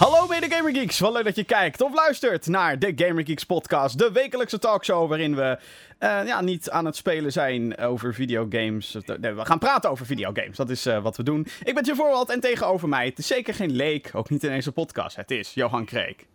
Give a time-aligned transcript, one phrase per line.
[0.00, 3.44] Hallo mede Gamer Geeks, wat leuk dat je kijkt of luistert naar de Gamer Geeks
[3.44, 5.58] podcast, de wekelijkse talkshow waarin we
[5.98, 8.96] uh, ja, niet aan het spelen zijn over videogames.
[9.20, 11.46] Nee, we gaan praten over videogames, dat is uh, wat we doen.
[11.62, 14.50] Ik ben Jim Voorwald en tegenover mij, het is zeker geen leek, ook niet in
[14.50, 16.26] deze podcast, het is Johan Kreek.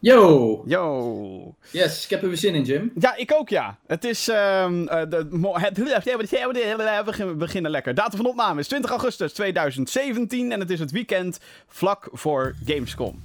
[0.00, 0.62] Yo!
[0.66, 1.54] Yo!
[1.70, 2.92] Yes, ik heb er weer zin in, Jim.
[2.98, 3.78] Ja, ik ook, ja.
[3.86, 4.28] Het is.
[4.28, 5.78] Uh, de, het,
[7.16, 7.94] we beginnen lekker.
[7.94, 13.22] Datum van opname is 20 augustus 2017 en het is het weekend vlak voor Gamescom.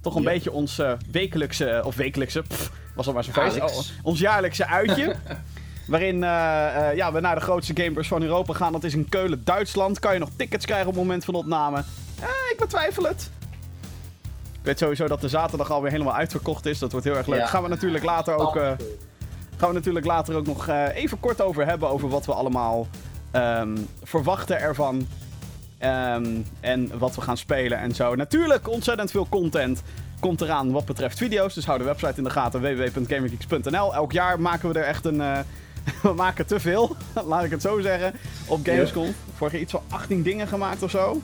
[0.00, 1.82] Toch een beetje ons uh, wekelijkse.
[1.84, 2.42] Of wekelijkse.
[2.42, 3.60] Pff, was al maar zo'n feest.
[3.60, 5.16] Oh, ons jaarlijkse uitje.
[5.86, 6.20] waarin uh,
[6.94, 8.72] ja, we naar de grootste gamers van Europa gaan.
[8.72, 9.98] Dat is in Keulen, Duitsland.
[9.98, 11.84] Kan je nog tickets krijgen op het moment van opname?
[12.50, 13.30] ik betwijfel het.
[14.66, 16.78] Weet sowieso dat de zaterdag alweer helemaal uitverkocht is.
[16.78, 17.48] Dat wordt heel erg leuk.
[17.48, 18.56] Gaan we natuurlijk later ook.
[18.56, 18.70] Uh,
[19.56, 21.88] gaan we natuurlijk later ook nog uh, even kort over hebben.
[21.88, 22.86] Over wat we allemaal
[23.32, 25.06] um, verwachten ervan.
[25.84, 28.14] Um, en wat we gaan spelen en zo.
[28.14, 29.82] Natuurlijk ontzettend veel content
[30.20, 31.54] komt eraan wat betreft video's.
[31.54, 33.94] Dus hou de website in de gaten www.gamergeeks.nl.
[33.94, 35.20] Elk jaar maken we er echt een.
[35.20, 35.38] Uh,
[36.02, 38.14] we maken te veel, laat ik het zo zeggen.
[38.46, 39.14] Op Gamescom.
[39.34, 41.20] Vorig jaar iets van 18 dingen gemaakt of zo.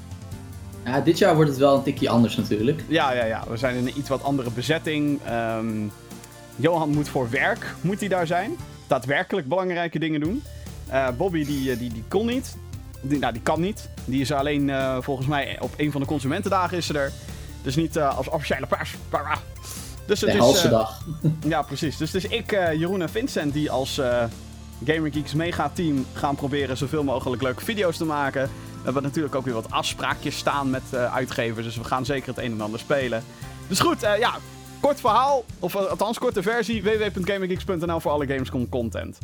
[0.84, 2.84] Ja, dit jaar wordt het wel een tikje anders natuurlijk.
[2.88, 3.44] Ja, ja, ja.
[3.48, 5.20] We zijn in een iets wat andere bezetting.
[5.58, 5.92] Um,
[6.56, 8.56] Johan moet voor werk moet hij daar zijn.
[8.86, 10.42] Daadwerkelijk belangrijke dingen doen.
[10.88, 12.56] Uh, Bobby die, eh, die, die kon niet.
[13.00, 13.88] Die, nou, die kan niet.
[14.04, 17.12] Die is alleen uh, volgens mij op een van de consumentendagen is ze er.
[17.62, 18.94] Dus niet uh, als officiële pers.
[20.06, 21.04] Dus het de is, dag.
[21.48, 21.96] ja, precies.
[21.96, 24.00] Dus het is ik, Jeroen en Vincent die als
[24.84, 28.42] Gamer Geeks mega team gaan proberen zoveel mogelijk leuke video's te maken.
[28.42, 31.66] We hebben natuurlijk ook weer wat afspraakjes staan met uh, uitgevers.
[31.66, 33.24] Dus we gaan zeker het een en ander spelen.
[33.68, 34.34] Dus goed, uh, ja.
[34.80, 35.44] Kort verhaal.
[35.58, 36.82] Of uh, althans, korte versie.
[36.82, 39.18] www.gaminggeeks.nl voor alle Gamescom content.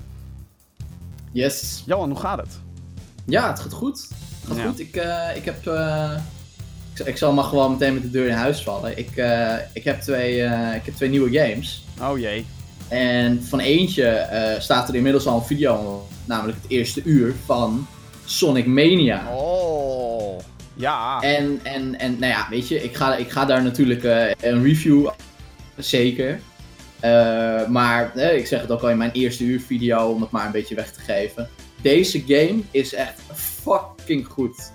[1.32, 1.82] Yes.
[1.86, 2.58] Johan, hoe gaat het?
[3.24, 4.08] Ja, het gaat goed.
[4.40, 4.80] Het gaat goed.
[4.80, 4.94] Ik,
[5.34, 5.66] ik heb...
[6.94, 8.98] Ik, ik, zal maar gewoon meteen met de deur in huis vallen.
[8.98, 9.10] Ik,
[9.72, 10.36] ik, heb, twee,
[10.74, 11.84] ik heb twee nieuwe games.
[12.00, 12.46] Oh jee.
[12.88, 14.28] En van eentje
[14.58, 17.86] staat er inmiddels al een video, namelijk het eerste uur van
[18.24, 19.34] Sonic Mania.
[19.34, 20.38] Oh,
[20.74, 21.20] ja.
[21.20, 24.62] En, en, en nou ja, weet je, ik ga, ik ga daar natuurlijk uh, een
[24.62, 25.08] review,
[25.76, 26.40] zeker.
[27.04, 30.46] Uh, maar ik zeg het ook al in mijn eerste uur video, om het maar
[30.46, 31.48] een beetje weg te geven.
[31.82, 34.72] Deze game is echt fucking goed.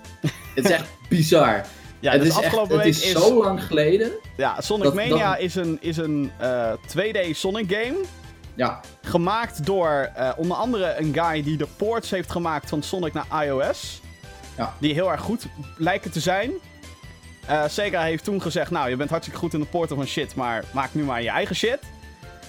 [0.54, 1.64] het is echt bizar.
[2.04, 4.12] Ja, het, is, echt, het is, zo lang geleden.
[4.36, 6.30] Ja, Sonic Mania is een, is een
[6.96, 7.96] 2D Sonic game.
[8.54, 8.80] Ja.
[9.02, 13.44] Gemaakt door uh, onder andere een guy die de ports heeft gemaakt van Sonic naar
[13.44, 14.00] iOS.
[14.56, 14.74] Ja.
[14.78, 16.52] Die heel erg goed lijken te zijn.
[17.50, 20.34] Uh, Sega heeft toen gezegd, nou, je bent hartstikke goed in de porten van shit,
[20.34, 21.78] maar maak nu maar je eigen shit.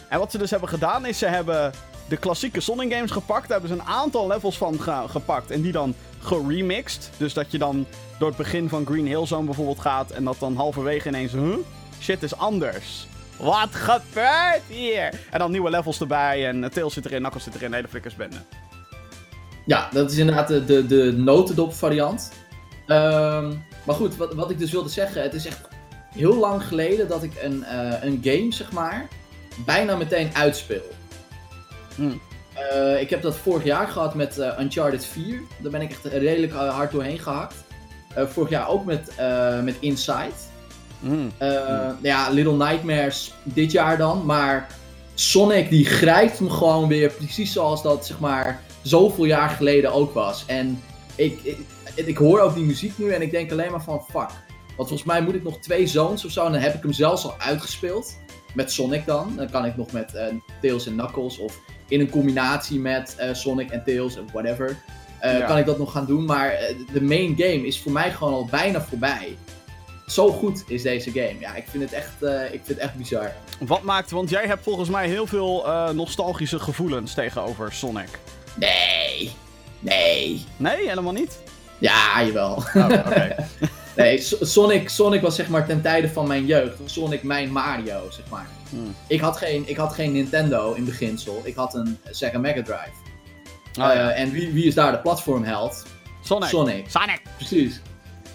[0.10, 1.72] En wat ze dus hebben gedaan, is ze hebben
[2.08, 3.48] de klassieke Sonic games gepakt.
[3.48, 7.10] Daar hebben ze een aantal levels van ge gepakt en die dan geremixed.
[7.18, 7.86] Dus dat je dan
[8.20, 11.56] door het begin van Green Hill Zone bijvoorbeeld gaat en dat dan halverwege ineens, huh?
[12.02, 13.08] Shit is anders.
[13.40, 15.10] Wat gebeurt hier?
[15.32, 18.38] En dan nieuwe levels erbij en Tails zit erin, Knuckles zit erin, hele flikkersbende.
[19.66, 22.32] Ja, dat is inderdaad de, de, de notendop variant.
[22.88, 25.68] Um, maar goed, wat, wat ik dus wilde zeggen, het is echt
[26.14, 29.08] heel lang geleden dat ik een, uh, een game, zeg maar,
[29.66, 30.92] bijna meteen uitspeel.
[31.96, 32.22] Hmm.
[32.74, 35.42] Uh, ik heb dat vorig jaar gehad met uh, Uncharted 4.
[35.62, 37.65] Daar ben ik echt redelijk hard doorheen gehakt.
[38.16, 39.12] Vorig jaar ook met,
[39.64, 40.34] met Inside.
[41.00, 41.32] Mm.
[41.42, 44.26] Uh, ja, Little Nightmares dit jaar dan.
[44.26, 44.68] Maar
[45.14, 50.14] Sonic die grijpt hem gewoon weer precies zoals dat zeg maar zoveel jaar geleden ook
[50.14, 50.44] was.
[50.48, 50.82] En
[51.16, 51.58] ik, ik,
[51.96, 54.30] ik hoor ook die muziek nu en ik denk alleen maar van fuck.
[54.76, 56.94] Want volgens mij moet ik nog twee zones of zo en dan heb ik hem
[56.94, 58.18] zelfs al uitgespeeld.
[58.54, 59.34] Met Sonic dan.
[59.36, 60.22] Dan kan ik nog met uh,
[60.62, 64.78] Tails en Knuckles of in een combinatie met uh, Sonic en Tails of whatever.
[65.22, 65.46] Ja.
[65.46, 66.26] Kan ik dat nog gaan doen.
[66.26, 66.58] Maar
[66.94, 69.38] de main game is voor mij gewoon al bijna voorbij
[70.08, 71.36] zo goed is deze game.
[71.40, 73.32] Ja, ik vind het echt, uh, ik vind het echt bizar.
[73.60, 78.20] Wat maakt, want jij hebt volgens mij heel veel nostalgische gevoelens tegenover Sonic.
[78.56, 79.32] Nee,
[79.80, 80.46] nee.
[80.58, 81.38] Nee, helemaal niet?
[81.78, 82.64] Ja, jawel.
[82.74, 83.36] Oh, okay.
[83.96, 86.78] nee, Sonic, Sonic was zeg maar ten tijde van mijn jeugd.
[86.86, 88.48] Sonic mijn Mario, zeg maar.
[88.70, 88.96] Hmm.
[89.08, 91.42] Ik, had geen, ik had geen Nintendo in beginsel.
[91.44, 93.05] Ik had een Sega Mega Drive.
[93.78, 93.96] Oh, ja.
[93.96, 95.86] uh, en wie, wie is daar de platformheld?
[96.22, 96.50] Sonic.
[96.50, 96.90] Sonic.
[96.90, 97.22] Sonic.
[97.38, 97.82] Precies.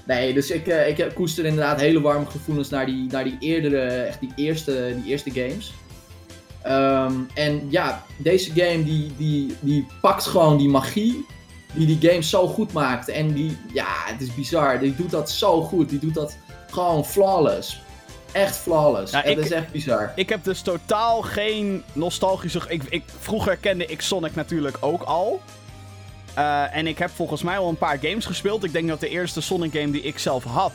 [0.07, 3.87] Nee, dus ik, uh, ik koester inderdaad hele warme gevoelens naar die, naar die eerdere,
[3.87, 5.73] echt die eerste, die eerste games.
[6.67, 11.25] Um, en ja, deze game die, die, die pakt gewoon die magie
[11.75, 13.09] die die game zo goed maakt.
[13.09, 14.79] En die, ja, het is bizar.
[14.79, 15.89] Die doet dat zo goed.
[15.89, 16.37] Die doet dat
[16.71, 17.81] gewoon flawless.
[18.33, 19.13] Echt flawless.
[19.13, 20.13] Ja, het is echt bizar.
[20.15, 22.61] Ik heb dus totaal geen nostalgische...
[22.69, 25.41] Ik, ik, vroeger kende ik Sonic natuurlijk ook al.
[26.39, 28.65] Uh, en ik heb volgens mij al een paar games gespeeld.
[28.65, 30.73] Ik denk dat de eerste Sonic game die ik zelf had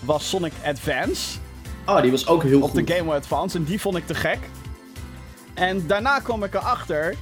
[0.00, 1.38] was Sonic Advance.
[1.86, 2.86] Oh, die was ook heel op goed.
[2.86, 3.56] de Game Boy Advance.
[3.56, 4.38] En die vond ik te gek.
[5.54, 7.14] En daarna kwam ik erachter.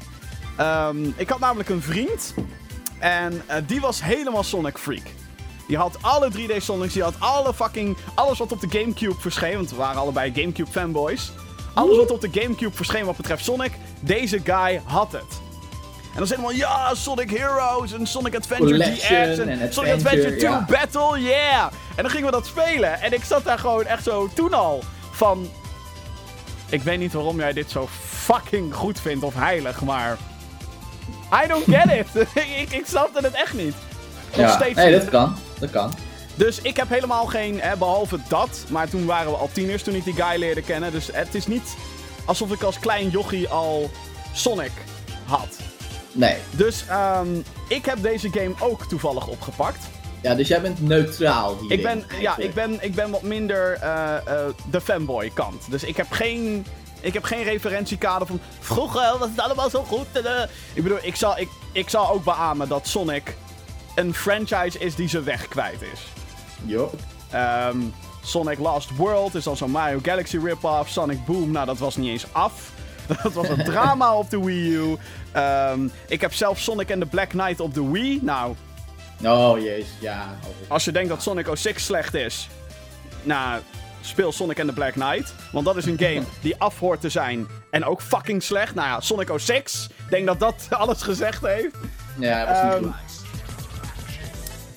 [0.57, 2.35] ehm, ik had namelijk een vriend.
[2.99, 5.07] En eh, die was helemaal Sonic Freak.
[5.73, 6.93] Die had alle 3D Sonics.
[6.93, 7.97] Die had alle fucking.
[8.15, 9.55] Alles wat op de Gamecube verscheen.
[9.55, 11.33] Want we waren allebei Gamecube fanboys.
[11.75, 13.73] Alles wat op de Gamecube verscheen wat betreft Sonic.
[14.01, 15.23] Deze guy had het.
[15.23, 19.93] En dan hij helemaal, ja, Sonic Heroes en Sonic Adventure DX en, en Sonic Adventure,
[19.93, 20.67] Adventure 2 ja.
[20.69, 21.65] Battle, yeah!
[21.97, 23.01] En dan gingen we dat spelen.
[23.01, 25.49] En ik zat daar gewoon echt zo toen al van...
[26.69, 30.19] Ik weet niet waarom jij dit zo fucking goed vindt of heilig, maar...
[31.45, 32.29] I don't get it.
[32.61, 33.75] ik, ik snapte het echt niet.
[34.31, 35.37] Nog ja, steeds dat kan.
[35.63, 35.93] Dat kan.
[36.35, 39.95] Dus ik heb helemaal geen, hè, behalve dat, maar toen waren we al tieners toen
[39.95, 40.93] ik die guy leerde kennen.
[40.93, 41.77] Dus het is niet
[42.25, 43.91] alsof ik als klein jochie al
[44.33, 44.73] Sonic
[45.25, 45.57] had.
[46.13, 46.37] Nee.
[46.51, 47.29] Dus ehm,
[47.69, 49.87] ik heb deze game ook toevallig opgepakt.
[50.21, 51.71] Ja, dus jij bent neutraal hier.
[51.73, 54.23] Ik ben, ja, ik ben, ik ben wat minder eh, eh,
[54.71, 55.71] de fanboy kant.
[55.71, 56.67] Dus ik heb geen,
[57.01, 58.41] ik heb geen referentiekader van...
[58.61, 60.07] Vroeger was het allemaal zo goed.
[60.13, 60.43] eh."
[60.73, 63.37] ik bedoel, ik zal, ik, ik zal ook beamen dat Sonic
[63.95, 66.01] een franchise is die zijn weg kwijt is.
[66.65, 66.91] Jo.
[67.31, 67.79] Ehm,
[68.25, 70.91] Sonic Lost World is dan zo'n Mario Galaxy rip-off.
[70.91, 72.71] Sonic Boom, nou dat was niet eens af.
[73.23, 74.97] Dat was een drama op de Wii U.
[75.33, 78.19] Ehm, ik heb zelf Sonic and the Black Knight op de Wii.
[78.23, 78.55] Nou,
[79.25, 79.91] Oh, jezus.
[80.01, 80.27] Ja.
[80.69, 82.49] Als je denkt dat Sonic 06 slecht is,
[83.23, 83.61] nou,
[84.01, 85.35] speel Sonic and the Black Knight.
[85.53, 88.75] Want dat is een game die af hoort te zijn en ook fucking slecht.
[88.75, 91.75] Nou ja, Sonic 06, ik denk dat dat alles gezegd heeft.
[92.19, 93.12] Ja, hij was niet goed.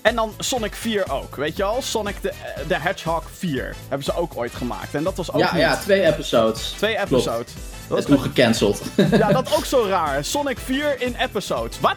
[0.06, 1.82] En dan Sonic 4 ook, weet je al?
[1.82, 2.32] Sonic the,
[2.68, 4.94] the Hedgehog 4 hebben ze ook ooit gemaakt.
[4.96, 5.62] En dat was ook Ja, niet.
[5.62, 6.74] ja, twee episodes.
[6.78, 7.54] Twee episodes.
[7.88, 8.82] Dat is toen gecanceld.
[9.12, 10.24] ja, dat ook zo raar.
[10.26, 11.80] Sonic 4 in episodes.
[11.80, 11.96] Wat?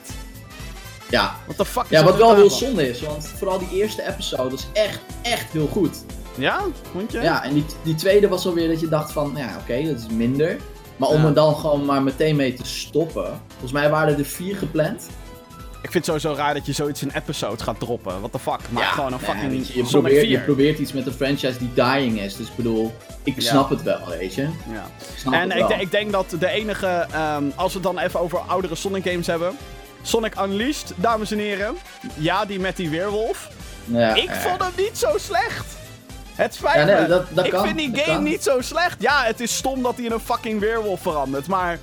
[1.10, 1.36] ja.
[1.44, 4.54] What the fuck is Ja, wat wel heel zonde is, want vooral die eerste episode
[4.54, 6.04] is echt, echt heel goed.
[6.34, 6.60] Ja?
[6.92, 7.20] Vond je?
[7.20, 10.06] Ja, en die, die tweede was alweer dat je dacht van, ja, oké, dat is
[10.12, 10.56] minder.
[10.96, 11.26] Maar om Ja.
[11.26, 13.40] er dan gewoon maar meteen mee te stoppen.
[13.48, 15.06] Volgens mij waren er vier gepland.
[15.82, 18.18] Ik vind het sowieso raar dat je zoiets in episodes gaat droppen.
[18.18, 18.60] What the fuck?
[18.70, 20.28] Maak Ja, gewoon een fucking je, je, probeert, 4.
[20.28, 22.36] je probeert iets met een franchise die dying is.
[22.36, 23.50] Dus ik bedoel, ik Ja.
[23.50, 24.48] snap het wel, weet je.
[24.72, 24.86] Ja.
[25.32, 28.74] En ik, ik denk dat de enige, ehm, als we het dan even over oudere
[28.74, 29.56] Sonic games hebben.
[30.02, 31.74] Sonic Unleashed, dames en heren.
[32.14, 33.48] Ja, die met die weerwolf.
[33.84, 35.76] Ja, ik vond hem niet zo slecht.
[36.34, 38.22] Het spijt Ja, nee, dat- dat ik kan, vind die game kan.
[38.22, 38.96] niet zo slecht.
[39.02, 41.46] Ja, het is stom dat hij in een fucking weerwolf verandert.
[41.46, 41.78] Maar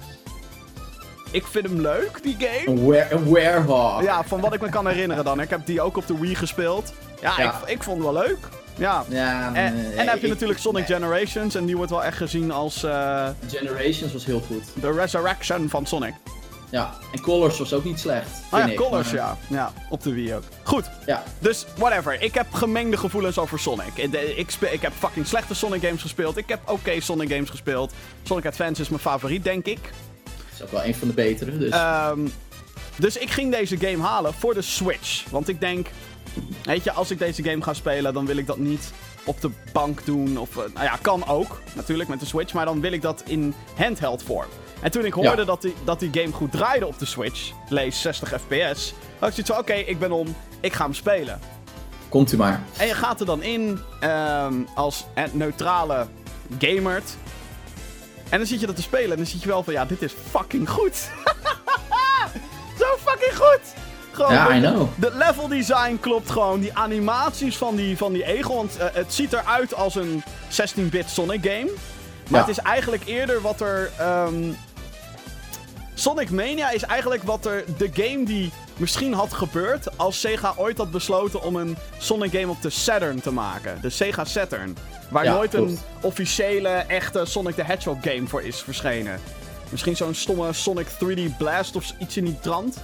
[1.36, 2.68] ik vind hem leuk, die game.
[2.80, 4.04] Een, were een werewolf.
[4.04, 5.40] Ja, van wat ik me kan herinneren dan.
[5.42, 6.94] Ik heb die ook op de Wii gespeeld.
[7.22, 7.62] Ja, Ja.
[7.66, 8.38] Ik, ik vond het wel leuk.
[8.78, 9.04] Ja.
[9.08, 10.98] Ja, En, nee, en dan heb je ik- natuurlijk Sonic nee.
[11.00, 11.56] Generations.
[11.56, 14.64] En die wordt wel echt gezien als eh, Generations was heel goed.
[14.74, 16.14] de resurrection van Sonic.
[16.70, 18.28] Ja, en Colors was ook niet slecht.
[18.52, 19.38] Oh ja, ik, Colors, maar- ja.
[19.48, 20.44] Ja, op de Wii ook.
[20.64, 22.22] Goed, Ja, dus whatever.
[22.22, 23.92] Ik heb gemengde gevoelens over Sonic.
[23.96, 26.38] Ik, de- ik, spe- ik heb fucking slechte Sonic games gespeeld.
[26.38, 27.94] Ik heb oké Sonic games gespeeld.
[28.24, 29.80] Sonic Advance is mijn favoriet, denk ik.
[30.56, 31.58] Is ook wel een van de betere.
[31.58, 31.70] Dus.
[31.72, 32.28] Ehm,
[32.96, 35.24] dus ik ging deze game halen voor de Switch.
[35.30, 35.88] Want ik denk,
[36.64, 38.92] weet je, als ik deze game ga spelen, dan wil ik dat niet
[39.26, 40.38] op de bank doen.
[40.38, 42.54] Of, eh, nou ja, kan ook, natuurlijk, met de Switch.
[42.54, 44.48] Maar dan wil ik dat in handheld vorm.
[44.82, 45.44] En toen ik hoorde Ja.
[45.44, 49.36] dat, die, dat die game goed draaide op de Switch, lees 60 fps, had ik
[49.36, 51.40] zoiets van, oké, ik ben om, ik ga hem spelen.
[52.10, 52.62] Komt u maar.
[52.78, 56.08] En je gaat er dan in ehm, als neutrale
[56.60, 57.02] gamer.
[58.30, 60.02] En dan zit je dat te spelen en dan zit je wel van, ja, dit
[60.02, 60.96] is fucking goed.
[62.80, 63.60] Zo fucking goed!
[64.12, 64.88] Gewoon, Ja, de- I know.
[64.96, 66.60] De level design klopt gewoon.
[66.60, 68.56] Die animaties van die, van die egel.
[68.56, 71.72] Want eh, het ziet eruit als een 16-bit Sonic game.
[72.30, 72.48] Maar Ja.
[72.48, 73.92] het is eigenlijk eerder wat er...
[73.98, 74.52] ehm,
[75.94, 77.64] Sonic Mania is eigenlijk wat er...
[77.78, 79.98] De game die misschien had gebeurd...
[79.98, 83.78] als Sega ooit had besloten om een Sonic game op de Saturn te maken.
[83.82, 84.78] De Sega Saturn.
[85.10, 89.20] Waar Ja, nooit een officiële, echte Sonic the Hedgehog game voor is verschenen.
[89.70, 92.78] Misschien zo'n stomme Sonic 3D Blast of iets in die trant.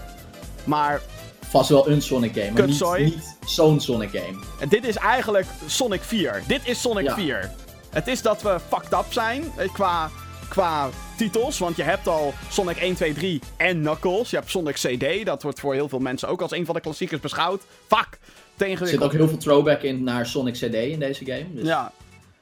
[0.63, 1.01] Maar
[1.49, 3.03] Vast wel een Sonic game, maar niet, Kutzooi.
[3.03, 4.43] niet zo'n Sonic game.
[4.59, 6.43] En dit is eigenlijk Sonic 4.
[6.47, 7.13] Dit is Sonic Ja.
[7.15, 7.51] 4.
[7.89, 10.09] Het is dat we fucked up zijn eh, qua,
[10.51, 11.57] qua titels.
[11.57, 14.29] Want je hebt al Sonic 1, 2, 3 en Knuckles.
[14.29, 15.25] Je hebt Sonic CD.
[15.25, 17.63] Dat wordt voor heel veel mensen ook als een van de klassiekers beschouwd.
[17.87, 18.19] Fuck!
[18.57, 21.45] Er zit ook heel veel throwback in naar Sonic CD in deze game.
[21.53, 21.91] Dus Ja.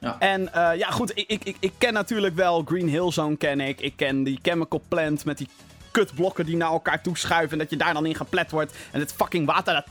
[0.00, 0.16] Ja.
[0.18, 3.60] En eh, ja, goed, ik, ik, ik, ik ken natuurlijk wel Green Hill Zone ken
[3.60, 3.80] ik.
[3.80, 5.48] Ik ken die Chemical Plant met die
[5.90, 7.52] kutblokken die naar elkaar toe schuiven.
[7.52, 8.72] En dat je daar dan in geplet wordt.
[8.90, 9.84] En het fucking water dat...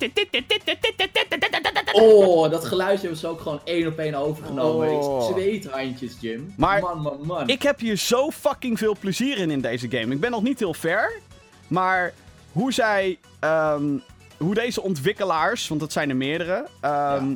[1.92, 4.90] Oh, dat geluidje hebben ze ook gewoon één op één overgenomen.
[4.90, 5.30] Oh.
[5.30, 6.54] Ik zweet handjes, Jim.
[6.58, 7.48] Maar man, man, man.
[7.48, 10.14] Ik heb hier zo fucking veel plezier in in deze game.
[10.14, 11.20] Ik ben nog niet heel ver.
[11.68, 12.14] Maar
[12.52, 13.18] hoe zij...
[13.40, 13.98] ehm,
[14.38, 16.66] hoe deze ontwikkelaars, want dat zijn er meerdere...
[16.82, 17.34] ehm,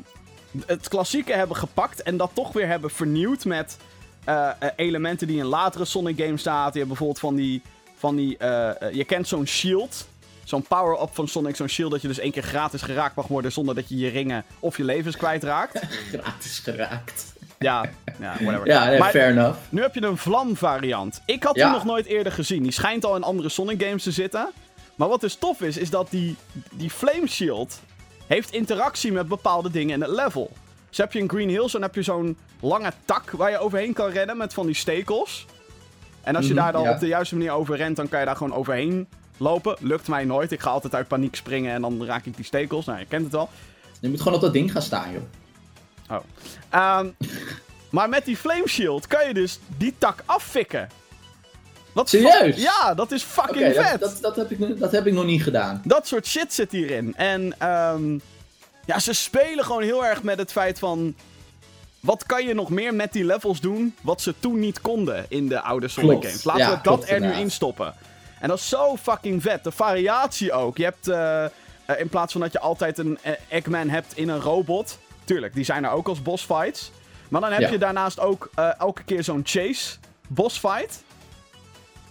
[0.65, 3.77] het klassieke hebben gepakt en dat toch weer hebben vernieuwd met
[4.23, 6.71] eh, eh, elementen die in latere Sonic games zaten.
[6.71, 7.61] Je hebt bijvoorbeeld van die,
[8.03, 10.07] van die eh, eh, je kent zo'n shield,
[10.43, 13.51] zo'n power-up van Sonic, zo'n shield dat je dus één keer gratis geraakt mag worden
[13.51, 15.79] zonder dat je je ringen of je levens kwijtraakt.
[16.13, 17.33] Gratis geraakt.
[17.59, 17.85] ja,
[18.19, 18.67] ja, whatever.
[18.67, 19.57] Ja, nee, Maar- fair enough.
[19.69, 21.21] Nu heb je een vlam variant.
[21.25, 21.63] Ik had Ja.
[21.65, 22.63] die nog nooit eerder gezien.
[22.63, 24.49] Die schijnt al in andere Sonic games te zitten.
[24.95, 26.35] Maar wat dus tof is, is dat die,
[26.71, 27.79] die Flame Shield
[28.27, 30.51] heeft interactie met bepaalde dingen in het level.
[30.89, 33.93] Dus heb je in Green Hills, dan heb je zo'n lange tak waar je overheen
[33.93, 35.45] kan rennen met van die stekels.
[36.23, 36.91] En als je Mhm, daar dan ja.
[36.91, 39.75] op de juiste manier over rent, dan kan je daar gewoon overheen lopen.
[39.79, 40.51] Lukt mij nooit.
[40.51, 42.85] Ik ga altijd uit paniek springen en dan raak ik die stekels.
[42.85, 43.49] Nou, je kent het wel.
[43.99, 46.21] Je moet gewoon op dat ding gaan staan, joh.
[46.69, 47.07] Ehm,
[47.95, 50.89] maar met die Flame Shield kan je dus die tak affikken.
[51.93, 52.61] Wat Serieus?
[52.61, 53.99] Ja, dat is fucking vet.
[53.99, 55.81] dat, dat, dat, heb ik, nog- dat heb ik nog niet gedaan.
[55.83, 57.15] Dat soort shit zit hierin.
[57.15, 58.17] En ehm,
[58.85, 61.15] ja, ze spelen gewoon heel erg met het feit van...
[62.03, 65.47] Wat kan je nog meer met die levels doen wat ze toen niet konden in
[65.47, 66.25] de oude Sonic Klopt.
[66.25, 66.43] games?
[66.43, 67.93] Laten Ja, we dat klopt, er nu in stoppen.
[68.39, 69.63] En dat is zo fucking vet.
[69.63, 70.77] De variatie ook.
[70.77, 71.49] Je hebt, eh, eh,
[71.97, 74.97] in plaats van dat je altijd een eh, Eggman hebt in een robot...
[75.23, 76.91] Tuurlijk, die zijn er ook als boss fights.
[77.29, 77.69] Maar dan heb Ja.
[77.69, 79.95] je daarnaast ook elke keer zo'n chase
[80.27, 81.03] boss fight.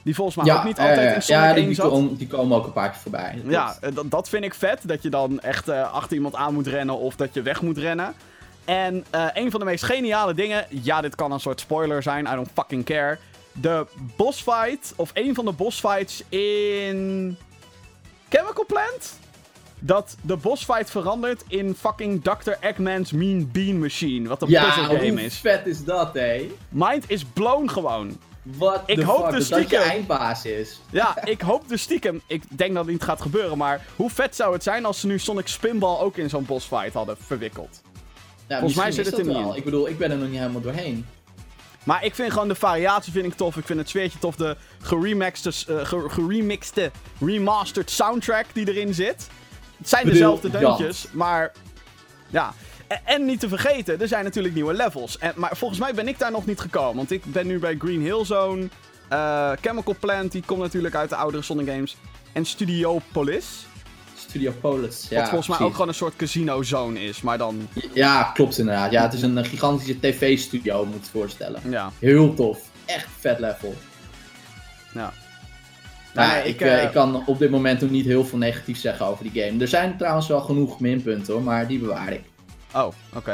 [0.03, 1.89] Die volgens mij ook niet altijd in Sonic ja 1 die, zat.
[1.91, 3.41] kom- die komen ook een paar keer voorbij.
[3.45, 4.81] Dat Ja, dat, dat vind ik vet.
[4.83, 8.15] Dat je dan echt achter iemand aan moet rennen of dat je weg moet rennen.
[8.65, 12.27] En eh, een van de meest geniale dingen, ja, dit kan een soort spoiler zijn,
[12.27, 13.19] I don't fucking care.
[13.53, 17.37] De boss fight, of een van de boss fights in
[18.29, 19.19] Chemical Plant,
[19.79, 22.51] dat de boss fight verandert in fucking Dr.
[22.61, 25.39] Eggman's Mean Bean Machine, wat een Ja, puzzle game hoe is.
[25.39, 26.51] vet is dat, hé?
[26.69, 28.19] Mind is blown gewoon.
[28.43, 30.81] Wat Ik de hoop fuck, dus dat dat je stiekem- eindbaas is.
[30.91, 32.23] Ja, ik hoop dus stiekem.
[32.27, 33.59] Ik denk dat het niet gaat gebeuren.
[33.59, 36.67] Maar hoe vet zou het zijn als ze nu Sonic Spinball ook in zo'n boss
[36.67, 37.83] fight hadden verwikkeld?
[38.49, 39.55] Ja, Volgens mij zit het er niet in.
[39.55, 41.07] Ik bedoel, ik ben er nog niet helemaal doorheen.
[41.85, 43.57] Maar ik vind gewoon de variatie vind ik tof.
[43.57, 44.37] Ik vind het sfeertje tof.
[44.37, 49.27] De geremixte, eh, ge- geremixte, remastered soundtrack die erin zit.
[49.79, 50.59] Het zijn Bedoel, dezelfde ja.
[50.59, 51.53] deuntjes, maar
[52.31, 52.55] ja.
[52.87, 55.19] En, en niet te vergeten, er zijn natuurlijk nieuwe levels.
[55.19, 56.97] En, maar volgens mij ben ik daar nog niet gekomen.
[56.97, 58.69] Want ik ben nu bij Green Hill Zone.
[59.09, 61.97] eh, Chemical Plant, die komt natuurlijk uit de oudere Sonic games.
[62.33, 63.67] En Studiopolis.
[65.11, 65.19] Ja.
[65.21, 67.21] wat volgens mij ook gewoon een soort casino zone is.
[67.21, 68.91] Maar dan, Ja, klopt inderdaad.
[68.91, 71.61] Ja, het is een gigantische tv-studio, moet je voorstellen.
[71.71, 71.93] ja.
[71.99, 72.59] Heel tof.
[72.85, 73.75] Echt vet level.
[74.95, 75.13] ja.
[76.15, 78.39] Nou, Nee, ik, ik, eh, eh, ik kan op dit moment nog niet heel veel
[78.39, 79.61] negatief zeggen over die game.
[79.61, 82.23] Er zijn trouwens wel genoeg minpunten hoor, maar die bewaar ik.
[82.75, 83.33] Oh, oké.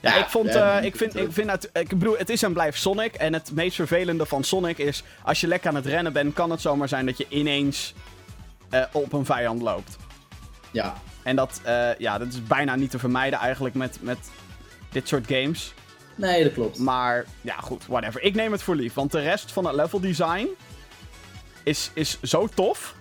[0.00, 2.52] Ja, Ja, ik vond, eh, ik vind, ik vind het, ik bedoel, het is en
[2.52, 3.14] blijft Sonic.
[3.14, 6.50] En het meest vervelende van Sonic is, als je lekker aan het rennen bent, kan
[6.50, 7.94] het zomaar zijn dat je ineens
[8.92, 9.96] op een vijand loopt.
[10.76, 14.18] Ja, En dat, eh, ja, dat is bijna niet te vermijden eigenlijk met, met
[14.90, 15.74] dit soort games.
[16.14, 16.78] nee, dat klopt.
[16.78, 18.22] Maar, ja goed, whatever.
[18.22, 20.46] Ik neem het voor lief, want de rest van het level design
[21.62, 22.94] is, is zo tof.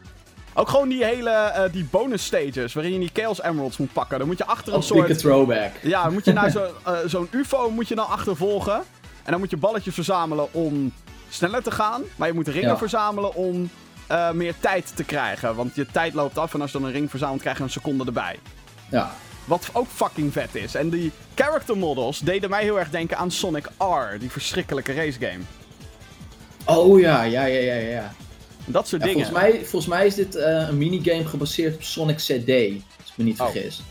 [0.53, 4.17] Ook gewoon die hele, eh, die bonus stages, waarin je die Chaos Emeralds moet pakken.
[4.19, 5.17] Dan moet je achter een Een soort...
[5.17, 5.71] throwback.
[5.81, 8.75] Ja, dan moet je naar zo, eh, zo'n UFO moet je dan achtervolgen.
[9.23, 10.93] En dan moet je balletjes verzamelen om
[11.29, 12.01] sneller te gaan.
[12.15, 12.77] Maar je moet ringen Ja.
[12.77, 13.69] verzamelen om
[14.07, 15.55] eh, meer tijd te krijgen.
[15.55, 17.69] Want je tijd loopt af en als je dan een ring verzamelt, krijg je een
[17.69, 18.39] seconde erbij.
[18.91, 19.15] Ja.
[19.45, 20.75] Wat ook fucking vet is.
[20.75, 25.19] En die character models deden mij heel erg denken aan Sonic R, die verschrikkelijke race
[25.19, 25.43] game.
[26.65, 28.13] Oh ja, ja, ja, ja, ja.
[28.65, 29.25] Dat soort Ja, dingen.
[29.25, 32.29] volgens, mij, volgens mij is dit eh, een minigame gebaseerd op Sonic CD.
[33.01, 33.49] Als ik me niet Oh.
[33.49, 33.81] vergis.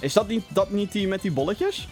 [0.00, 1.88] Is dat niet, dat niet die met die bolletjes?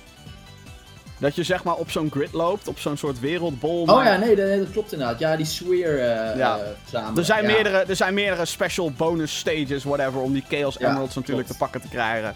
[1.23, 3.83] Dat je zeg maar op zo'n grid loopt, op zo'n soort wereldbol.
[3.83, 5.19] Oh ja, nee, dat, dat klopt inderdaad.
[5.19, 6.59] Ja, die sweer eh Ja.
[6.59, 7.19] eh, samen.
[7.19, 7.53] Er zijn, ja.
[7.53, 11.61] meerdere, er zijn meerdere special bonus stages, whatever, om die Chaos Ja, Emeralds natuurlijk klopt.
[11.61, 12.35] te pakken te krijgen.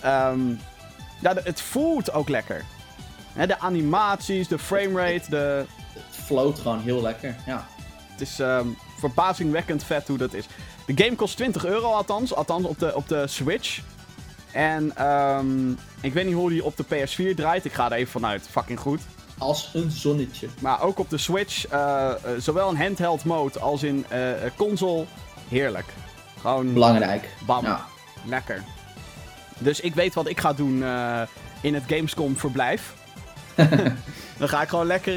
[0.00, 0.48] Ehm,
[1.20, 2.64] ja, het voelt ook lekker.
[3.32, 5.64] Hè, de animaties, de framerate, de...
[5.92, 7.34] Het float gewoon heel lekker.
[7.46, 7.66] Ja.
[8.12, 8.66] het is ehm,
[8.98, 10.44] verbazingwekkend vet hoe dat is.
[10.86, 13.80] De game kost 20 euro althans, althans op de, op de Switch.
[14.56, 15.70] En ehm,
[16.00, 18.78] ik weet niet hoe die op de PS4 draait, ik ga er even vanuit, fucking
[18.78, 19.00] goed.
[19.38, 20.48] Als een zonnetje.
[20.60, 24.20] Maar ook op de Switch, eh, eh, zowel in handheld mode als in eh,
[24.56, 25.04] console,
[25.48, 25.86] heerlijk.
[26.40, 26.72] Gewoon...
[26.72, 27.28] Belangrijk.
[27.46, 27.64] Bam.
[27.64, 27.84] Ja.
[28.24, 28.62] Lekker.
[29.58, 30.84] Dus ik weet wat ik ga doen
[31.60, 32.94] in het Gamescom verblijf.
[34.38, 35.14] Dan ga ik gewoon lekker,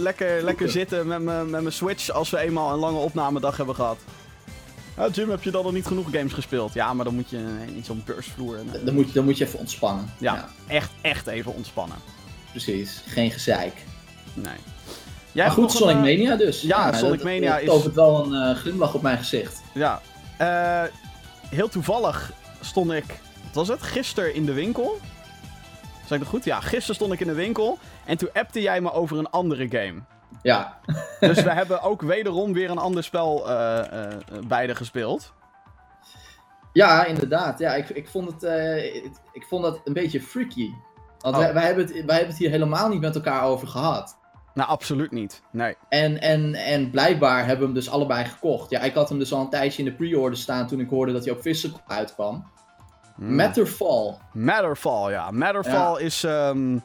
[0.00, 3.98] lekker, lekker zitten met mijn Switch als we eenmaal een lange opnamedag hebben gehad.
[4.98, 6.72] Ja, Jim, heb je dan nog niet genoeg games gespeeld?
[6.72, 7.36] Ja, maar dan moet je
[7.66, 8.58] eh, niet zo'n beursvloer.
[8.58, 10.10] en- Dan moet, je, dan moet je even ontspannen.
[10.18, 11.96] Ja, echt, echt even ontspannen.
[12.50, 13.02] precies.
[13.06, 13.84] Geen gezeik.
[14.34, 14.54] Nee.
[15.32, 16.62] Jij maar goed, een, Sonic eh, Mania dus.
[16.62, 19.62] ja, dat- Sonic dat- Mania dat is- tovert wel een eh, glimlach op mijn gezicht.
[19.74, 20.00] Ja.
[20.38, 20.82] Eh,
[21.48, 23.04] heel toevallig stond ik,
[23.44, 24.98] wat was het, gisteren in de winkel.
[26.06, 26.44] Zeg ik dat goed?
[26.44, 29.66] Ja, gisteren stond ik in de winkel en toen appte jij me over een andere
[29.70, 30.00] game.
[30.42, 30.78] Ja.
[31.20, 35.32] Dus we hebben ook wederom weer een ander spel eh eh, beide gespeeld.
[36.72, 37.58] Ja, inderdaad.
[37.58, 40.70] Ja, ik, ik, vond het, eh, ik, ik vond dat een beetje freaky.
[41.18, 41.40] Want Oh.
[41.42, 44.18] wij, wij, hebben het, wij hebben het hier helemaal niet met elkaar over gehad.
[44.54, 45.42] Nou, absoluut niet.
[45.52, 45.76] Nee.
[45.88, 48.70] En, en, en blijkbaar hebben we hem dus allebei gekocht.
[48.70, 51.12] Ja, ik had hem dus al een tijdje in de pre-order staan toen ik hoorde
[51.12, 52.50] dat hij op Physical uitkwam.
[53.16, 53.34] Hmm.
[53.34, 54.14] Matterfall.
[54.32, 55.30] Matterfall, ja.
[55.30, 56.24] Matterfall is.
[56.24, 56.78] ehm,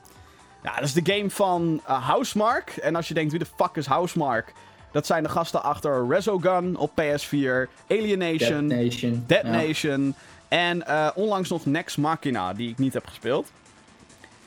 [0.64, 2.70] ja, dat is de game van eh, Housemark.
[2.70, 4.54] En als je denkt, wie de fuck is Housemark?
[4.92, 9.24] Dat zijn de gasten achter Resogun op PS4, Alienation, Dead Nation.
[9.28, 9.52] Dead Ja.
[9.52, 10.16] Nation
[10.48, 13.52] en eh, onlangs nog Nex Machina, die ik niet heb gespeeld.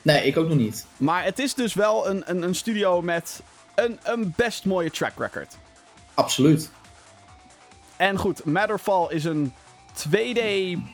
[0.01, 0.85] Nee, ik ook nog niet.
[0.97, 3.41] Maar het is dus wel een, een, een studio met
[3.75, 5.57] een, een best mooie track record.
[6.13, 6.71] Absoluut.
[7.95, 9.53] En goed, Matterfall is een
[10.07, 10.39] 2D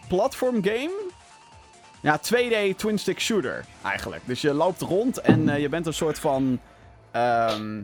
[0.07, 0.91] platform game.
[2.03, 4.21] Ja, 2D twin stick shooter eigenlijk.
[4.25, 6.59] Dus je loopt rond en eh, je bent een soort van.
[7.11, 7.81] ehm,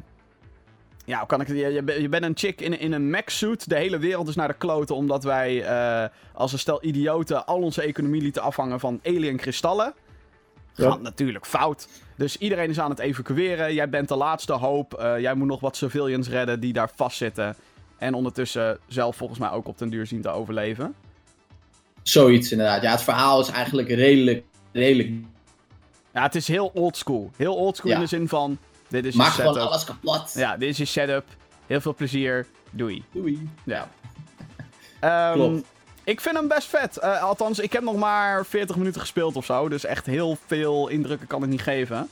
[1.06, 1.58] ja, hoe kan ik het?
[1.58, 3.70] Je, je, ben- je bent een chick in, in een mech suit.
[3.70, 7.62] De hele wereld is naar de kloten omdat wij eh, als een stel idioten al
[7.62, 9.94] onze economie lieten afhangen van alien kristallen.
[10.74, 10.90] Ja.
[10.90, 11.88] Gaat natuurlijk fout.
[12.16, 13.74] Dus iedereen is aan het evacueren.
[13.74, 14.94] Jij bent de laatste hoop.
[14.94, 17.56] Eh, jij moet nog wat civilians redden die daar vastzitten.
[17.98, 20.96] En ondertussen zelf volgens mij ook op den duur zien te overleven.
[22.10, 22.82] Zoiets inderdaad.
[22.82, 25.10] Ja, het verhaal is eigenlijk redelijk, redelijk.
[26.14, 27.32] Ja, het is heel oldschool.
[27.36, 27.96] Heel oldschool Ja.
[27.96, 28.58] in de zin van...
[28.88, 30.32] Dit is Maak gewoon alles kapot.
[30.34, 31.26] Ja, dit is je setup.
[31.68, 32.46] Heel veel plezier.
[32.72, 33.04] Doei.
[33.12, 33.50] Doei.
[33.64, 33.90] Ja.
[35.00, 35.66] Ehm, Klopt.
[36.04, 36.98] Ik vind hem best vet.
[36.98, 39.70] Eh, althans, ik heb nog maar 40 minuten gespeeld of zo.
[39.70, 42.10] Dus echt heel veel indrukken kan ik niet geven.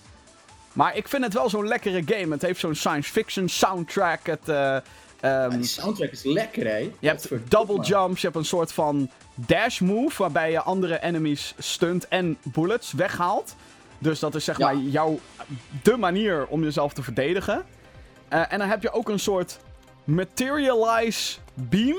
[0.74, 2.34] Maar ik vind het wel zo'n lekkere game.
[2.34, 4.26] Het heeft zo'n science fiction soundtrack.
[4.26, 4.78] Het, eh,
[5.22, 6.78] Ja, die soundtrack is lekker, hè?
[7.00, 11.54] Je hebt double jumps, je hebt een soort van dash move waarbij je andere enemies
[11.58, 13.56] stunt en bullets weghaalt.
[14.00, 14.66] Dus dat is zeg Ja.
[14.66, 15.20] maar jouw
[15.84, 17.66] de manier om jezelf te verdedigen.
[18.28, 19.60] Eh, en dan heb je ook een soort
[20.04, 21.98] materialize beam,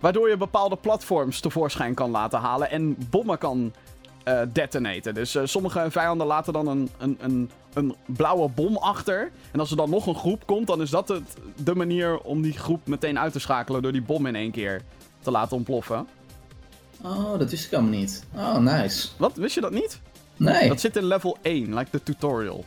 [0.00, 3.72] waardoor je bepaalde platforms tevoorschijn kan laten halen en bommen kan
[4.24, 5.14] eh, detonaten.
[5.14, 9.30] Dus eh, sommige vijanden laten dan een, een, een, een blauwe bom achter.
[9.50, 12.42] En als er dan nog een groep komt, dan is dat het, de manier om
[12.42, 14.82] die groep meteen uit te schakelen door die bom in één keer
[15.20, 16.06] te laten ontploffen.
[17.02, 18.24] Oh, dat wist ik helemaal niet.
[18.34, 19.08] Oh, nice.
[19.16, 19.36] Wat?
[19.36, 20.00] Wist je dat niet?
[20.36, 20.68] Nee.
[20.68, 22.64] Dat zit in level 1, like de tutorial.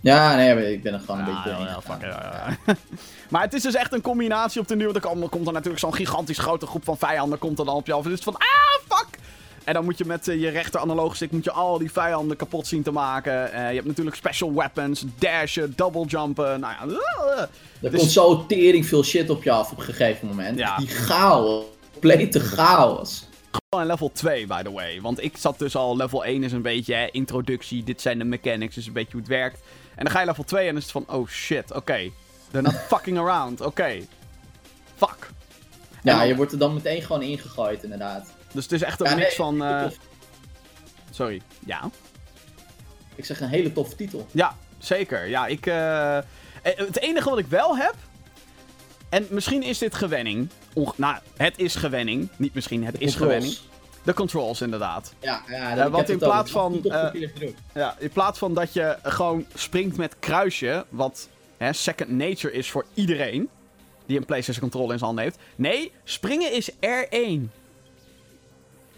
[0.00, 2.74] Ja, nee, ik ben er gewoon een Ja, beetje ja, ja, fuck it, ja, ja.
[3.30, 4.94] maar het is dus echt een combinatie op de nieuwe.
[4.94, 7.74] Er komt, er komt er natuurlijk zo'n gigantisch grote groep van vijanden komt er dan
[7.74, 8.04] op je af.
[8.04, 9.11] En het is van, ah, fuck!
[9.64, 12.36] En dan moet je met eh, je rechter analoog stick moet je al die vijanden
[12.36, 13.52] kapot zien te maken.
[13.52, 16.60] Eh, je hebt natuurlijk special weapons, dashen, double jumpen.
[16.60, 16.98] Nou ja,
[17.82, 20.58] Er Dus- komt zo tering veel shit op je af op een gegeven moment.
[20.58, 20.76] Ja.
[20.76, 21.64] Die chaos.
[21.92, 23.26] Complete chaos.
[23.70, 25.00] Gewoon level 2, by the way.
[25.00, 27.84] Want ik zat dus al, level 1 is een beetje hè, introductie.
[27.84, 29.60] Dit zijn de mechanics, dus een beetje hoe het werkt.
[29.94, 32.10] En dan ga je level 2 en dan is het van, oh shit, oké.
[32.50, 33.92] They're not fucking around, oké.
[34.96, 35.30] Fuck.
[36.02, 38.32] Ja, dan- je wordt er dan meteen gewoon ingegooid, inderdaad.
[38.52, 39.62] Dus het is echt een Ja, mix nee, van...
[39.64, 39.86] eh.
[41.10, 41.90] Sorry, ja.
[43.14, 44.26] Ik zeg een hele toffe titel.
[44.30, 45.26] Ja, zeker.
[45.28, 45.66] Ja, ik...
[45.66, 46.24] eh, eh,
[46.62, 47.94] Het enige wat ik wel heb...
[49.08, 50.48] En misschien is dit gewenning.
[50.74, 52.28] Onge- nou, het is gewenning.
[52.36, 53.22] Niet misschien, het is Controls.
[53.32, 53.56] gewenning.
[54.02, 55.14] De controls, inderdaad.
[55.20, 57.08] Ja, ja dat, want in plaats van, Uh,
[57.74, 62.70] Ja, in plaats van dat je gewoon springt met kruisje, wat hè, second nature is
[62.70, 63.48] voor iedereen
[64.06, 65.38] die een PlayStation controller in zijn hand heeft.
[65.56, 67.50] Nee, springen is R1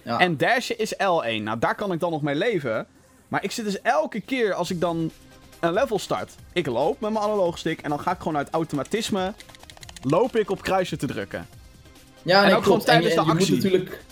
[0.05, 0.19] ja.
[0.19, 1.43] en dashen is L1.
[1.43, 2.87] Nou, daar kan ik dan nog mee leven.
[3.29, 5.11] Maar ik zit dus elke keer als ik dan
[5.61, 8.51] een level start, ik loop met mijn analoog stick en dan ga ik gewoon uit
[8.51, 9.33] automatisme
[10.03, 11.47] loop ik op kruisje te drukken.
[12.23, 12.65] ja, en nee, ook klopt.
[12.65, 13.55] gewoon tijdens en de actie.
[13.55, 14.03] moet natuurlijk,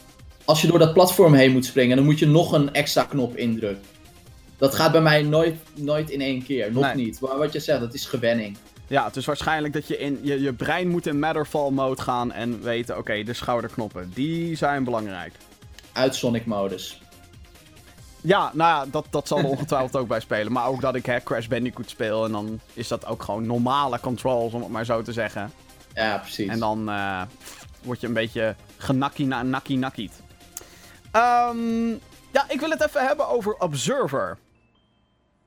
[0.45, 3.37] als je door dat platform heen moet springen, dan moet je nog een extra knop
[3.37, 3.85] indrukken.
[4.59, 6.73] Dat gaat bij mij nooit, nooit in één keer.
[6.73, 6.95] Nog Nee.
[6.95, 7.21] niet.
[7.21, 8.57] Maar wat je zegt, dat is gewenning.
[8.87, 12.33] Ja, het is waarschijnlijk dat je in je, je brein moet in Matterfall mode gaan
[12.33, 15.33] en weten, oké, de schouderknoppen, die zijn belangrijk.
[15.93, 17.01] Uit Sonic modus.
[18.21, 20.53] Ja, nou ja, dat, dat zal er ongetwijfeld ook bij spelen.
[20.53, 24.01] Maar ook dat ik hè, Crash Bandicoot speel en dan is dat ook gewoon normale
[24.01, 25.53] controls, om het maar zo te zeggen.
[25.95, 26.49] Ja, precies.
[26.49, 27.23] En dan eh,
[27.83, 30.21] word je een beetje genakkie na nakkie nakkiet.
[31.11, 31.89] Ehm,
[32.31, 34.39] ja, ik wil het even hebben over Observer.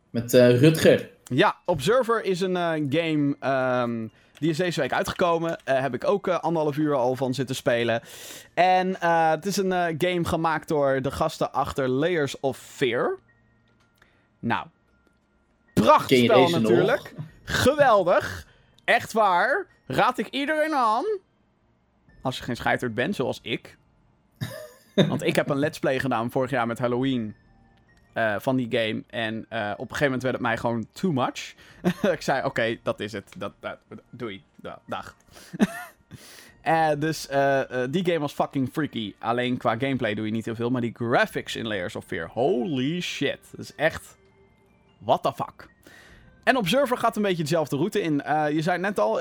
[0.09, 1.09] Met eh, Rutger.
[1.23, 4.07] Ja, Observer is een eh, game ehm,
[4.39, 5.57] die is deze week uitgekomen.
[5.63, 8.01] Eh heb ik ook eh, anderhalf uur al van zitten spelen.
[8.53, 13.17] En eh, het is een game gemaakt door de gasten achter Layers of Fear.
[14.39, 14.67] Nou,
[16.07, 16.61] deze nog?
[16.61, 17.13] natuurlijk.
[17.43, 18.47] Geweldig.
[18.83, 19.67] Echt waar.
[19.87, 21.05] Raad ik iedereen aan.
[22.21, 23.77] Als je geen scheiterd bent, zoals ik.
[24.95, 27.35] Want ik heb een let's play gedaan vorig jaar met Halloween.
[28.15, 29.03] Eh, van die game.
[29.09, 31.53] En eh, op een gegeven moment werd het mij gewoon too much.
[32.17, 33.33] ik zei, oké, dat is het.
[33.37, 33.77] Dat, dat,
[34.09, 34.43] doei.
[34.55, 35.15] Da, dag.
[36.63, 37.27] Uh, dus
[37.89, 39.13] die game was fucking freaky.
[39.19, 40.69] Alleen qua gameplay doe je niet heel veel.
[40.69, 43.39] Maar die graphics in Layers of Fear, holy shit.
[43.51, 44.17] Dat is echt.
[44.97, 45.69] What the fuck.
[46.43, 48.21] En Observer gaat een beetje dezelfde route in.
[48.53, 49.19] je zei net al,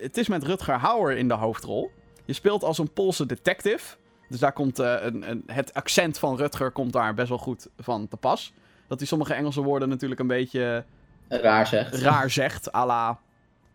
[0.00, 1.90] het is met Rutger Hauer in de hoofdrol.
[2.24, 3.96] Je speelt als een Poolse detective.
[4.30, 8.08] Dus daar komt een, een, het accent van Rutger komt daar best wel goed van
[8.08, 8.52] te pas.
[8.86, 10.84] Dat hij sommige Engelse woorden natuurlijk een beetje...
[11.28, 11.94] Raar zegt.
[11.94, 13.18] Raar zegt, à la...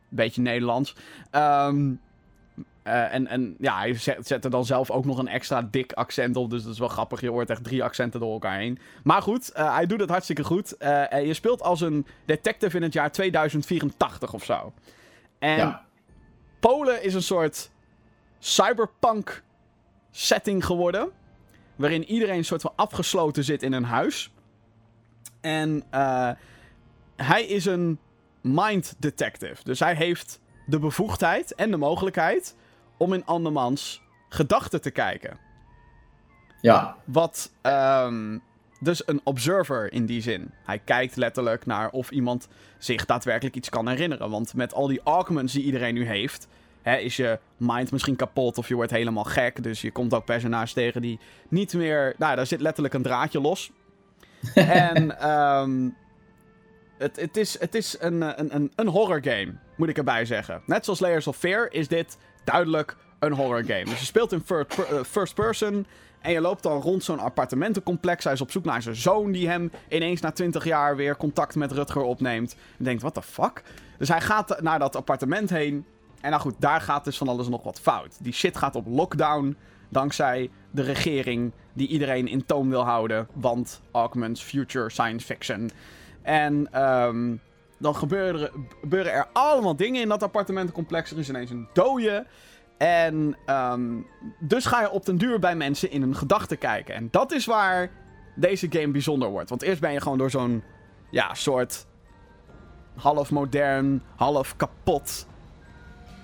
[0.09, 0.95] Beetje Nederlands.
[1.31, 1.99] Um,
[2.87, 5.93] uh, en, en ja, hij zet, zet, er dan zelf ook nog een extra dik
[5.93, 6.49] accent op.
[6.49, 7.21] Dus dat is wel grappig.
[7.21, 8.79] Je hoort echt drie accenten door elkaar heen.
[9.03, 10.75] Maar goed, uh, hij doet het hartstikke goed.
[10.79, 14.73] Uh, en je speelt als een detective in het jaar 2084 of zo.
[15.39, 15.85] En ja.
[16.59, 17.71] Polen is een soort
[18.39, 19.43] cyberpunk
[20.15, 21.10] setting geworden.
[21.75, 24.32] Waarin iedereen een soort van afgesloten zit in een huis.
[25.41, 25.84] En
[27.15, 27.99] hij is een
[28.41, 29.63] mind detective.
[29.63, 32.56] Dus hij heeft de bevoegdheid en de mogelijkheid
[32.97, 35.38] om in andermans gedachten te kijken.
[36.62, 36.97] Ja.
[37.04, 38.41] Wat, um,
[38.80, 40.51] dus een observer in die zin.
[40.63, 42.47] Hij kijkt letterlijk naar of iemand
[42.78, 44.30] zich daadwerkelijk iets kan herinneren.
[44.30, 46.47] Want met al die augments die iedereen nu heeft,
[46.85, 49.63] hè, is je mind misschien kapot of je wordt helemaal gek.
[49.63, 51.19] Dus je komt ook personages tegen die
[51.49, 52.13] niet meer.
[52.17, 53.71] Nou, daar zit letterlijk een draadje los.
[54.55, 55.95] en um,
[56.97, 60.61] het, het, is, het is een, een, een, een horror game, moet ik erbij zeggen.
[60.65, 63.83] Net zoals Layers of Fear is dit duidelijk een horror game.
[63.83, 64.43] Dus je speelt in
[65.05, 65.85] first person
[66.21, 68.23] en je loopt dan rond zo'n appartementencomplex.
[68.23, 71.55] Hij is op zoek naar zijn zoon die hem ineens na 20 jaar weer contact
[71.55, 72.55] met Rutger opneemt.
[72.77, 73.63] En denkt, what the fuck?
[73.97, 75.85] Dus hij gaat naar dat appartement heen.
[76.25, 78.17] En nou goed, daar gaat dus van alles nog wat fout.
[78.21, 79.57] Die shit gaat op lockdown
[79.89, 83.27] dankzij de regering die iedereen in toom wil houden.
[83.33, 85.71] Want augments, future, science fiction.
[86.21, 87.41] En um,
[87.79, 88.51] dan gebeuren,
[88.89, 91.11] er allemaal dingen in dat appartementencomplex.
[91.11, 92.25] Er is ineens een dode.
[92.77, 94.07] En um,
[94.39, 96.95] dus ga je op den duur bij mensen in hun gedachten kijken.
[96.95, 97.91] En dat is waar
[98.35, 99.49] deze game bijzonder wordt.
[99.49, 100.63] Want eerst ben je gewoon door zo'n
[101.09, 101.85] ja, soort
[102.95, 105.27] half modern, half kapot,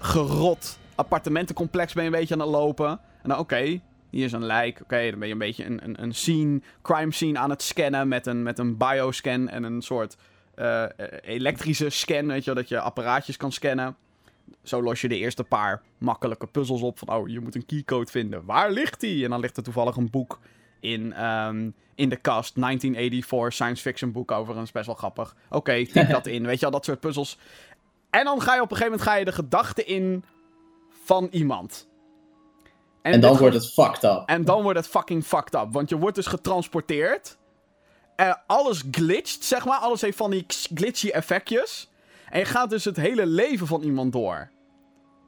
[0.02, 2.90] gerot appartementencomplex ben je een beetje aan het lopen.
[2.90, 4.80] En dan oké, okay, hier is een lijk.
[4.82, 8.08] Oké, dan ben je een beetje een, een, een scene, crime scene aan het scannen
[8.08, 10.18] met een, met een bioscan en een soort
[10.56, 10.86] uh,
[11.22, 13.96] elektrische scan, weet je, dat je apparaatjes kan scannen.
[14.64, 18.12] Zo los je de eerste paar makkelijke puzzels op van, oh, je moet een keycode
[18.12, 18.46] vinden.
[18.46, 19.24] Waar ligt die?
[19.24, 20.40] En dan ligt er toevallig een boek
[20.80, 22.56] in, um, in de kast.
[22.56, 25.36] 1984, science fiction boek overigens, best wel grappig.
[25.46, 27.38] Oké, okay, typ dat in, weet je al, dat soort puzzels.
[28.12, 30.24] En dan ga je op een gegeven moment ga je de gedachten in
[31.04, 31.90] van iemand.
[33.02, 34.24] En, en dan wordt het fucked up.
[34.26, 35.68] En dan wordt het fucking fucked up.
[35.72, 37.38] Want je wordt dus getransporteerd.
[38.16, 39.78] En alles glitcht, zeg maar.
[39.78, 41.90] Alles heeft van die glitchy effectjes.
[42.30, 44.50] En je gaat dus het hele leven van iemand door.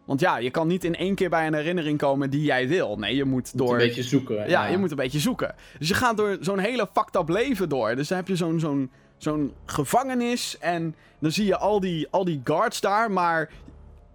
[0.05, 2.97] Want ja, je kan niet in één keer bij een herinnering komen die jij wil.
[2.97, 3.71] Nee, je moet door...
[3.71, 4.35] een beetje zoeken.
[4.35, 5.55] Ja, ja, je moet een beetje zoeken.
[5.79, 7.95] Dus je gaat door zo'n hele fucked up leven door.
[7.95, 8.91] Dus dan heb je zo'n zo'n
[9.23, 10.57] zo'n gevangenis.
[10.59, 13.11] En dan zie je al die, al die guards daar.
[13.11, 13.49] Maar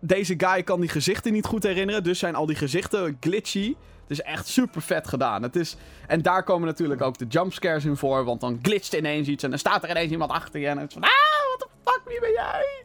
[0.00, 2.02] deze guy kan die gezichten niet goed herinneren.
[2.02, 3.76] Dus zijn al die gezichten glitchy.
[4.02, 5.42] Het is echt super vet gedaan.
[5.42, 5.76] Het is...
[6.06, 8.24] En daar komen natuurlijk ook de jumpscares in voor.
[8.24, 10.66] Want dan glitcht ineens iets en dan staat er ineens iemand achter je.
[10.66, 11.10] En het is van, ah,
[11.46, 12.84] what the fuck, wie ben jij?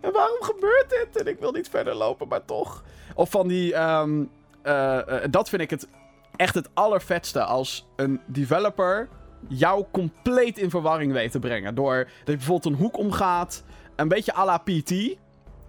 [0.00, 1.22] En waarom gebeurt dit?
[1.22, 2.84] En ik wil niet verder lopen, maar toch.
[3.14, 3.74] Of van die...
[3.74, 4.30] Um,
[4.64, 5.88] uh, uh, dat vind ik het
[6.36, 7.44] echt het allervetste.
[7.44, 9.08] Als een developer
[9.48, 11.74] jou compleet in verwarring weet te brengen.
[11.74, 13.62] Door dat je bijvoorbeeld een hoek omgaat.
[13.96, 15.16] Een beetje à la PT.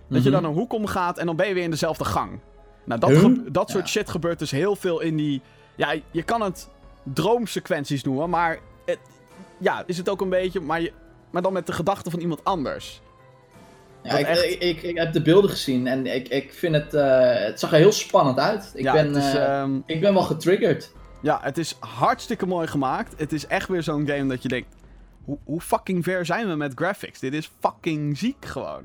[0.07, 2.39] Dat je dan een hoek omgaat en dan ben je weer in dezelfde gang.
[2.83, 5.41] Nou, dat, dat soort shit gebeurt dus heel veel in die...
[5.75, 6.69] Ja, je kan het
[7.03, 8.59] droomsequenties noemen, maar...
[8.85, 8.99] Het,
[9.57, 10.59] ja, is het ook een beetje...
[10.59, 10.91] Maar, je,
[11.31, 13.01] maar dan met de gedachten van iemand anders.
[14.03, 14.43] Ja, ik, echt...
[14.43, 16.93] ik, ik, heb de beelden gezien en ik, ik vind het...
[16.93, 18.71] Uh, het zag er heel spannend uit.
[18.75, 19.83] Ik, ja, ben, is, uh, um...
[19.85, 20.91] ik ben wel getriggerd.
[21.23, 23.13] Ja, het is hartstikke mooi gemaakt.
[23.17, 24.75] Het is echt weer zo'n game dat je denkt...
[25.23, 27.19] Hoe, hoe fucking ver zijn we met graphics?
[27.19, 28.83] Dit is fucking ziek gewoon.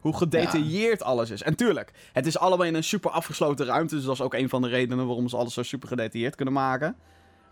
[0.00, 1.42] Hoe gedetailleerd alles is.
[1.42, 3.94] En tuurlijk, het is allemaal in een super afgesloten ruimte.
[3.94, 6.54] Dus dat is ook een van de redenen waarom ze alles zo super gedetailleerd kunnen
[6.54, 6.96] maken.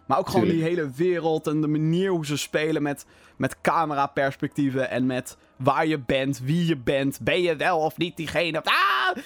[0.07, 4.91] Maar ook gewoon die hele wereld en de manier hoe ze spelen met, met cameraperspectieven.
[4.91, 7.19] En met waar je bent, wie je bent.
[7.21, 8.63] Ben je wel of niet diegene?
[8.63, 9.17] Ah!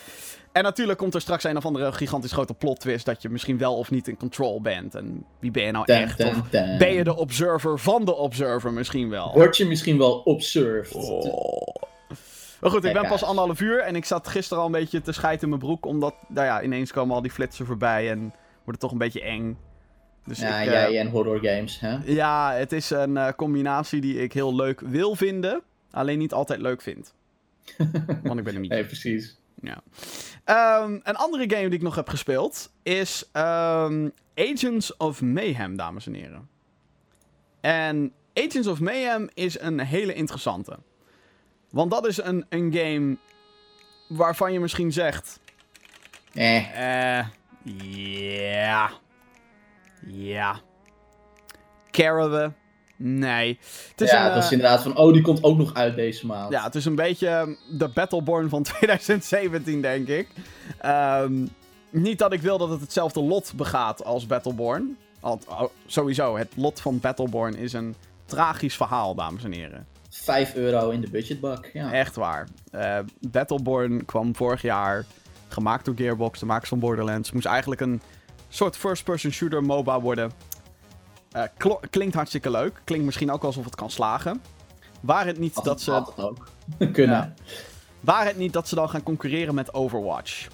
[0.52, 3.06] En natuurlijk komt er straks een of andere gigantisch grote plot twist.
[3.06, 4.94] Dat je misschien wel of niet in control bent.
[4.94, 6.24] En wie ben je nou echt?
[6.24, 9.32] of ben je de observer van de observer misschien wel?
[9.32, 10.94] Word je misschien wel observed?
[10.94, 11.74] Oh.
[12.60, 15.12] Maar goed, ik ben pas anderhalf uur en ik zat gisteren al een beetje te
[15.12, 15.86] schijten in mijn broek.
[15.86, 18.34] Omdat, nou ja, ineens komen al die flitsen voorbij en wordt
[18.64, 19.58] het toch een beetje eng.
[20.26, 21.96] Dus Ja, ik, eh, jij en horror games, hè?
[22.04, 26.60] ja, het is een eh, combinatie die ik heel leuk wil vinden, alleen niet altijd
[26.60, 27.14] leuk vind.
[28.22, 28.70] Want ik ben een niet.
[28.70, 29.36] Nee, precies.
[29.62, 29.82] Ja.
[30.44, 36.06] Ehm, een andere game die ik nog heb gespeeld is ehm, Agents of Mayhem, dames
[36.06, 36.48] en heren.
[37.60, 40.78] En Agents of Mayhem is een hele interessante.
[41.70, 43.16] Want dat is een, een game
[44.08, 45.40] waarvan je misschien zegt...
[46.32, 47.26] Eh, Eh,
[47.64, 48.90] ja.
[50.06, 50.60] Ja.
[51.90, 52.52] We?
[53.04, 53.58] Nee.
[53.90, 55.94] Het is ja, een, het was eh, inderdaad van, oh, die komt ook nog uit
[55.94, 56.52] deze maand.
[56.52, 60.28] ja, het is een beetje ehm, de Battleborn van 2017, denk ik.
[60.78, 61.46] Ehm,
[61.90, 64.96] niet dat ik wil dat het hetzelfde lot begaat als Battleborn.
[65.20, 69.86] Want oh, sowieso, het lot van Battleborn is een tragisch verhaal, dames en heren.
[70.10, 71.92] 5 euro in de budgetbak, ja.
[71.92, 72.48] Echt waar.
[72.70, 72.98] Eh,
[73.30, 75.04] Battleborn kwam vorig jaar,
[75.48, 77.32] gemaakt door Gearbox, de makers van Borderlands.
[77.32, 78.00] Moest eigenlijk een
[78.48, 80.32] soort first-person shooter MOBA worden.
[81.32, 81.42] Eh,
[81.90, 82.80] klinkt hartstikke leuk.
[82.84, 84.42] Klinkt misschien ook alsof het kan slagen.
[85.00, 85.90] Waar het niet dat het- ze...
[85.90, 86.48] had het ook
[86.92, 87.16] kunnen.
[87.16, 87.32] Ja.
[88.00, 90.48] Waar het niet dat ze dan gaan concurreren met Overwatch.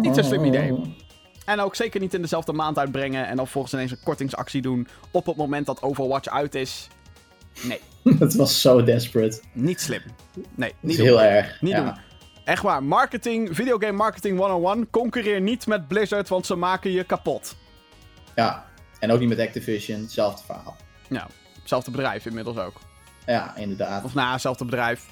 [0.00, 0.96] Niet zo'n slim idee.
[1.44, 4.88] En ook zeker niet in dezelfde maand uitbrengen en dan volgens ineens een kortingsactie doen
[5.10, 6.88] op het moment dat Overwatch uit is.
[7.62, 7.80] Nee,
[8.18, 9.40] Het was zo desperate.
[9.52, 10.02] niet slim.
[10.54, 11.06] Nee, niet doen.
[11.06, 11.60] heel erg.
[11.60, 11.84] Niet ja.
[11.84, 11.94] doen.
[12.44, 17.56] Echt waar, marketing, videogame marketing 101, concurreer niet met Blizzard, want ze maken je kapot.
[18.34, 18.66] Ja.
[18.98, 20.76] En ook niet met Activision, hetzelfde verhaal.
[21.08, 21.26] Ja,
[21.60, 22.76] hetzelfde bedrijf inmiddels ook.
[23.26, 24.04] Ja, inderdaad.
[24.04, 25.04] Of nou, hetzelfde bedrijf.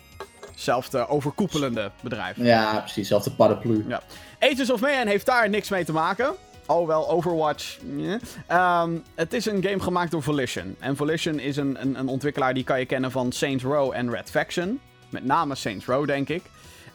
[0.50, 2.36] Hetzelfde overkoepelende bedrijf.
[2.36, 3.84] Ja, precies, hetzelfde paraplu.
[3.88, 4.02] Ja.
[4.40, 6.34] Agents of Mayhem heeft daar niks mee te maken.
[6.66, 7.78] Alhoewel Overwatch.
[7.96, 8.18] ja.
[8.46, 10.76] Ehm, het is een game gemaakt door Volition.
[10.78, 14.10] En Volition is een, een, een ontwikkelaar die kan je kennen van Saints Row en
[14.10, 14.80] Red Faction.
[15.08, 16.42] Met name Saints Row, denk ik.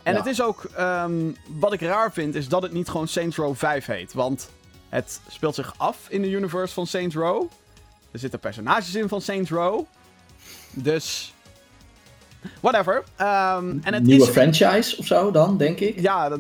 [0.03, 0.17] En Ja.
[0.19, 0.63] het is ook.
[0.75, 1.13] ehm,
[1.47, 4.13] wat ik raar vind, is dat het niet gewoon Saints Row 5 heet.
[4.13, 4.49] Want
[4.91, 7.49] het speelt zich af in de universe van Saints Row.
[8.11, 9.85] Er zitten personages in van Saints Row.
[10.71, 11.33] Dus.
[12.59, 13.03] Whatever.
[13.15, 15.99] Ehm, en het Nieuwe is franchise of zo dan, denk ik.
[15.99, 16.39] ja, dat,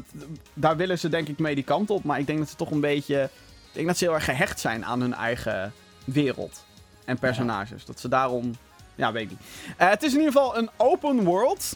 [0.53, 2.03] daar willen ze denk ik mee die kant op.
[2.03, 3.23] Maar ik denk dat ze toch een beetje...
[3.23, 5.73] Ik denk dat ze heel erg gehecht zijn aan hun eigen
[6.05, 6.65] wereld.
[7.05, 7.85] En personages.
[7.85, 8.55] Dat ze daarom...
[8.95, 9.39] Ja, weet ik niet.
[9.77, 11.75] Eh, het is in ieder geval een open world.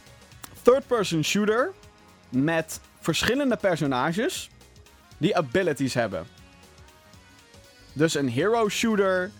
[0.62, 1.72] Third-person shooter.
[2.30, 4.50] Met verschillende personages.
[5.18, 6.35] Die abilities hebben.
[7.96, 9.32] Dus een hero shooter.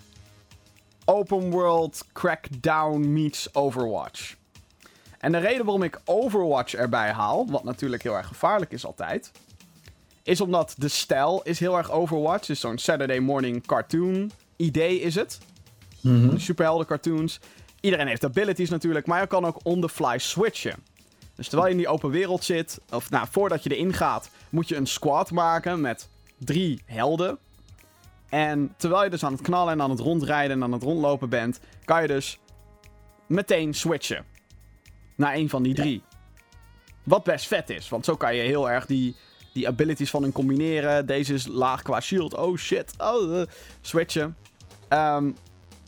[1.06, 4.36] Open world crackdown meets Overwatch.
[5.20, 9.32] En de reden waarom ik Overwatch erbij haal, wat natuurlijk heel erg gevaarlijk is altijd,
[10.24, 12.46] is omdat de stijl is heel erg Overwatch.
[12.46, 15.40] Dus zo'n Saturday morning cartoon idee is het.
[16.02, 16.38] Mhm.
[16.38, 17.40] Superhelden cartoons.
[17.80, 20.76] Iedereen heeft abilities natuurlijk, maar je kan ook on the fly switchen.
[21.36, 24.68] Dus terwijl je in die open wereld zit, of nou, voordat je erin gaat, moet
[24.68, 27.38] je een squad maken met drie helden.
[28.36, 31.30] En terwijl je dus aan het knallen en aan het rondrijden en aan het rondlopen
[31.30, 32.40] bent, kan je dus
[33.28, 34.26] meteen switchen
[35.16, 36.04] naar een van die drie.
[37.04, 39.16] Wat best vet is, want zo kan je heel erg die,
[39.54, 41.06] die abilities van hun combineren.
[41.06, 42.34] Deze is laag qua shield.
[42.34, 42.94] Oh shit.
[42.98, 43.48] Oh, eh,
[43.82, 44.38] switchen.
[44.88, 45.32] Ehm,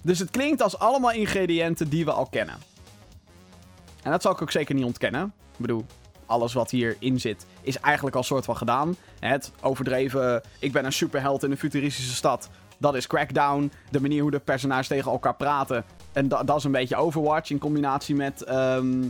[0.04, 2.58] dus het klinkt als allemaal ingrediënten die we al kennen.
[4.04, 5.34] En dat zal ik ook zeker niet ontkennen.
[5.52, 5.86] Ik bedoel,
[6.28, 8.96] alles wat hierin zit is eigenlijk al soort van gedaan.
[9.20, 12.50] Het overdreven, ik ben een superheld in een futuristische stad.
[12.78, 13.72] Dat is Crackdown.
[13.92, 15.86] De manier hoe de personages tegen elkaar praten.
[16.14, 19.04] En da- dat is een beetje Overwatch in combinatie met ehm,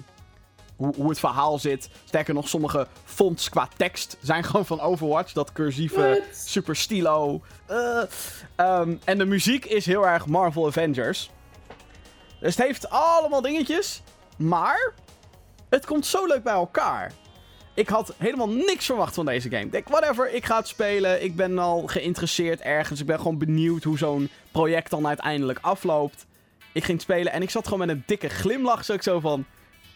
[0.76, 1.90] hoe, hoe het verhaal zit.
[2.06, 5.34] Sterker nog, sommige fonts qua tekst zijn gewoon van Overwatch.
[5.34, 6.36] Dat cursieve, What?
[6.48, 7.42] super stilo.
[7.66, 8.02] Eh,
[8.56, 11.30] ehm, en de muziek is heel erg Marvel Avengers.
[12.40, 14.02] Dus het heeft allemaal dingetjes.
[14.38, 14.94] Maar
[15.70, 17.12] het komt zo leuk bij elkaar.
[17.74, 19.64] Ik had helemaal niks verwacht van deze game.
[19.64, 21.24] Ik denk, whatever, ik ga het spelen.
[21.24, 23.00] Ik ben al geïnteresseerd ergens.
[23.00, 26.26] Ik ben gewoon benieuwd hoe zo'n project dan uiteindelijk afloopt.
[26.74, 28.86] Ik ging het spelen en ik zat gewoon met een dikke glimlach.
[28.86, 29.46] Zo zo van,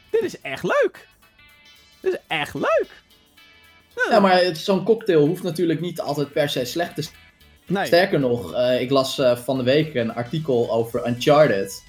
[0.09, 1.07] dit is echt leuk.
[1.99, 2.89] Dit is echt leuk.
[4.09, 7.15] Ja, maar zo'n cocktail hoeft natuurlijk niet altijd per se slecht te zijn.
[7.65, 7.85] Nee.
[7.85, 11.83] Sterker nog, eh, ik las eh, van de week een artikel over Uncharted.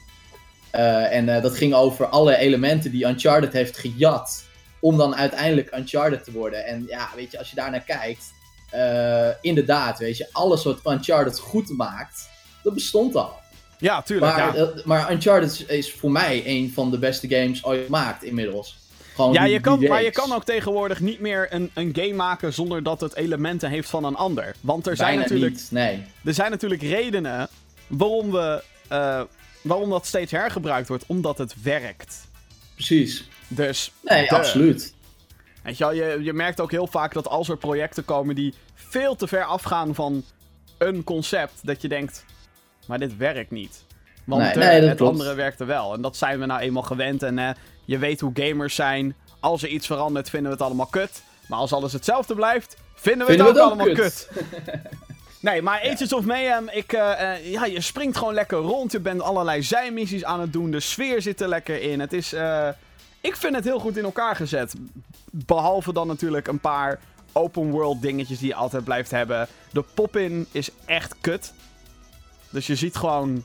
[0.72, 4.44] Eh, en eh, dat ging over alle elementen die Uncharted heeft gejat.
[4.80, 6.64] Om dan uiteindelijk Uncharted te worden.
[6.64, 8.32] En ja, weet je, als je daar naar kijkt.
[8.70, 12.28] eh, inderdaad, weet je, alles wat Uncharted goed maakt.
[12.62, 13.32] Dat bestond al.
[13.78, 14.37] Ja, tuurlijk.
[14.37, 14.72] Maar, ja.
[14.85, 18.76] maar Uncharted is- voor mij een van de beste games ooit gemaakt inmiddels.
[19.14, 21.90] Gewoon Ja, die- je kan, die maar je kan ook tegenwoordig niet meer een, een
[21.94, 24.54] game maken zonder dat het elementen heeft van een ander.
[24.61, 26.02] Want er zijn, natuurlijk, niet, nee.
[26.24, 27.48] er zijn natuurlijk redenen
[27.87, 28.62] waarom, we,
[29.62, 32.29] waarom dat steeds hergebruikt wordt, omdat het werkt.
[32.75, 33.29] Precies.
[33.48, 34.94] Dus, Nee, de- absoluut.
[35.62, 38.55] Weet je, wel, je, je merkt ook heel vaak dat als er projecten komen die
[38.75, 40.25] veel te ver afgaan van
[40.79, 42.25] een concept dat je denkt,
[42.87, 43.85] maar dit werkt niet.
[44.25, 45.12] Want Nee, eh, nee, het klopt.
[45.12, 45.94] andere werkte wel.
[45.94, 47.22] En dat zijn we nou eenmaal gewend.
[47.22, 47.51] En eh,
[47.85, 49.14] je weet hoe gamers zijn.
[49.40, 51.22] Als er iets verandert, vinden we het allemaal kut.
[51.46, 54.29] Maar als alles hetzelfde blijft, vinden we Vinden het we ook het ook allemaal kut.
[54.33, 54.42] kut.
[55.42, 58.92] Nee, maar Agents of Mayhem, ik, eh, eh, ja, je springt gewoon lekker rond.
[58.92, 60.70] Je bent allerlei zijmissies aan het doen.
[60.70, 62.00] De sfeer zit er lekker in.
[62.00, 62.68] Het is, eh,
[63.20, 64.74] ik vind het heel goed in elkaar gezet.
[65.31, 67.00] Behalve dan natuurlijk een paar
[67.33, 69.48] open world dingetjes die je altijd blijft hebben.
[69.72, 71.52] De pop-in is echt kut.
[72.50, 73.44] Dus je ziet gewoon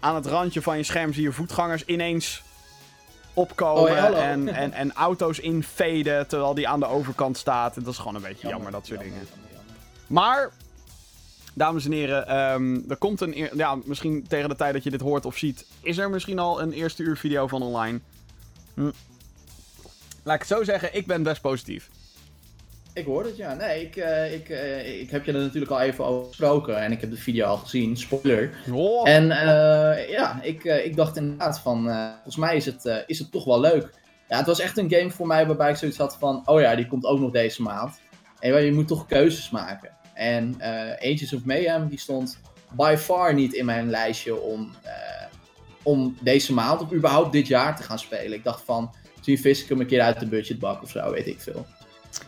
[0.00, 2.42] aan het randje van je scherm zie je voetgangers ineens
[3.34, 7.76] opkomen Oh, en, en, en auto's infaden terwijl die aan de overkant staat.
[7.76, 9.28] En dat is gewoon een beetje jammer, dat soort dingen.
[10.06, 10.50] Maar,
[11.56, 13.48] dames en heren, ehm, er komt een.
[13.54, 16.60] Ja, misschien tegen de tijd dat je dit hoort of ziet, is er misschien al
[16.60, 18.00] een eerste uur video van online.
[18.74, 18.90] Hm.
[20.22, 21.90] Laat ik het zo zeggen, ik ben best positief.
[22.92, 23.54] Ik hoor het, ja.
[23.54, 26.92] Nee, ik, eh, ik, eh, ik heb je er natuurlijk al even over gesproken en
[26.92, 28.50] ik heb de video al gezien, spoiler.
[28.72, 31.82] Oh, En eh, ja, ik, ik dacht inderdaad van,
[32.14, 33.90] volgens mij is het, is het toch wel leuk.
[34.28, 36.74] Ja, het was echt een game voor mij waarbij ik zoiets had van, oh ja,
[36.74, 38.00] die komt ook nog deze maand.
[38.38, 39.95] En je moet toch keuzes maken.
[40.16, 40.54] En
[41.00, 42.38] Ages of Mayhem, die stond
[42.72, 44.92] by far niet in mijn lijstje om, eh,
[45.82, 48.32] om deze maand of überhaupt dit jaar te gaan spelen.
[48.32, 51.26] Ik dacht van, misschien vis ik hem een keer uit de budgetbak of zo, weet
[51.26, 51.66] ik veel.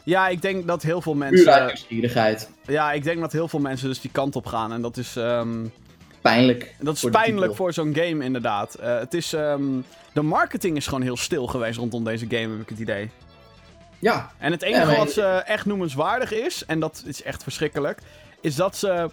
[0.04, 1.66] ja, ik denk dat heel veel Puur uit mensen.
[1.66, 2.50] nieuwsgierigheid.
[2.66, 4.72] Ja, ik denk dat heel veel mensen dus die kant op gaan.
[4.72, 5.16] En dat is.
[5.16, 5.66] ehm,
[6.20, 6.74] Pijnlijk.
[6.80, 8.74] dat is voor pijnlijk voor zo'n game, inderdaad.
[8.74, 9.32] Eh, het is.
[9.32, 9.62] ehm,
[10.12, 13.10] de marketing is gewoon heel stil geweest rondom deze game, heb ik het idee.
[13.98, 17.42] Ja, En het enige Ja, maar- wat ze echt noemenswaardig is, en dat is echt
[17.42, 18.00] verschrikkelijk,
[18.40, 19.10] is dat ze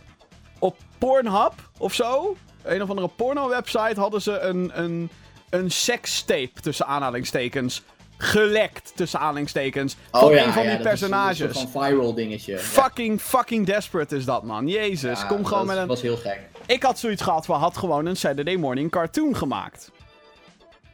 [0.60, 5.10] op Pornhub of zo, een of andere porno-website, hadden ze een, een,
[5.50, 7.82] een sekstape tussen aanhalingstekens
[8.17, 11.38] gelekt tussen aanhalingstekens van oh ja, een van ja, die dat is een personages.
[11.38, 12.52] soort van viral dingetje.
[12.54, 12.60] Ja.
[12.60, 14.67] Fucking, fucking desperate is dat, man.
[14.67, 15.88] Jezus, kom gewoon dat met een...
[15.88, 16.39] was heel gek.
[16.65, 19.91] Ik had zoiets gehad van, had gewoon een Saturday morning cartoon gemaakt.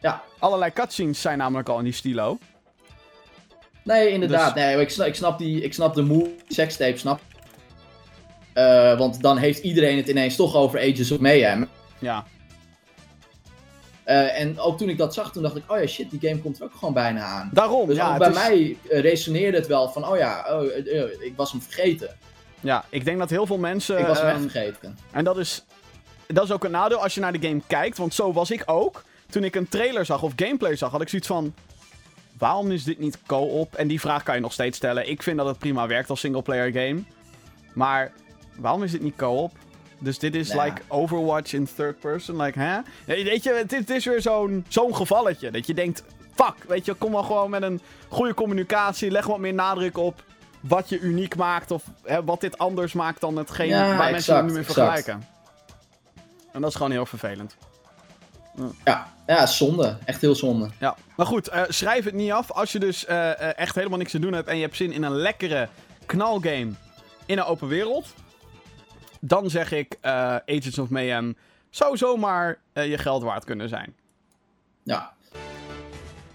[0.02, 0.22] Ja.
[0.40, 2.38] Allerlei cutscenes zijn namelijk al in die stilo.
[3.84, 4.54] Nee, inderdaad.
[4.54, 7.20] Dus- Nee, ik, snap, ik, snap die, ik snap de move, sextape, snap.
[8.54, 11.68] Eh, want dan heeft iedereen het ineens toch over Ages of Mayhem.
[12.00, 12.26] Ja,
[14.04, 16.42] Eh, en ook toen ik dat zag, toen dacht ik, oh ja, shit, die game
[16.42, 17.50] komt er ook gewoon bijna aan.
[17.54, 17.88] daarom.
[17.88, 21.52] Dus ja, bij is- mij resoneerde het wel van, oh ja, oh, eh, ik was
[21.52, 22.10] hem vergeten.
[22.60, 23.98] Ja, ik denk dat heel veel mensen...
[24.00, 24.98] ik was hem ehm, echt vergeten.
[25.12, 25.64] En dat is,
[26.28, 27.98] dat is ook een nadeel als je naar de game kijkt.
[27.98, 29.04] Want zo was ik ook.
[29.30, 31.54] Toen ik een trailer zag of gameplay zag, had ik zoiets van...
[32.42, 33.76] Waarom is dit niet co-op?
[33.76, 35.10] En die vraag kan je nog steeds stellen.
[35.10, 37.04] Ik vind dat het prima werkt als singleplayer game.
[37.74, 38.12] Maar
[38.56, 39.52] waarom is dit niet co-op?
[40.00, 40.66] Dus dit is Nou ja.
[40.66, 42.42] like Overwatch in third person.
[42.42, 42.80] Like, hè?
[43.06, 45.52] Weet je, het, is weer zo'n zo'n gevalletje.
[45.52, 49.12] Dat je denkt, fuck, weet je, kom wel gewoon met een goede communicatie.
[49.12, 50.24] Leg wat meer nadruk op
[50.60, 51.72] wat je uniek maakt.
[51.72, 54.80] Of hè, wat dit anders maakt dan hetgeen Ja, waar mensen exact, nu mee exact.
[54.80, 55.28] vergelijken.
[56.52, 57.56] En dat is gewoon heel vervelend.
[58.86, 59.98] Ja, ja, zonde.
[60.06, 60.70] Echt heel zonde.
[60.80, 62.52] Ja, maar goed, eh, schrijf het niet af.
[62.52, 64.92] Als je dus eh, eh, echt helemaal niks te doen hebt en je hebt zin
[64.92, 65.68] in een lekkere
[66.06, 66.72] knalgame
[67.26, 68.14] in een open wereld,
[69.20, 71.38] dan zeg ik eh, Agents of Mayhem
[71.70, 73.96] zou zomaar je geld waard kunnen zijn.
[74.84, 75.12] Ja,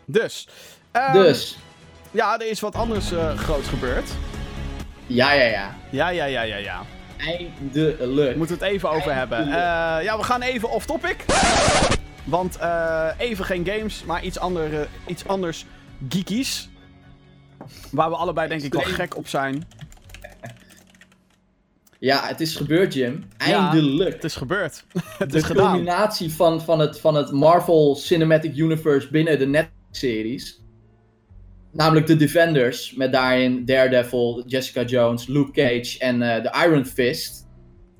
[0.05, 0.49] Dus,
[0.91, 1.59] ehm, dus.
[2.11, 4.11] ja, er is wat anders groots gebeurd.
[5.07, 5.75] Ja, ja, ja.
[5.91, 6.83] Ja, ja, ja, ja, ja.
[7.19, 8.37] Eindelijk.
[8.37, 9.49] Moeten we het even over hebben.
[9.49, 11.25] Ja, we gaan even off topic.
[12.27, 15.67] Want eh, even geen games, maar iets, andere, iets anders
[16.09, 16.69] geekies.
[17.91, 19.65] Waar we allebei denk ik wel gek op zijn.
[21.99, 23.25] Ja, het is gebeurd, Jim.
[23.39, 23.73] Ja.
[23.73, 24.15] Eindelijk.
[24.15, 24.85] Het is gebeurd.
[25.19, 25.71] het de is gedaan.
[25.71, 30.65] combinatie van, van, het, van het Marvel Cinematic Universe binnen de Netflix-series.
[31.73, 37.46] Namelijk de Defenders, met daarin Daredevil, Jessica Jones, Luke Cage en eh, de Iron Fist.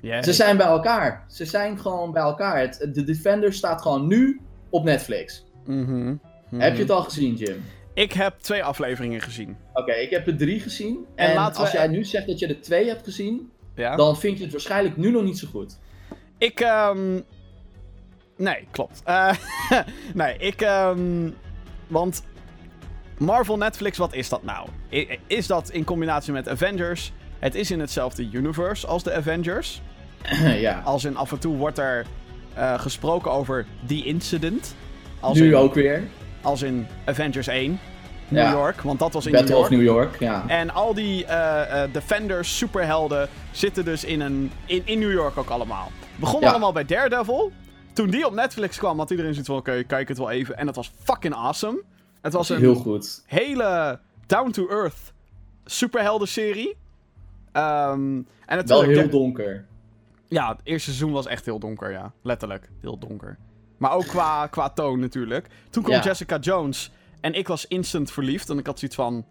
[0.07, 0.23] Yeah.
[0.23, 1.25] Ze zijn bij elkaar.
[1.29, 2.59] Ze zijn gewoon bij elkaar.
[2.59, 5.45] Het, de Defenders staat gewoon nu op Netflix.
[5.65, 6.15] Mhm,
[6.49, 6.61] mhm.
[6.61, 7.63] Heb je het al gezien, Jim?
[7.93, 9.57] Ik heb twee afleveringen gezien.
[9.73, 11.05] Oké, ik heb er drie gezien.
[11.15, 13.95] En als we- jij nu zegt dat je er twee hebt gezien, Ja?
[13.95, 15.77] dan vind je het waarschijnlijk nu nog niet zo goed.
[16.37, 17.19] Ik, ehm
[18.37, 19.01] Nee, klopt.
[19.05, 19.33] Eh,
[20.13, 21.29] nee, ik, ehm
[21.87, 22.23] Want
[23.17, 24.67] Marvel Netflix, wat is dat nou?
[25.27, 27.11] Is dat in combinatie met Avengers?
[27.39, 29.81] Het is in hetzelfde universe als de Avengers.
[30.67, 30.81] ja.
[30.85, 32.05] Als in af en toe wordt er
[32.53, 34.75] eh, gesproken over The Incident.
[35.19, 36.03] Als Nu in, ook weer.
[36.41, 37.79] Als in Avengers 1.
[38.29, 38.51] New Ja.
[38.51, 39.71] York, want dat was in Battle New York.
[39.71, 40.43] of New York, ja.
[40.47, 45.37] En al die eh, eh, Defenders, superhelden, zitten dus in, een, in, in New York
[45.37, 45.91] ook allemaal.
[46.15, 46.49] Begon Ja.
[46.49, 47.51] allemaal bij Daredevil.
[47.93, 50.57] Toen die op Netflix kwam, had iedereen zoiets van: oké, kijk het wel even.
[50.57, 51.81] En dat was fucking awesome.
[52.21, 53.23] Het was een Heel goed.
[53.25, 55.13] hele down-to-earth
[55.65, 56.75] superhelden-serie.
[57.51, 58.25] En
[58.65, 59.65] Wel heel donker.
[60.27, 62.11] Ja, het eerste seizoen was echt heel donker, ja.
[62.23, 63.37] Letterlijk, heel donker.
[63.77, 65.47] Maar ook qua, qua toon natuurlijk.
[65.69, 66.03] Toen kwam Ja.
[66.03, 68.49] Jessica Jones en ik was instant verliefd.
[68.49, 69.25] En ik had zoiets van...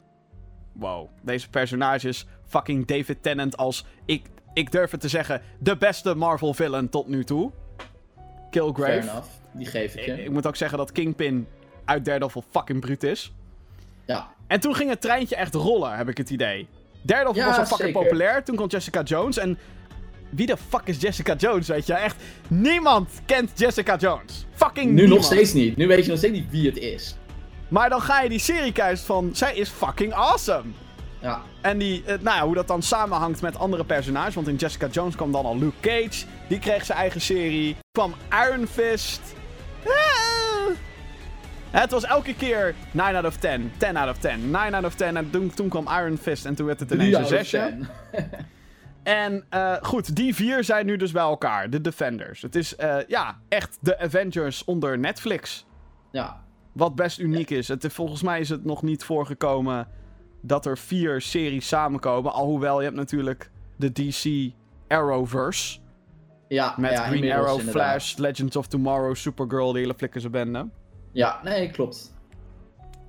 [0.72, 3.84] Wow, deze personages, fucking David Tennant als...
[4.04, 7.50] Ik, ik durf het te zeggen, de beste Marvel villain tot nu toe.
[7.76, 8.92] Fair Killgrave.
[9.10, 9.28] enough.
[9.52, 10.24] Die geef ik Ik, je.
[10.24, 11.46] ik moet ook zeggen dat Kingpin
[11.84, 13.32] uit Daredevil fucking bruut is.
[14.06, 14.28] Ja.
[14.46, 16.68] En toen ging het treintje echt rollen, heb ik het idee.
[17.02, 18.02] Daredevil Ja, was al fucking zeker.
[18.02, 18.44] populair.
[18.44, 19.36] Toen kwam Jessica Jones.
[19.38, 19.58] En
[20.30, 21.94] wie de fuck is Jessica Jones, weet je?
[21.94, 22.16] Echt,
[22.48, 24.46] niemand kent Jessica Jones.
[24.54, 25.14] Fucking Nu niemand.
[25.14, 25.76] nog steeds niet.
[25.76, 27.16] Nu weet je nog steeds niet wie het is.
[27.68, 30.64] Maar dan ga je die serie kijken van, zij is fucking awesome.
[31.20, 31.42] Ja.
[31.60, 34.34] En die, eh, nou ja, hoe dat dan samenhangt met andere personages.
[34.34, 36.24] Want in Jessica Jones kwam dan al Luke Cage.
[36.48, 37.76] Die kreeg zijn eigen serie.
[37.92, 38.14] kwam
[38.48, 39.20] Iron Fist.
[39.86, 40.74] Ah.
[41.70, 43.72] Het was elke keer 9 out of 10.
[43.76, 44.50] 10 out of 10.
[44.50, 45.16] 9 out of 10.
[45.16, 46.44] En toen, toen kwam Iron Fist.
[46.44, 47.78] En toen werd het ineens een zesje.
[49.06, 51.70] En eh, goed, die vier zijn nu dus bij elkaar.
[51.70, 52.42] De Defenders.
[52.42, 55.66] Het is eh, ja, echt de Avengers onder Netflix.
[56.12, 56.44] Ja.
[56.72, 57.68] Wat best uniek is.
[57.68, 59.88] Het, volgens mij is het nog niet voorgekomen
[60.42, 62.32] dat er vier series samenkomen.
[62.32, 64.52] Alhoewel je hebt natuurlijk de DC
[64.88, 65.78] Arrowverse.
[66.48, 67.72] Ja, Met ja, Green Arrow, inderdaad.
[67.72, 70.68] Flash, Legends of Tomorrow, Supergirl, de hele flikkerse bende.
[71.12, 72.14] Ja, nee, klopt.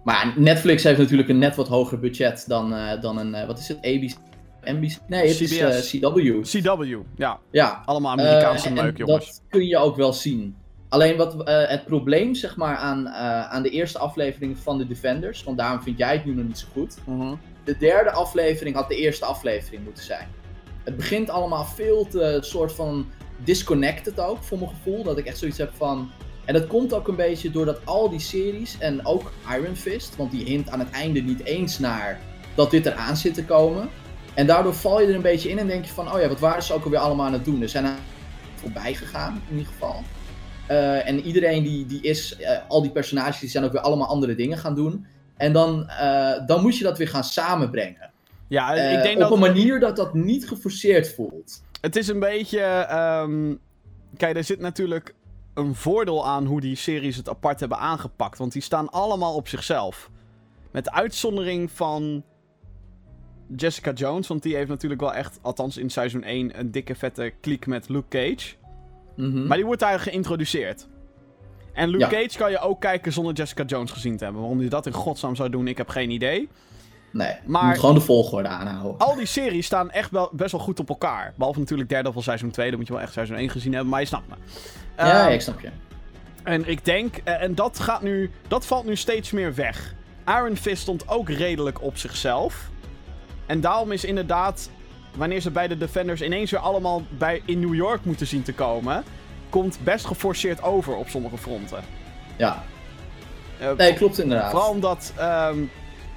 [0.03, 3.67] Maar Netflix heeft natuurlijk een net wat hoger budget dan, eh, dan een, wat is
[3.67, 4.26] het, ABC?
[4.73, 4.97] NBC?
[5.07, 5.93] Nee, het is CBS.
[5.93, 6.41] eh, CW.
[6.41, 7.39] CW, ja.
[7.51, 7.81] Ja.
[7.85, 9.25] Allemaal Amerikaanse Eh, meuk, en jongens.
[9.25, 10.55] Dat kun je ook wel zien.
[10.89, 13.09] Alleen wat eh, het probleem zeg maar aan,
[13.49, 16.57] aan de eerste aflevering van de Defenders, want daarom vind jij het nu nog niet
[16.57, 16.97] zo goed.
[17.05, 17.33] Mhm.
[17.63, 20.27] De derde aflevering had de eerste aflevering moeten zijn.
[20.83, 23.05] Het begint allemaal veel te soort van
[23.43, 25.03] disconnected ook, voor mijn gevoel.
[25.03, 26.09] Dat ik echt zoiets heb van.
[26.45, 30.31] En dat komt ook een beetje doordat al die series en ook Iron Fist, want
[30.31, 32.19] die hint aan het einde niet eens naar
[32.55, 33.89] dat dit eraan zit te komen.
[34.37, 36.39] En daardoor val je er een beetje in en denk je van, oh ja, wat
[36.39, 37.61] waren ze ook alweer allemaal aan het doen?
[37.61, 37.95] Er zijn er
[38.55, 40.03] voorbij gegaan, in ieder geval.
[40.67, 44.07] Eh, en iedereen die, die is, eh, al die personages, die zijn ook weer allemaal
[44.07, 45.05] andere dingen gaan doen.
[45.37, 48.11] En dan, eh, dan moet je dat weer gaan samenbrengen.
[48.47, 51.63] Ja, ik denk op dat een manier dat dat niet geforceerd voelt.
[51.81, 52.59] het is een beetje...
[52.59, 53.55] ehm,
[54.17, 55.13] kijk, er zit natuurlijk
[55.53, 58.37] een voordeel aan hoe die series het apart hebben aangepakt.
[58.37, 60.09] Want die staan allemaal op zichzelf.
[60.71, 62.23] Met de uitzondering van
[63.55, 64.27] Jessica Jones.
[64.27, 67.89] Want die heeft natuurlijk wel echt, althans in seizoen 1, een dikke vette kliek met
[67.89, 68.55] Luke Cage.
[69.15, 69.47] Mhm.
[69.47, 70.87] Maar die wordt daar geïntroduceerd.
[71.73, 72.09] En Luke Ja.
[72.21, 74.41] Cage kan je ook kijken zonder Jessica Jones gezien te hebben.
[74.41, 76.49] Waarom hij dat in godsnaam zou doen, ik heb geen idee.
[77.11, 78.97] Nee, maar- je moet gewoon de volgorde aanhouden.
[78.97, 81.33] Al die series staan echt wel, best wel goed op elkaar.
[81.37, 83.99] Behalve natuurlijk Daredevil seizoen 2, dan moet je wel echt seizoen 1 gezien hebben, maar
[83.99, 84.35] je snapt me.
[84.97, 85.69] ja, Ehm, ik snap je.
[86.43, 89.95] En ik denk, eh, en dat gaat nu, dat valt nu steeds meer weg.
[90.27, 92.69] Iron Fist stond ook redelijk op zichzelf.
[93.47, 94.69] En daarom is inderdaad,
[95.15, 98.53] wanneer ze bij de Defenders ineens weer allemaal bij, in New York moeten zien te
[98.53, 99.03] komen,
[99.49, 101.83] komt best geforceerd over op sommige fronten.
[102.37, 102.63] Ja.
[103.59, 104.51] Eh, Nee, klopt inderdaad.
[104.51, 105.57] Vooral omdat ehm,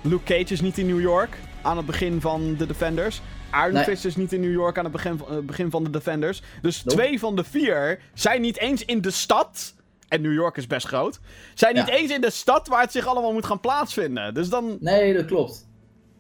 [0.03, 3.21] Luke Cage is niet in New York aan het begin van de Defenders.
[3.55, 3.85] Iron Nee.
[3.85, 6.43] Fist is niet in New York aan het begin, van- eh, begin van de Defenders.
[6.63, 9.75] Dus twee van de vier zijn niet eens in de stad.
[10.09, 11.21] En New York is best groot.
[11.55, 11.95] Zijn niet Ja.
[11.95, 14.35] eens in de stad waar het zich allemaal moet gaan plaatsvinden.
[14.35, 14.77] Dus dan.
[14.81, 15.69] Nee, dat klopt.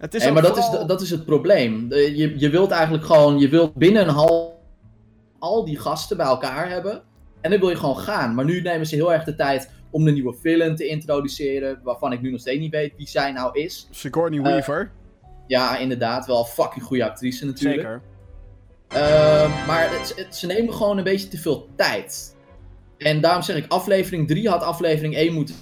[0.00, 1.86] Het is maar dat, is, dat is het probleem.
[1.94, 4.60] Je, je wilt eigenlijk gewoon, je wilt binnen een hal
[5.38, 7.02] al die gasten bij elkaar hebben.
[7.40, 8.34] En dan wil je gewoon gaan.
[8.34, 11.80] Maar nu nemen ze heel erg de tijd om de nieuwe villain te introduceren.
[11.82, 13.88] Waarvan ik nu nog steeds niet weet wie zij nou is.
[13.90, 14.90] Sigourney Eh, Weaver.
[15.46, 16.26] Ja, inderdaad.
[16.26, 17.80] Wel een fucking goede actrice natuurlijk.
[17.80, 18.02] Zeker.
[18.94, 22.36] Uh, maar het- het- ze nemen gewoon een beetje te veel tijd.
[22.98, 25.54] En daarom zeg ik, aflevering 3 had aflevering 1 moeten.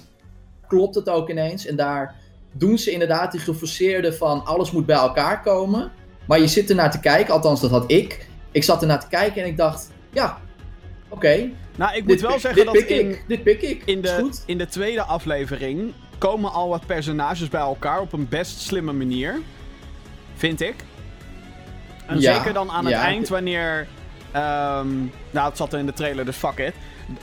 [0.67, 1.65] Klopt het ook ineens?
[1.65, 2.15] En daar
[2.51, 5.91] doen ze inderdaad die geforceerde van alles moet bij elkaar komen.
[6.25, 8.27] Maar je zit ernaar te kijken, althans dat had ik.
[8.51, 10.37] Ik zat ernaar te kijken en ik dacht, ja,
[11.09, 11.49] oké.
[11.75, 13.81] Nou, ik moet dit wel pik- zeggen dit dat pik in, ik, dit pik ik.
[13.85, 18.59] in, de, in de tweede aflevering komen al wat personages bij elkaar op een best
[18.59, 19.39] slimme manier.
[20.35, 20.75] Vind ik.
[22.05, 23.01] En Ja, zeker dan aan het ja.
[23.03, 23.87] eind wanneer...
[24.31, 24.87] ehm,
[25.31, 26.73] nou, het zat er in de trailer, dus fuck it.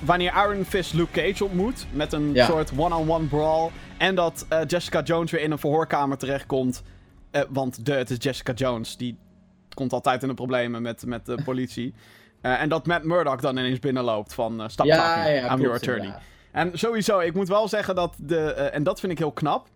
[0.01, 2.47] Wanneer Iron Fist Luke Cage ontmoet met een Ja.
[2.47, 3.71] soort one-on-one brawl.
[3.99, 6.83] En dat eh, Jessica Jones weer in een verhoorkamer terechtkomt.
[7.31, 8.97] Eh, want de, het is Jessica Jones.
[8.97, 9.19] Die
[9.75, 11.95] komt altijd in de problemen met, met de politie.
[12.41, 14.71] Eh, en dat Matt Murdock dan ineens binnenloopt van...
[14.71, 16.15] stop Ja, talking, ja, I'm klopt, your attorney.
[16.53, 18.51] En sowieso, ik moet wel zeggen dat de...
[18.51, 19.69] en dat vind ik heel knap.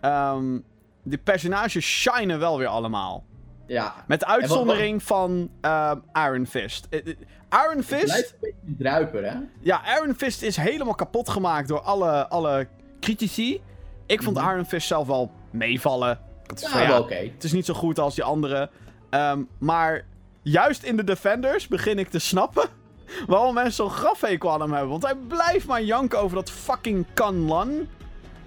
[0.00, 0.58] ehm
[1.06, 3.24] de personages shinen wel weer allemaal.
[3.66, 3.94] Ja.
[4.06, 6.86] Met de uitzondering van ehm, Iron Fist.
[6.90, 8.04] Iron Het Fist...
[8.04, 9.38] blijft een beetje druiper, hè?
[9.60, 12.68] Ja, Iron Fist is helemaal kapot gemaakt door alle, alle
[13.00, 13.60] critici.
[14.06, 14.50] Ik vond Mhm.
[14.50, 16.18] Iron Fist zelf wel meevallen.
[16.46, 17.14] Het is, Ja, van, ja, oké.
[17.34, 18.70] het is niet zo goed als die andere.
[19.10, 20.04] Ehm, maar
[20.42, 22.68] juist in de Defenders begin ik te snappen
[23.26, 24.90] waarom mensen zo'n grafhekel aan hem hebben.
[24.90, 27.86] Want hij blijft maar janken over dat fucking Kanlan.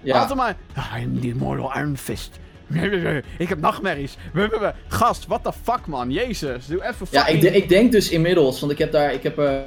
[0.00, 0.18] Ja.
[0.20, 0.56] Altijd maar,
[0.98, 2.38] I am the immortal Iron Fist.
[3.38, 4.16] Ik heb nachtmerries.
[4.88, 6.66] Gast, what the fuck man, jezus.
[6.66, 7.42] Doe even Ja, fucking...
[7.44, 9.64] ik, de- ik denk dus inmiddels, want ik heb daar, ik heb er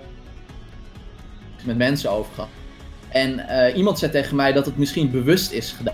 [1.63, 2.49] met mensen over gehad.
[3.13, 5.93] En eh, iemand zei tegen mij dat het misschien bewust is gedaan.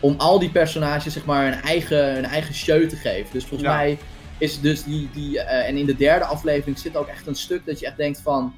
[0.00, 3.32] Om al die personages, zeg maar, hun eigen, hun eigen show te geven.
[3.32, 3.76] Dus volgens Ja.
[3.76, 3.98] mij
[4.38, 7.66] is dus die, die eh, en in de derde aflevering zit ook echt een stuk
[7.66, 8.54] dat je echt denkt van,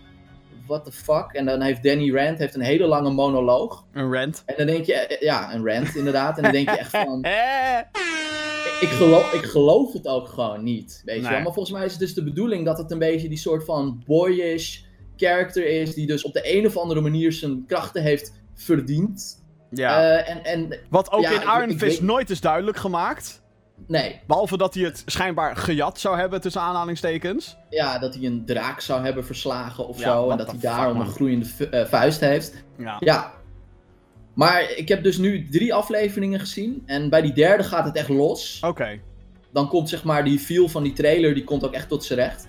[0.66, 1.26] what the fuck?
[1.32, 3.84] En dan heeft Danny Rand heeft een hele lange monoloog.
[3.92, 4.42] Een rant.
[4.46, 6.36] En dan denk je, eh, ja, een rant inderdaad.
[6.36, 7.24] En dan denk je echt van,
[8.80, 11.02] ik geloof, ik geloof het ook gewoon niet.
[11.04, 11.30] Weet je Nee.
[11.30, 11.40] wel?
[11.42, 14.02] Maar volgens mij is het dus de bedoeling dat het een beetje die soort van
[14.06, 14.78] boyish
[15.18, 15.94] character is.
[15.94, 19.44] Die dus op de een of andere manier zijn krachten heeft verdiend.
[19.70, 20.02] Ja.
[20.18, 23.42] Eh, en, en Wat ook ja, in Iron ik Fist weet- nooit is duidelijk gemaakt.
[23.86, 27.56] nee, Behalve dat hij het schijnbaar gejat zou hebben, tussen aanhalingstekens.
[27.70, 30.30] ja, dat hij een draak zou hebben verslagen of Ja, zo.
[30.30, 31.06] En dat hij daarom man.
[31.06, 32.64] een groeiende vu- eh, vuist heeft.
[32.78, 32.96] Ja.
[33.00, 33.32] Ja.
[34.34, 36.82] Maar ik heb dus nu drie afleveringen gezien.
[36.86, 38.60] En bij die derde gaat het echt los.
[38.64, 39.00] Oké.
[39.52, 42.18] dan komt zeg maar die feel van die trailer, die komt ook echt tot zijn
[42.18, 42.46] recht.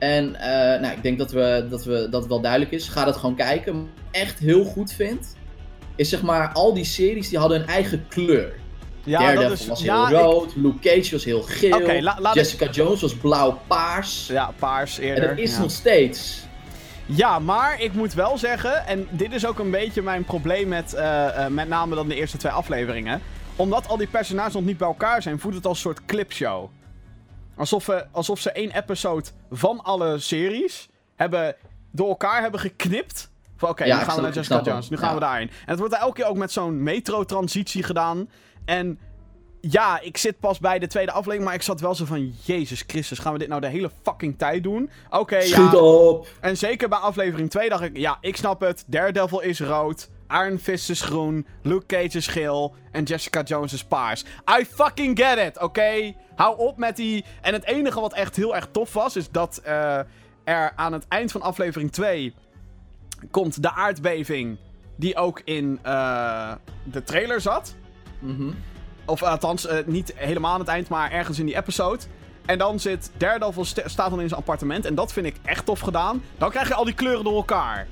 [0.00, 2.88] En eh, nou, ik denk dat, we, dat, we, dat het wel duidelijk is.
[2.88, 3.72] Ga dat gewoon kijken.
[3.74, 5.36] Wat ik echt heel goed vind,
[5.96, 8.52] is zeg maar al die series die hadden een eigen kleur.
[9.04, 9.66] Ja, Daredevil dat is...
[9.66, 13.14] was ja, heel ik- rood, Luke Cage was heel geel, la- ik- Jessica Jones was
[13.14, 14.26] blauw-paars.
[14.26, 15.28] Ja, paars en eerder.
[15.28, 15.60] dat is ja.
[15.60, 16.38] nog steeds.
[17.06, 20.94] Ja, maar ik moet wel zeggen, en dit is ook een beetje mijn probleem met
[20.94, 23.20] eh, eh, met name dan de eerste twee afleveringen.
[23.56, 26.70] Omdat al die personages nog niet bij elkaar zijn, voelt het als een soort clipshow.
[27.60, 31.56] Alsof, we, alsof ze één episode van alle series hebben,
[31.92, 33.30] door elkaar hebben geknipt.
[33.56, 34.60] Van oké, Ja, nu gaan we naar Jessica.
[34.62, 35.14] Jones, nu gaan Ja.
[35.14, 35.48] we daarin.
[35.48, 38.30] En het wordt elke keer ook met zo'n metro-transitie gedaan.
[38.64, 38.98] En
[39.60, 42.32] ja, ik zit pas bij de tweede aflevering, maar ik zat wel zo van...
[42.44, 44.90] Jezus Christus, gaan we dit nou de hele fucking tijd doen?
[45.10, 45.76] Oké, Schiet ja.
[45.78, 46.28] op!
[46.40, 48.84] En zeker bij aflevering 2 dacht ik, ja, ik snap het.
[48.86, 50.08] Daredevil is rood.
[50.32, 51.46] Iron Fist is groen.
[51.62, 52.74] Luke Cage is geel.
[52.92, 54.24] En Jessica Jones is paars.
[54.60, 56.14] I fucking get it, oké?
[56.36, 57.24] Hou op met die...
[57.40, 59.98] En het enige wat echt heel erg tof was, is dat eh,
[60.44, 62.34] er aan het eind van aflevering 2
[63.30, 64.58] komt de aardbeving
[64.96, 66.52] die ook in eh,
[66.84, 67.74] de trailer zat.
[68.18, 68.50] Mhm.
[69.04, 72.02] Of althans, eh, niet helemaal aan het eind, maar ergens in die episode.
[72.46, 74.84] En dan zit Daredevil st staat dan in zijn appartement.
[74.84, 76.22] En dat vind ik echt tof gedaan.
[76.38, 77.86] Dan krijg je al die kleuren door elkaar.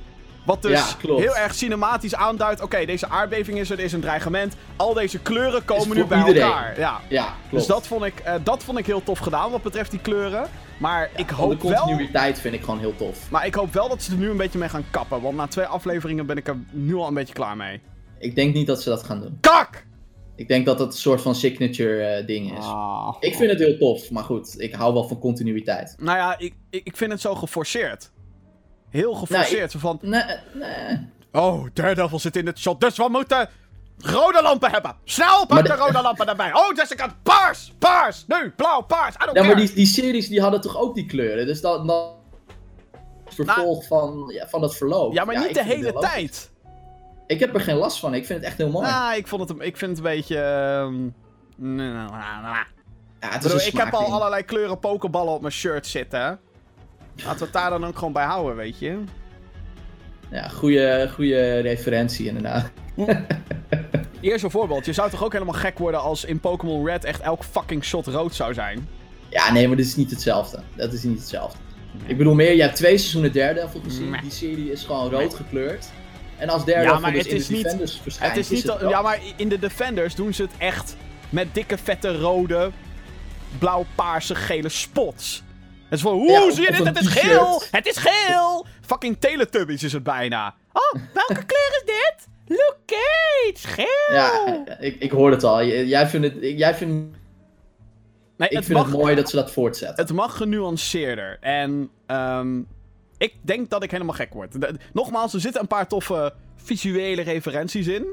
[0.48, 2.60] Wat dus Ja, heel erg cinematisch aanduidt.
[2.60, 4.56] Oké, deze aardbeving is er, er is een dreigement.
[4.76, 6.42] Al deze kleuren komen nu bij iedereen.
[6.42, 6.78] elkaar.
[6.78, 7.00] Ja.
[7.08, 7.50] Ja, klopt.
[7.50, 10.48] Dus dat vond, ik, eh, dat vond ik heel tof gedaan wat betreft die kleuren.
[10.78, 11.76] Maar ik hoop de wel.
[11.82, 13.30] continuïteit vind ik gewoon heel tof.
[13.30, 15.20] Maar ik hoop wel dat ze er nu een beetje mee gaan kappen.
[15.20, 17.80] Want na twee afleveringen ben ik er nu al een beetje klaar mee.
[18.18, 19.38] Ik denk niet dat ze dat gaan doen.
[19.40, 19.86] Kak!
[20.36, 22.64] Ik denk dat het een soort van signature eh, ding is.
[22.64, 23.16] Ah.
[23.20, 25.94] Ik vind het heel tof, maar goed, ik hou wel van continuïteit.
[25.98, 28.10] Nou ja, ik, ik, ik vind het zo geforceerd.
[28.90, 29.70] Heel geforceerd.
[29.70, 30.22] Zo van, Nee,
[30.52, 31.08] nee.
[31.32, 33.48] oh, Daredevil zit in het shot, dus we moeten
[33.98, 34.96] rode lampen hebben.
[35.04, 36.54] Snel, pak de de- rode lampen erbij.
[36.54, 40.40] Oh, Jessica, paars, paars, nu, blauw, paars, I don't Ja, maar die, die series die
[40.40, 41.46] hadden toch ook die kleuren?
[41.46, 42.12] Dus dat, dat
[43.28, 45.12] vervolg van, ja, van het verloop.
[45.12, 46.50] Ja, maar niet de hele tijd.
[47.26, 48.86] Ik heb er geen last van, ik vind het echt heel mooi.
[48.86, 50.38] Nou, ik, vond het, ik vind het een beetje...
[50.40, 50.94] ehm,
[51.56, 52.56] nee, nou, nou, nou.
[53.20, 55.86] ja, het Ik is bedoel, een ik heb al allerlei kleuren pokerballen op mijn shirt
[55.86, 56.40] zitten.
[57.24, 58.98] Laten we het daar dan ook gewoon bij houden, weet je.
[60.30, 62.70] Ja, goede, goede referentie inderdaad.
[64.20, 64.86] Eerst een voorbeeld.
[64.86, 68.06] Je zou toch ook helemaal gek worden als in Pokémon Red echt elk fucking shot
[68.06, 68.88] rood zou zijn?
[69.28, 70.60] Ja, nee, maar dit is niet hetzelfde.
[70.76, 71.58] Dat is niet hetzelfde.
[72.06, 74.10] Ik bedoel meer, je hebt twee seizoenen Daredevil gezien.
[74.10, 74.20] Nee.
[74.20, 75.86] Die serie is gewoon rood gekleurd.
[76.36, 78.50] En als Daredevil Ja, maar dus het in is de niet- Defenders verschijnt, Het is
[78.50, 78.62] niet...
[78.62, 80.96] het al- ja, maar in de Defenders doen ze het echt
[81.30, 82.70] met dikke, vette, rode,
[83.58, 85.42] blauw-paarse, gele spots.
[85.88, 86.84] Het is van, Ja, of- zie je dit?
[86.86, 87.62] Het is geel!
[87.70, 88.66] Het is geel!
[88.80, 90.54] Fucking Teletubbies is het bijna.
[90.72, 92.28] Oh, welke kleur is dit?
[92.46, 94.16] Luke Cage, geel!
[94.16, 95.64] Ja, ik, ik hoor het al.
[95.64, 97.16] Jij vindt het, jij vindt,
[98.36, 100.04] nee, ik het vind mag, het mooi dat ze dat voortzetten.
[100.04, 101.36] Het mag genuanceerder.
[101.40, 102.58] En ehm,
[103.18, 104.60] ik denk dat ik helemaal gek word.
[104.60, 108.06] De- nogmaals, er zitten een paar toffe visuele referenties in.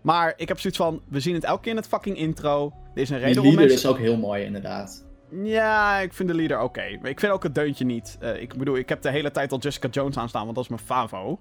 [0.00, 2.72] Maar ik heb zoiets van, we zien het elke keer in het fucking intro.
[2.94, 3.76] Er is een Die reden mensen...
[3.78, 5.04] is ook heel mooi, inderdaad.
[5.30, 6.98] Ja, ik vind de leader oké.
[7.00, 8.16] Maar ik vind ook het deuntje niet.
[8.20, 10.70] Eh, ik bedoel, ik heb de hele tijd al Jessica Jones aanstaan, want dat is
[10.70, 11.38] mijn favo.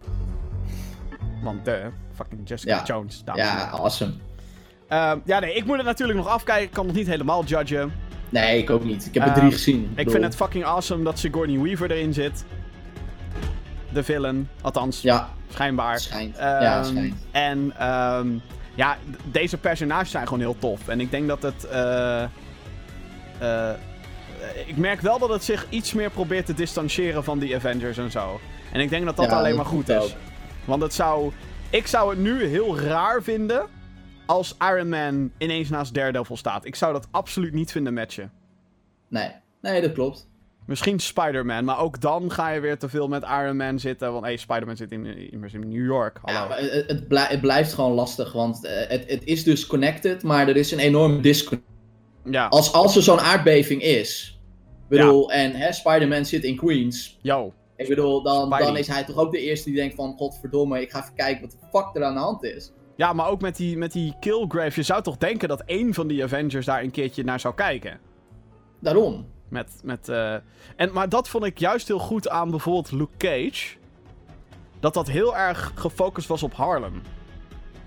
[1.43, 1.81] Want de
[2.15, 2.83] fucking Jessica Ja.
[2.83, 4.11] Jones, dames Ja, awesome.
[4.87, 6.63] Ehm, ja, nee, ik moet het natuurlijk nog afkijken.
[6.65, 7.91] Ik kan nog niet helemaal judgen.
[8.29, 9.05] Nee, ik ook niet.
[9.05, 9.83] Ik heb er Ehm, drie gezien.
[9.83, 12.45] Ik bedoel, vind het fucking awesome dat Sigourney Weaver erin zit.
[13.93, 15.99] De villain, althans, Ja, schijnbaar.
[15.99, 16.37] schijnt.
[16.37, 17.15] Ehm, ja, schijnt.
[17.31, 18.27] En ehm,
[18.75, 18.97] ja,
[19.31, 20.87] deze personages zijn gewoon heel tof.
[20.87, 21.67] En ik denk dat het.
[21.67, 22.23] eh,
[23.39, 23.69] eh,
[24.67, 28.11] ik merk wel dat het zich iets meer probeert te distancieren van die Avengers en
[28.11, 28.39] zo.
[28.71, 30.15] En ik denk dat dat Ja, alleen maar goed is.
[30.65, 31.31] Want het zou.
[31.69, 33.67] Ik zou het nu heel raar vinden.
[34.25, 36.65] als Iron Man ineens naast Daredevil staat.
[36.65, 38.31] Ik zou dat absoluut niet vinden matchen.
[39.07, 39.31] Nee,
[39.61, 40.27] nee, dat klopt.
[40.65, 44.11] Misschien Spider-Man, maar ook dan ga je weer te veel met Iron Man zitten.
[44.11, 46.17] Want hey, Spider-Man zit in, immers in New York.
[46.21, 46.39] Hallo.
[46.39, 50.47] Ja, maar het, het blijft gewoon lastig, want eh, het, het is dus connected, maar
[50.47, 51.67] er is een enorme disconnect.
[52.23, 54.39] Ja, Als, als er zo'n aardbeving is,
[54.89, 57.53] ik bedoel, en hè, Spider-Man zit in Queens, yo.
[57.75, 60.91] ik bedoel, dan, dan is hij toch ook de eerste die denkt van, godverdomme, ik
[60.91, 62.71] ga even kijken wat de fuck er aan de hand is.
[62.95, 64.79] Ja, maar ook met die, met die Killgrave.
[64.79, 67.99] Je zou toch denken dat één van die Avengers daar een keertje naar zou kijken.
[68.79, 69.27] Daarom.
[69.49, 70.33] Met, met, eh,
[70.75, 73.77] en, maar dat vond ik juist heel goed aan bijvoorbeeld Luke Cage.
[74.79, 77.01] Dat dat heel erg gefocust was op Harlem.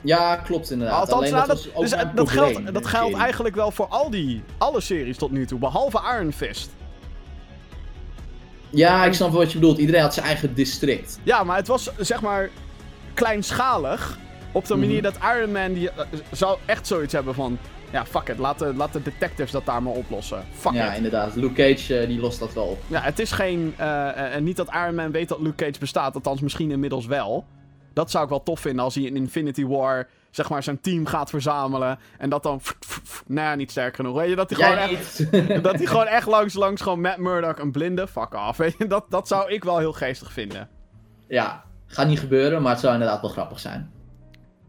[0.05, 1.01] Ja, klopt inderdaad.
[1.01, 3.55] Althans, Alleen nou, dat, dat, was dus, eh, dat, probleem geldt, dat de geldt eigenlijk
[3.55, 5.59] wel voor al die, alle series tot nu toe.
[5.59, 6.71] Behalve Iron Fist.
[8.71, 9.79] Ja, ik snap wat je bedoelt.
[9.79, 11.19] Iedereen had zijn eigen district.
[11.23, 12.51] Ja, maar het was zeg maar
[13.15, 14.19] kleinschalig.
[14.53, 15.03] Op de manier Mhm.
[15.03, 17.59] dat Iron Man die, eh, zou echt zoiets hebben van...
[17.93, 18.39] Ja, fuck it.
[18.39, 20.45] Laat de, laat de detectives dat daar maar oplossen.
[20.53, 20.97] Fuck ja, it.
[20.97, 21.35] inderdaad.
[21.37, 22.79] Luke Cage eh, die lost dat wel op.
[22.87, 23.75] Ja, het is geen...
[23.77, 26.15] eh, eh, en niet dat Iron Man weet dat Luke Cage bestaat.
[26.15, 27.45] Althans, misschien inmiddels wel.
[27.93, 30.09] Dat zou ik wel tof vinden als hij in Infinity War...
[30.31, 31.99] Zeg maar zijn team gaat verzamelen.
[32.19, 32.61] En dat dan...
[33.27, 34.17] Nou ja, niet sterk genoeg.
[34.17, 35.33] Weet je, dat hij gewoon echt...
[35.63, 38.37] Dat hij gewoon echt langs, langs gewoon Matt Murdock een blinde fuck.
[38.57, 40.69] Weet je, dat, dat zou ik wel heel geestig vinden.
[41.29, 43.91] ja, gaat niet gebeuren, maar het zou inderdaad wel grappig zijn.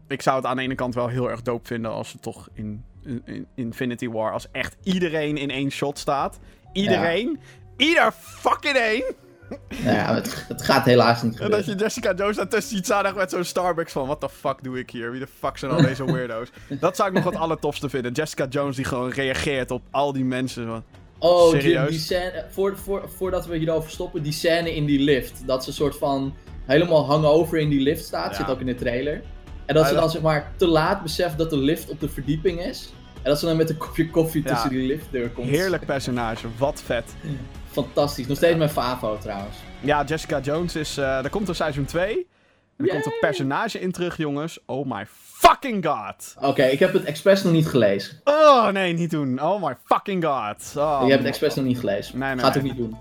[0.08, 2.48] Ik zou het aan de ene kant wel heel erg dope vinden als het toch
[2.52, 6.38] in, in, in Infinity War, als echt iedereen in één shot staat.
[6.72, 7.40] Iedereen.
[7.76, 9.04] Ieder fucking één.
[9.84, 11.66] Nou ja, het, het gaat helaas niet En gebeuren.
[11.66, 14.56] dat je Jessica Jones daartussen ziet staan echt met zo'n Starbucks van, what the fuck
[14.62, 15.10] doe ik hier?
[15.10, 16.48] Wie de fuck zijn al deze weirdo's?
[16.68, 18.12] dat zou ik nog het allertofste vinden.
[18.12, 20.66] Jessica Jones die gewoon reageert op al die mensen.
[20.66, 20.84] van,
[21.18, 21.88] Oh, Serieus?
[21.90, 25.42] die scène, voor, voor, voordat we hierover stoppen, die scène in die lift.
[25.46, 26.34] Dat ze een soort van
[26.64, 28.36] helemaal hangover in die lift staat, Ja.
[28.36, 29.22] zit ook in de trailer.
[29.66, 32.60] En dat ze dan zeg maar te laat beseft dat de lift op de verdieping
[32.64, 32.92] is.
[33.14, 34.52] En dat ze dan met een kopje koffie Ja.
[34.52, 35.48] tussen die liftdeur komt.
[35.48, 37.04] Heerlijk personage, wat vet.
[37.74, 38.26] Fantastisch.
[38.26, 39.56] Nog steeds mijn favo trouwens.
[39.80, 40.96] Ja, Jessica Jones is.
[40.96, 42.26] eh er komt een seizoen 2.
[42.76, 44.58] En er komt een personage in terug, jongens.
[44.66, 46.34] Oh my fucking god.
[46.40, 48.20] Oké, ik heb het expres nog niet gelezen.
[48.24, 49.42] Oh nee, niet doen.
[49.42, 50.74] Oh my fucking god.
[50.76, 52.18] Oh, ik heb het expres nog niet gelezen.
[52.18, 52.96] Nee, nee, Gaat ook niet doen.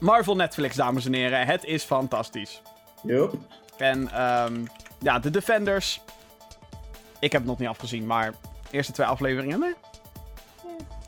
[0.00, 1.46] Marvel Netflix, dames en heren.
[1.46, 2.62] Het is fantastisch.
[3.02, 3.34] Yup.
[3.76, 4.54] En ehm
[5.00, 6.00] ja, de Defenders.
[7.20, 8.32] Ik heb het nog niet afgezien, maar
[8.70, 9.58] eerste twee afleveringen.
[9.60, 9.74] Nee.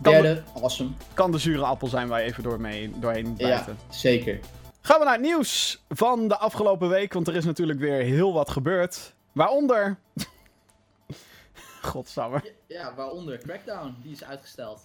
[0.02, 0.90] Kan, de, Derde, awesome.
[1.14, 3.78] kan de zure appel zijn waar je even door mee, doorheen Ja, bijten.
[3.88, 4.40] zeker.
[4.80, 8.32] Gaan we naar het nieuws van de afgelopen week, want er is natuurlijk weer heel
[8.32, 9.14] wat gebeurd.
[9.32, 9.96] Waaronder.
[11.82, 12.52] Godsamme.
[12.66, 14.80] Ja, waaronder Crackdown, die is uitgesteld.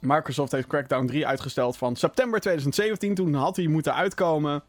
[0.00, 3.14] Microsoft heeft Crackdown 3 uitgesteld van september 2017.
[3.14, 4.62] Toen had hij moeten uitkomen.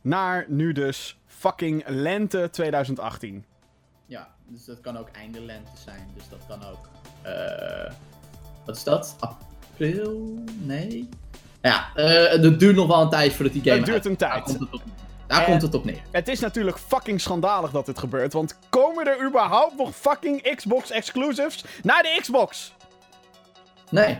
[0.00, 3.44] Naar nu dus fucking lente 2018.
[4.06, 6.08] Ja, dus dat kan ook einde lente zijn.
[6.14, 6.88] Dus dat kan ook.
[7.22, 7.92] eh
[8.68, 9.16] wat is dat?
[9.20, 10.34] April?
[10.62, 11.08] Nee.
[11.62, 13.76] Ja, eh het duurt nog wel een tijd voordat die game.
[13.76, 14.44] Het duurt uit- een Daar tijd.
[14.44, 14.82] komt het op,
[15.26, 16.00] daar komt het op neer.
[16.10, 18.32] Het is natuurlijk fucking schandalig dat dit gebeurt.
[18.32, 22.72] Want komen er überhaupt nog fucking Xbox exclusives naar de Xbox?
[23.90, 24.16] Nee.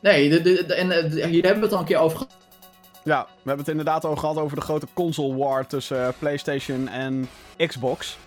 [0.00, 2.36] Nee, de, de, de- en, eh, hier hebben we het al een keer over gehad.
[3.04, 6.88] Ja, we hebben het inderdaad al gehad over de grote console war tussen eh, PlayStation
[6.88, 7.28] en
[7.66, 8.18] Xbox.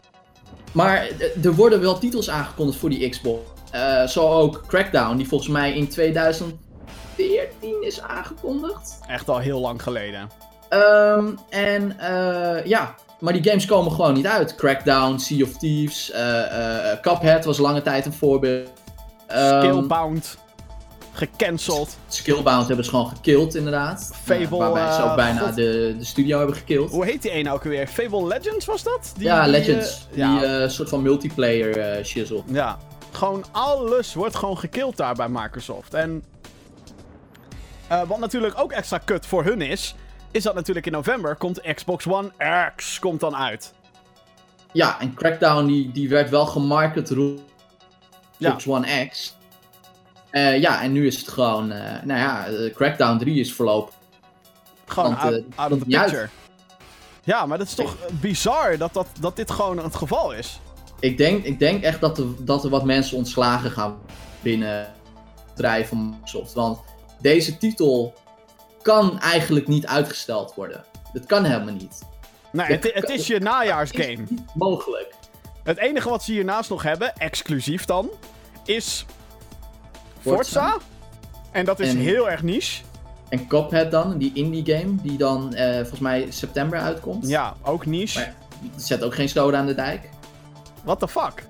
[0.72, 1.08] Maar
[1.44, 3.42] er worden wel titels aangekondigd voor die Xbox.
[3.74, 6.58] Eh, zo ook Crackdown, die volgens mij in 2014
[7.82, 9.00] is aangekondigd.
[9.08, 10.30] Echt al heel lang geleden.
[10.70, 14.56] Ehm, en eh, ja, maar die games komen gewoon niet uit.
[14.56, 18.70] Crackdown, Sea of Thieves, eh, Cuphead was lange tijd een voorbeeld.
[19.28, 20.38] Ehm, Skillbound.
[21.16, 21.98] Gecanceld.
[22.08, 24.12] Skillbound hebben ze gewoon gekillt, inderdaad.
[24.24, 25.56] Fable, Eh, waarbij ze ook bijna God.
[25.56, 26.92] de, de studio hebben gekillt.
[26.92, 27.88] Hoe heet die ene ook weer?
[27.88, 29.14] Fable Legends was dat?
[29.18, 30.08] Die, ja, die, Legends.
[30.12, 32.42] ja, Die soort van multiplayer shizzle.
[32.46, 32.78] ja.
[33.14, 35.94] Gewoon alles wordt gewoon gekild daar bij Microsoft.
[35.94, 36.24] En
[37.88, 39.96] eh, wat natuurlijk ook extra kut voor hun is,
[40.32, 42.32] is dat natuurlijk in november komt Xbox One
[42.76, 43.74] X komt dan uit.
[44.72, 47.10] Ja, en Crackdown die, die werd wel gemarket
[48.38, 48.56] Ja.
[48.56, 49.38] Xbox One X.
[50.30, 53.94] Eh, ja, en nu is het gewoon, eh, nou ja, Crackdown 3 is voorlopig.
[54.86, 56.04] Gewoon Want, out, out of the uit.
[56.06, 56.30] picture.
[57.24, 60.60] Ja, maar dat is toch bizar dat, dat, dat dit gewoon het geval is.
[61.04, 64.00] Ik denk, ik denk echt dat er, dat er wat mensen ontslagen gaan
[64.42, 66.54] binnen het bedrijf van Microsoft.
[66.54, 66.80] Want
[67.22, 68.14] deze titel
[68.82, 70.84] kan eigenlijk niet uitgesteld worden.
[71.14, 72.02] Dat kan helemaal niet.
[72.52, 74.12] Nee, het, het is je najaarsgame.
[74.12, 75.14] Is niet mogelijk.
[75.64, 78.10] Het enige wat ze hiernaast nog hebben, exclusief dan,
[78.66, 79.06] is
[80.20, 80.70] Forza.
[80.70, 80.78] Forza.
[81.52, 82.84] En dat is En- heel erg niche.
[83.30, 87.28] En Cuphead dan, die indie game, die dan eh, volgens mij september uitkomt.
[87.28, 88.20] Ja, ook niche.
[88.20, 88.36] Maar
[88.76, 90.10] zet ook geen stoden aan de dijk.
[90.84, 91.44] What the fuck?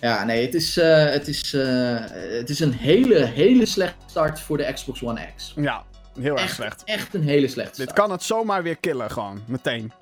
[0.00, 1.96] Ja, nee, het is, eh, het, is, eh,
[2.38, 5.52] het is een hele, hele slechte start voor de Xbox One X.
[5.56, 5.84] Ja,
[6.20, 6.82] heel erg Echt, slecht.
[6.84, 7.98] echt een hele slechte Dit start.
[8.00, 9.42] kan het zomaar weer killen, gewoon.
[9.46, 9.92] Meteen.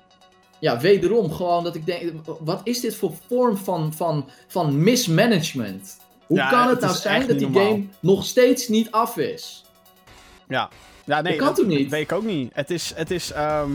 [0.59, 5.97] Ja, wederom gewoon dat ik denk, wat is dit voor vorm van, van, van mismanagement?
[6.27, 7.71] Hoe Ja, kan het, het nou zijn dat die normaal.
[7.71, 9.63] game nog steeds niet af is?
[10.47, 10.69] Ja.
[11.05, 11.37] Ja, nee.
[11.37, 11.89] Dat kan toch niet?
[11.89, 12.51] weet ik ook niet.
[12.53, 13.71] Het is, het is, ehm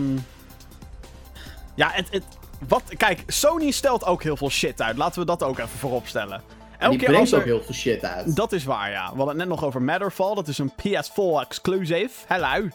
[1.74, 2.22] Ja, het, het...
[2.68, 2.82] Wat...
[2.96, 4.96] Kijk, Sony stelt ook heel veel shit uit.
[4.96, 6.42] Laten we dat ook even voorop stellen.
[6.78, 8.36] En die brengt er- ook heel veel shit uit.
[8.36, 9.02] Dat is waar, ja.
[9.10, 10.34] We hadden het net nog over Matterfall.
[10.34, 12.10] Dat is een PS4 exclusive.
[12.26, 12.68] Hello.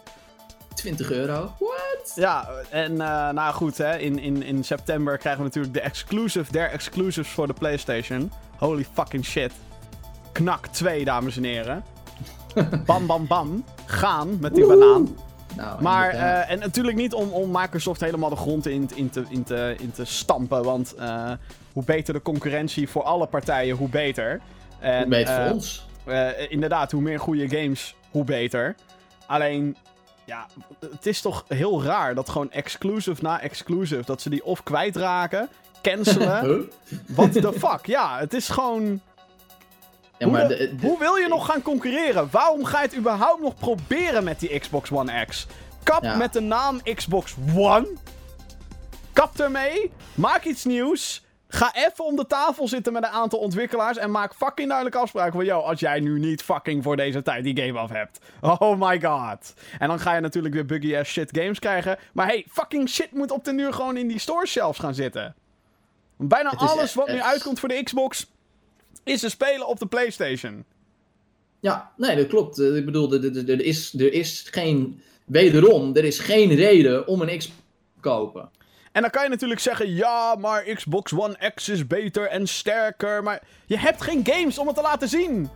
[0.76, 1.54] 20 euro.
[1.60, 2.12] What?
[2.16, 3.98] Ja, en eh, nou goed, hè.
[3.98, 8.32] In, in, in september krijgen we natuurlijk de exclusive der exclusives voor de PlayStation.
[8.58, 9.52] Holy fucking shit.
[10.32, 11.84] Knak 2, dames en heren.
[12.86, 13.64] bam, bam, bam.
[13.86, 14.80] Gaan met die Woehoe.
[14.94, 15.16] banaan.
[15.56, 19.24] Nou, Maar, eh, en natuurlijk niet om, om Microsoft helemaal de grond in, in, te,
[19.30, 20.64] in, te, in te stampen.
[20.64, 21.32] Want eh,
[21.74, 24.42] hoe beter de concurrentie voor alle partijen, hoe beter.
[24.80, 25.86] En, Hoe beter voor ons.
[26.06, 28.76] eh, inderdaad, hoe meer goede games, hoe beter.
[29.28, 29.78] Alleen,
[30.26, 30.46] ja,
[30.92, 35.50] het is toch heel raar dat gewoon exclusive na exclusive, dat ze die of kwijtraken,
[35.82, 36.46] cancelen.
[36.46, 36.60] Huh?
[37.08, 37.86] What the fuck?
[37.86, 39.02] Ja, het is gewoon...
[40.22, 42.28] Ja, hoe, maar de- de- de- hoe wil je nog gaan concurreren?
[42.32, 45.48] Waarom ga je het überhaupt nog proberen met die Xbox One X?
[45.84, 46.16] Kap Ja.
[46.16, 47.88] met de naam Xbox One.
[49.14, 49.92] Kap ermee.
[50.16, 51.26] Maak iets nieuws.
[51.48, 55.34] Ga even om de tafel zitten met een aantal ontwikkelaars en maak fucking duidelijke afspraken
[55.34, 58.20] van, yo, als jij nu niet fucking voor deze tijd die game af hebt.
[58.42, 59.54] Oh my god.
[59.80, 61.98] En dan ga je natuurlijk weer buggy ass shit games krijgen.
[62.14, 65.36] Maar hey, fucking shit moet op den duur gewoon in die store shelves gaan zitten.
[66.18, 68.32] Bijna alles echt- wat nu uitkomt voor de Xbox
[69.04, 70.66] is te spelen op de PlayStation.
[71.60, 72.60] Ja, nee, dat klopt.
[72.60, 75.02] Eh, Ik bedoel, er, is, er is geen...
[75.26, 77.60] Wederom, er is geen reden om een Xbox
[77.96, 78.50] te kopen.
[78.92, 83.24] En dan kan je natuurlijk zeggen, ja, maar Xbox One X is beter en sterker.
[83.24, 85.50] Maar je hebt geen games om het te laten zien.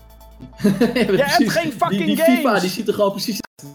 [0.94, 2.62] je hebt geen fucking die, die FIFA, games.
[2.62, 3.72] die ziet er gewoon precies uit.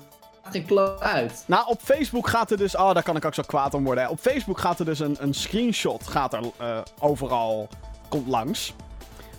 [0.66, 1.44] geen uit.
[1.46, 2.76] Nou, op Facebook gaat er dus...
[2.76, 4.04] Oh, daar kan ik ook zo kwaad om worden.
[4.04, 4.10] hè.
[4.10, 7.68] Op Facebook gaat er dus een, een screenshot gaat er, eh, overal
[8.08, 8.74] komt langs.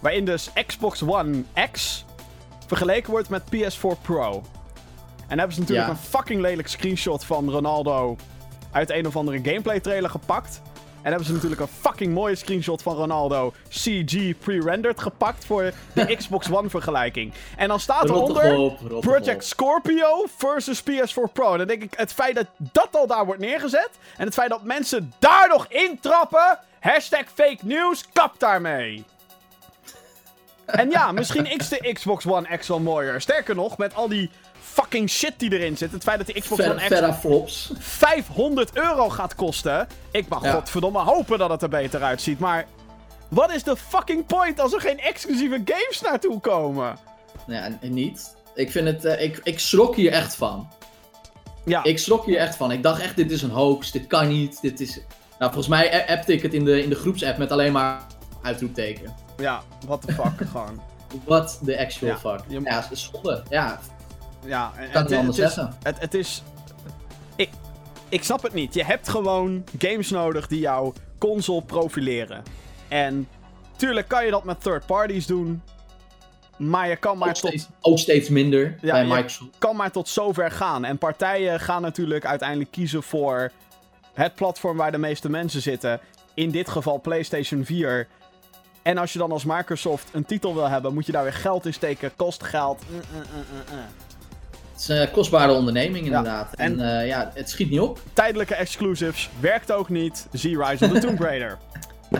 [0.02, 2.06] Waarin dus Xbox One X
[2.68, 4.32] vergeleken wordt met PS4 Pro.
[4.32, 5.93] En dan hebben ze natuurlijk Ja.
[5.93, 8.16] een fucking lelijk screenshot van Ronaldo
[8.72, 10.62] uit een of andere gameplay trailer gepakt.
[11.02, 16.06] En hebben ze natuurlijk een fucking mooie screenshot van Ronaldo CG pre-rendered gepakt voor de
[16.18, 17.34] Xbox One vergelijking.
[17.58, 18.58] En dan staat eronder...
[18.58, 19.45] op, Project.
[19.45, 21.52] Scorpio versus PS4 Pro.
[21.52, 23.89] En dan denk ik, het feit dat dat al daar wordt neergezet.
[24.18, 26.60] En het feit dat mensen daar nog intrappen.
[26.80, 29.04] Hashtag fake news, kap daarmee.
[30.72, 33.22] En ja, misschien is de Xbox One X wel mooier.
[33.22, 34.30] Sterker nog, met al die
[34.61, 35.91] fucking shit die erin zit.
[35.91, 37.72] Het feit dat de Xbox Ver, One X verra flops.
[37.80, 39.88] 500 euro gaat kosten.
[40.11, 40.51] Ik mag Ja.
[40.53, 42.39] godverdomme hopen dat het er beter uitziet.
[42.39, 42.65] Maar
[43.30, 46.97] wat is de fucking point als er geen exclusieve games naartoe komen?
[47.47, 48.36] Ja, niet.
[48.55, 50.69] Ik vind het, eh, ik, ik schrok hier echt van.
[51.65, 52.72] Ja, Ik schrok hier echt van.
[52.72, 54.99] Ik dacht echt, dit is een hoax, dit kan niet, dit is...
[55.39, 58.01] Nou, volgens mij appte ik het in de, in de groepsapp met alleen maar
[58.41, 59.13] uitroepteken.
[59.37, 60.81] ja, what the fuck gewoon.
[61.25, 62.39] What the actual Ja, fuck.
[62.47, 63.43] je Ja, het is zonde.
[63.49, 63.79] Ja,
[64.45, 65.75] Ja, en- kan het, anders het is, zeggen.
[65.83, 66.43] het, het is...
[67.35, 67.49] Ik,
[68.09, 68.73] ik snap het niet.
[68.73, 72.43] Je hebt gewoon games nodig die jouw console profileren.
[72.87, 73.27] En
[73.75, 75.61] tuurlijk kan je dat met third parties doen.
[76.57, 79.57] Maar je kan maar Ook tot steeds, ook steeds minder Ja, bij Microsoft.
[79.57, 80.85] kan maar tot zover gaan.
[80.85, 83.51] En partijen gaan natuurlijk uiteindelijk kiezen voor
[84.13, 85.99] het platform waar de meeste mensen zitten.
[86.33, 88.07] In dit geval PlayStation 4.
[88.82, 91.65] En als je dan als Microsoft een titel wil hebben, moet je daar weer geld
[91.65, 92.15] in steken.
[92.15, 92.82] Kost geld.
[92.89, 93.23] Mm, mm,
[93.71, 93.79] mm.
[94.71, 96.53] Het is een kostbare onderneming inderdaad.
[96.55, 97.99] en- En, eh, ja, het schiet niet op.
[98.13, 99.29] Tijdelijke exclusives.
[99.39, 100.27] Werkt ook niet.
[100.32, 101.57] Zie Rise of the Tomb Raider.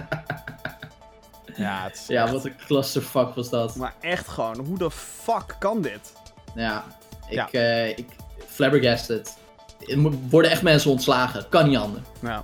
[1.56, 3.76] ja, het Ja, echt- wat een clusterfuck was dat.
[3.76, 6.14] Maar echt gewoon, hoe de fuck kan dit?
[6.56, 6.84] Ja,
[7.30, 7.50] ik, Ja.
[7.52, 8.06] eh, ik
[8.48, 9.38] flabbergasted.
[9.88, 11.50] Er worden echt mensen ontslagen.
[11.50, 12.04] Kan niet anders.
[12.22, 12.44] Ja.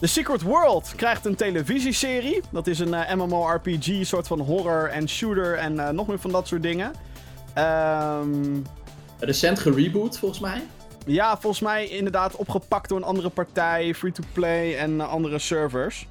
[0.00, 2.40] The Secret World krijgt een televisieserie.
[2.50, 6.30] Dat is een eh, MMORPG, soort van horror en shooter en eh, nog meer van
[6.30, 6.92] dat soort dingen.
[7.54, 8.60] Ehm,
[9.18, 10.62] Recent gereboot volgens mij.
[11.06, 16.06] ja, volgens mij inderdaad opgepakt door een andere partij, free-to-play en eh, andere servers.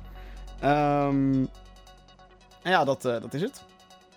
[0.59, 1.45] Ehm,
[2.61, 3.63] en ja, dat, dat is het.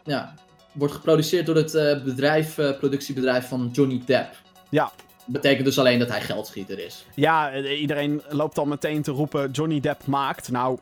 [0.04, 0.34] Ja.
[0.72, 1.72] Wordt geproduceerd door het
[2.04, 4.36] bedrijf, productiebedrijf van Johnny Depp.
[4.68, 4.92] Ja.
[5.30, 7.04] Betekent dus alleen dat hij geldschieter is.
[7.14, 10.50] Ja, eh, iedereen loopt al meteen te roepen Johnny Depp maakt.
[10.50, 10.78] Nou,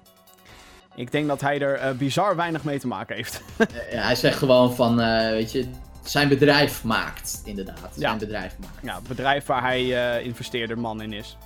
[0.94, 3.40] ik denk dat hij er eh, bizar weinig mee te maken heeft.
[3.58, 4.96] Eh, ja, hij zegt gewoon van,
[5.30, 5.66] weet je,
[6.04, 7.92] zijn bedrijf maakt, inderdaad.
[7.94, 8.00] Ja.
[8.00, 8.78] Zijn bedrijf maakt.
[8.82, 11.36] Ja, het bedrijf waar hij eh investeerder man in is.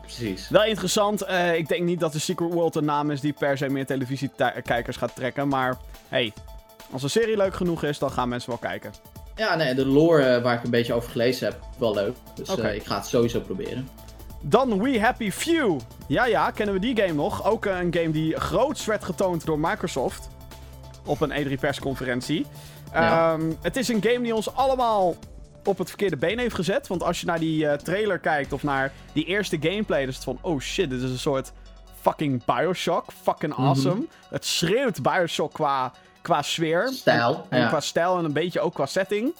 [0.00, 0.48] Precies.
[0.48, 1.28] Wel interessant.
[1.54, 4.96] ik denk niet dat de Secret World een naam is die per se meer televisiekijkers
[4.96, 5.48] gaat trekken.
[5.48, 5.76] Maar
[6.08, 6.32] hey,
[6.90, 8.92] als een serie leuk genoeg is, dan gaan mensen wel kijken.
[9.36, 12.16] Ja, nee, de lore eh, waar ik een beetje over gelezen heb, wel leuk.
[12.34, 13.88] Dus eh, ik ga het sowieso proberen.
[14.40, 15.78] Dan We Happy Few.
[16.08, 17.44] Ja, ja, kennen we die game nog?
[17.46, 20.28] Ook eh, een game die groots werd getoond door Microsoft.
[21.04, 22.46] Op een E3 persconferentie.
[22.92, 23.32] Ja.
[23.32, 25.14] Ehm, het is een game die ons allemaal
[25.64, 26.86] op het verkeerde been heeft gezet.
[26.86, 30.24] Want als je naar die trailer kijkt of naar die eerste gameplay, dan is het
[30.24, 31.52] van: oh shit, dit is een soort
[32.00, 33.04] fucking Bioshock.
[33.22, 33.66] Fucking Mhm.
[33.66, 34.06] awesome.
[34.30, 35.92] Het schreeuwt Bioshock qua,
[36.26, 36.88] qua sfeer.
[36.92, 37.68] Stijl, En, ja.
[37.68, 39.34] qua stijl en een beetje ook qua setting.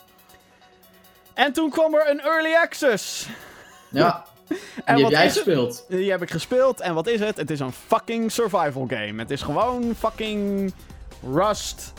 [1.34, 3.28] En toen kwam er een early access.
[3.90, 5.44] Ja, En en die wat heb jij is het?
[5.44, 5.84] gespeeld.
[5.88, 6.80] Die heb ik gespeeld.
[6.80, 7.36] En wat is het?
[7.36, 9.14] Het is een fucking survival game.
[9.16, 10.72] Het is gewoon fucking
[11.32, 11.92] Rust.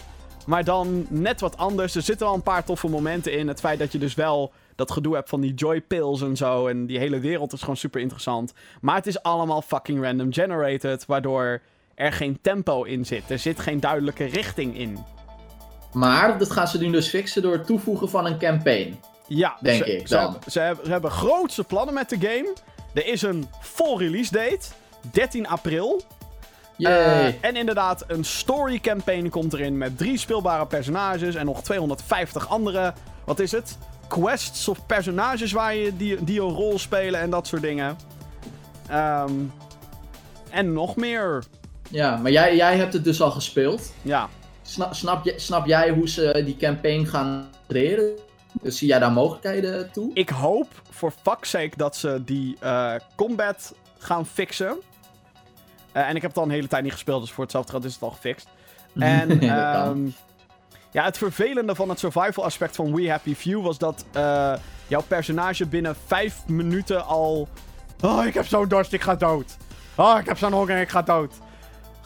[0.46, 1.96] Maar dan net wat anders.
[1.96, 3.48] Er zitten wel een paar toffe momenten in.
[3.48, 6.68] Het feit dat je dus wel dat gedoe hebt van die joy pills en zo.
[6.68, 8.54] En die hele wereld is gewoon super interessant.
[8.82, 11.06] Maar het is allemaal fucking random generated.
[11.06, 11.62] Waardoor
[11.98, 13.30] er geen tempo in zit.
[13.30, 14.98] Er zit geen duidelijke richting in.
[15.94, 19.00] Maar dat gaan ze nu dus fixen door het toevoegen van een campaign.
[19.28, 20.32] Ja, Denk ze, ik ze dan.
[20.32, 22.54] hebben, ze, hebben, ze hebben grootse plannen met de game.
[22.94, 24.68] Er is een vol release date.
[25.12, 26.02] 13 april.
[26.78, 32.50] Eh, en inderdaad, een story campaign komt erin met drie speelbare personages en nog 250
[32.50, 32.94] andere,
[33.26, 33.78] wat is het?
[34.08, 37.98] Quests of personages waar je die, die een rol spelen en dat soort dingen.
[38.88, 39.32] Ehm,
[40.50, 41.44] en nog meer.
[41.90, 43.94] Ja, maar jij, jij hebt het dus al gespeeld.
[44.02, 44.30] Ja,
[44.68, 48.10] Snap, snap, snap jij hoe ze die campaign gaan creëren?
[48.62, 50.12] Dus zie jij daar mogelijkheden toe?
[50.14, 54.78] ik hoop voor fuck's sake dat ze die eh, combat gaan fixen.
[55.92, 57.84] Eh, en ik heb het al een hele tijd niet gespeeld, dus voor hetzelfde geld
[57.84, 58.48] is het al gefixt.
[58.98, 60.08] En ehm,
[60.92, 64.54] ja, het vervelende van het survival aspect van We Happy Few was dat eh,
[64.88, 67.48] jouw personage binnen vijf minuten al.
[68.02, 69.58] Oh, ik heb zo'n dorst, ik ga dood.
[69.96, 71.34] Oh, ik heb zo'n honger, ik ga dood.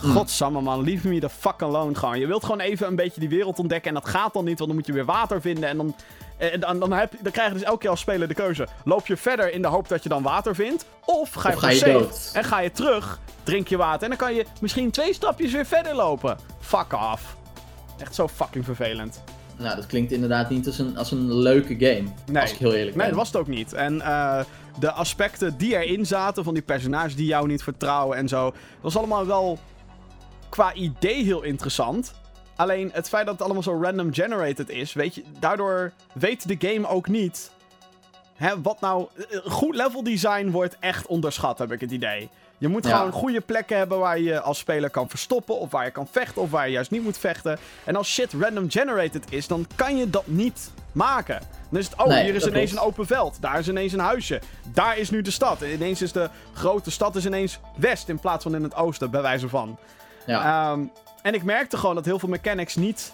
[0.01, 0.11] Hm.
[0.11, 2.19] Godsamme man, leave me the fuck alone gewoon.
[2.19, 4.69] Je wilt gewoon even een beetje die wereld ontdekken en dat gaat dan niet, want
[4.69, 5.95] dan moet je weer water vinden en dan...
[6.37, 8.67] En dan, dan, heb, dan krijg je dus elke keer als speler de keuze.
[8.83, 10.85] Loop je verder in de hoop dat je dan water vindt?
[11.05, 12.29] Of ga je, Of ga je voor safe dood?
[12.33, 15.65] en ga je terug, drink je water en dan kan je misschien twee stapjes weer
[15.65, 16.37] verder lopen.
[16.59, 17.35] Fuck off.
[17.97, 19.23] Echt zo fucking vervelend.
[19.57, 22.03] Nou, dat klinkt inderdaad niet als een, als een leuke game.
[22.25, 22.41] Nee.
[22.41, 22.97] Als ik heel eerlijk ben.
[22.97, 23.73] Nee, dat was het ook niet.
[23.73, 24.39] En eh,
[24.79, 28.53] de aspecten die erin zaten, van die personages die jou niet vertrouwen en zo, dat
[28.81, 29.59] was allemaal wel
[30.51, 32.13] qua idee heel interessant.
[32.55, 36.67] Alleen het feit dat het allemaal zo random generated is, weet je, daardoor weet de
[36.69, 37.51] game ook niet.
[38.35, 39.07] Hè, wat nou.
[39.29, 42.29] eh, Goed level design wordt echt onderschat, heb ik het idee.
[42.57, 42.95] Je moet Ja.
[42.97, 46.41] gewoon goede plekken hebben waar je als speler kan verstoppen, of waar je kan vechten,
[46.41, 47.57] of waar je juist niet moet vechten.
[47.83, 51.39] En als shit random generated is, dan kan je dat niet maken.
[51.69, 53.37] Dan is het, oh, Nee, hier is ineens een open veld.
[53.41, 54.41] Daar is ineens een huisje.
[54.73, 55.61] Daar is nu de stad.
[55.61, 59.11] En ineens is de grote stad is ineens west in plaats van in het oosten,
[59.11, 59.77] bij wijze van.
[60.25, 60.83] Ja, Ehm,
[61.21, 63.13] en ik merkte gewoon dat heel veel mechanics niet.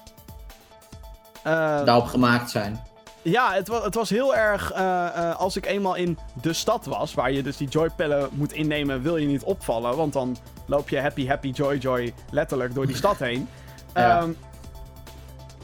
[1.43, 2.84] eh, daarop gemaakt zijn.
[3.22, 4.72] ja, het, wa het was heel erg.
[4.72, 8.53] eh, eh, als ik eenmaal in de stad was, waar je dus die joypillen moet
[8.53, 9.95] innemen, wil je niet opvallen.
[9.97, 13.47] Want dan loop je happy, happy, joy, joy letterlijk door die stad heen.
[13.93, 14.20] Ja.
[14.20, 14.30] Ehm,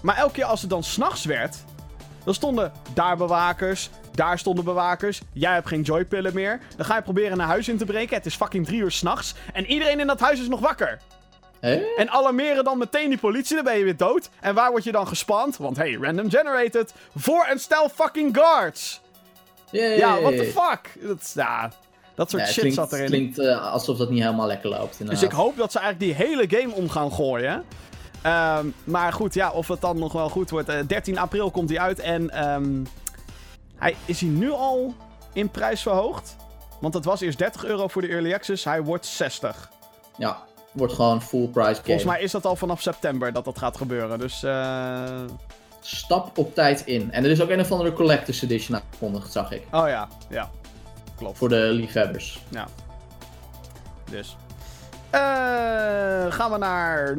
[0.02, 1.58] maar elke keer als het dan s'nachts werd,
[2.24, 5.22] dan stonden daar bewakers, daar stonden bewakers.
[5.34, 6.60] Jij hebt geen joypillen meer.
[6.76, 8.16] Dan ga je proberen een huis in te breken.
[8.16, 9.36] Het is fucking drie uur s'nachts.
[9.54, 11.00] En iedereen in dat huis is nog wakker.
[11.72, 14.30] En alarmeren dan meteen die politie, dan ben je weer dood.
[14.40, 15.58] En waar word je dan gespand?
[15.58, 16.94] Want hey, random generated.
[17.16, 19.02] Voor een stel fucking guards.
[19.72, 19.98] Yay.
[19.98, 21.08] Ja, what the fuck?
[21.08, 21.72] Dat, ja,
[22.16, 23.06] dat soort Ja, het shit klinkt, zat erin.
[23.06, 25.08] klinkt eh, alsof dat niet helemaal lekker loopt.
[25.08, 27.64] dus ik hoop dat ze eigenlijk die hele game om gaan gooien.
[28.22, 30.70] Ehm, maar goed, ja, of het dan nog wel goed wordt.
[30.70, 32.84] Eh, 13 april komt hij uit en ehm,
[33.76, 34.94] hij, is hij nu al
[35.34, 36.36] in prijs verhoogd?
[36.82, 38.64] Want het was eerst 30 euro voor de Early Access.
[38.64, 39.70] Hij wordt 60.
[40.18, 40.38] Ja,
[40.74, 41.84] wordt gewoon full price game.
[41.84, 44.20] Volgens mij is dat al vanaf september dat dat gaat gebeuren.
[44.20, 45.22] Dus eh,
[45.82, 47.12] Stap op tijd in.
[47.12, 49.62] En er is ook een of andere Collector's Edition aangekondigd, zag ik.
[49.72, 50.50] Oh ja, ja.
[51.16, 51.38] Klopt.
[51.38, 52.40] Voor de liefhebbers.
[52.50, 52.68] Ja.
[54.12, 54.36] Dus.
[55.10, 55.20] Eh,
[56.30, 57.18] gaan we naar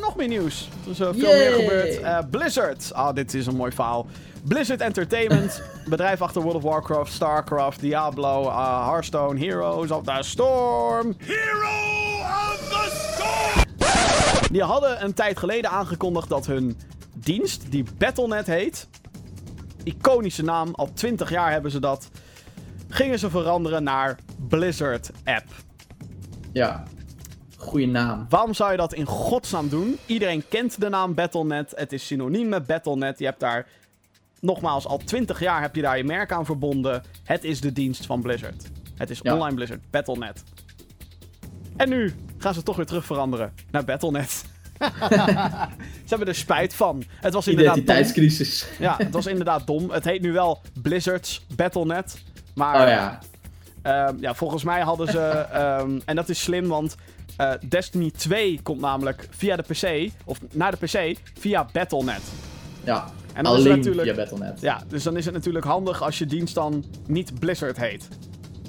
[0.00, 0.68] nog meer nieuws.
[0.84, 1.38] Er is eh, veel Yay!
[1.38, 2.30] meer gebeurd.
[2.30, 2.94] Blizzard.
[2.94, 4.06] Ah, dit is een mooi verhaal.
[4.48, 5.62] Blizzard Entertainment.
[5.88, 11.14] bedrijf achter World of Warcraft, Starcraft, Diablo, uh, Hearthstone, Heroes of the Storm.
[11.18, 13.66] Hero of the Storm!
[14.52, 16.76] Die hadden een tijd geleden aangekondigd dat hun
[17.12, 18.88] dienst, die Battle.net heet,
[19.84, 22.10] iconische naam, al 20 jaar hebben ze dat,
[22.88, 24.18] gingen ze veranderen naar
[24.48, 25.46] Blizzard App.
[26.52, 26.82] Ja.
[27.56, 28.26] Goeie naam.
[28.28, 29.98] Waarom zou je dat in godsnaam doen?
[30.06, 31.72] Iedereen kent de naam Battle.net.
[31.76, 33.18] Het is synoniem met Battle.net.
[33.18, 33.66] Je hebt daar
[34.40, 37.02] nogmaals, al 20 jaar heb je daar je merk aan verbonden.
[37.24, 38.66] Het is de dienst van Blizzard.
[38.96, 39.34] Het is Ja.
[39.34, 40.42] online Blizzard, Battle.net.
[41.76, 44.30] En nu gaan ze toch weer terug veranderen naar Battle.net.
[44.78, 47.02] ze hebben er spijt van.
[47.20, 47.82] Het was inderdaad dom.
[47.84, 48.68] Identiteitscrisis.
[48.78, 49.90] Ja, het was inderdaad dom.
[49.90, 52.18] Het heet nu wel Blizzard's Battle.net.
[52.54, 53.18] Maar Oh ja.
[53.82, 55.18] Ehm, ja, volgens mij hadden ze.
[55.52, 56.96] ehm, en dat is slim, want
[57.36, 60.12] eh, Destiny 2 komt namelijk via de PC.
[60.24, 62.22] Of naar de PC via Battle.net.
[62.84, 63.04] Ja.
[63.38, 64.08] En dan is het Alleen natuurlijk.
[64.08, 64.60] via Battle.net.
[64.60, 68.08] Ja, dus dan is het natuurlijk handig als je dienst dan niet Blizzard heet.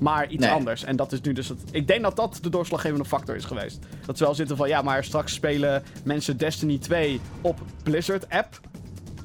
[0.02, 0.54] Maar iets Nee.
[0.54, 0.84] anders.
[0.84, 1.60] En dat is nu dus het.
[1.72, 3.80] Ik denk dat dat de doorslaggevende factor is geweest.
[4.06, 8.60] Dat ze wel zitten van ja, maar straks spelen mensen Destiny 2 op Blizzard-app.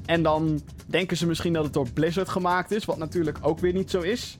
[0.07, 2.85] En dan denken ze misschien dat het door Blizzard gemaakt is.
[2.85, 4.39] Wat natuurlijk ook weer niet zo is.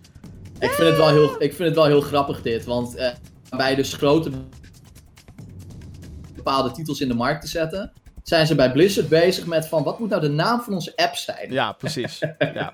[0.59, 3.09] Ik vind het wel heel, ik vind het wel heel grappig dit, want eh,
[3.51, 4.31] bij dus grote
[6.35, 7.93] bepaalde titels in de markt te zetten,
[8.25, 11.15] zijn ze bij Blizzard bezig met van wat moet nou de naam van onze app
[11.15, 11.53] zijn?
[11.53, 12.19] Ja, precies.
[12.39, 12.73] ja.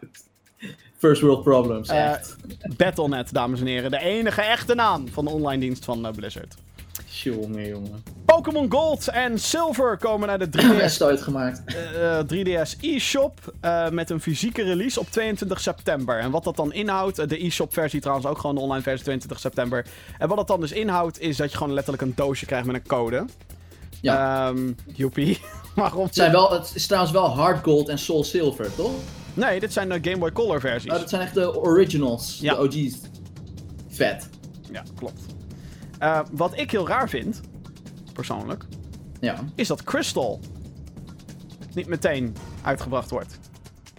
[0.98, 2.36] First world problems, Eh, echt.
[2.76, 3.90] Battle.net, dames en heren.
[3.90, 6.54] De enige echte naam van de online dienst van eh, Blizzard.
[7.06, 8.02] Jongen, jongen.
[8.24, 11.62] Pokémon Gold en Silver komen naar de 3DS, Best uitgemaakt.
[11.64, 16.18] eh, 3DS eShop eh, met een fysieke release op 22 september.
[16.18, 19.40] En wat dat dan inhoudt, de eShop versie trouwens ook gewoon de online versie 22
[19.40, 19.86] september.
[20.18, 22.74] En wat dat dan dus inhoudt, is dat je gewoon letterlijk een doosje krijgt met
[22.74, 23.24] een code.
[24.00, 24.48] Ja.
[24.48, 25.38] Ehm joepie.
[25.74, 26.04] Waarom?
[26.04, 28.90] Het, zijn wel, het is trouwens wel Hard Gold en Soul Silver, toch?
[29.34, 30.92] Nee, dit zijn de Game Boy Color versies.
[30.92, 32.54] Oh, dat zijn echt de originals, Ja.
[32.54, 32.96] de OG's.
[33.88, 34.28] Vet.
[34.72, 35.20] Ja, klopt.
[35.98, 37.40] Eh, wat ik heel raar vind,
[38.12, 38.64] persoonlijk,
[39.20, 39.44] Ja.
[39.54, 40.40] is dat Crystal
[41.74, 43.38] niet meteen uitgebracht wordt.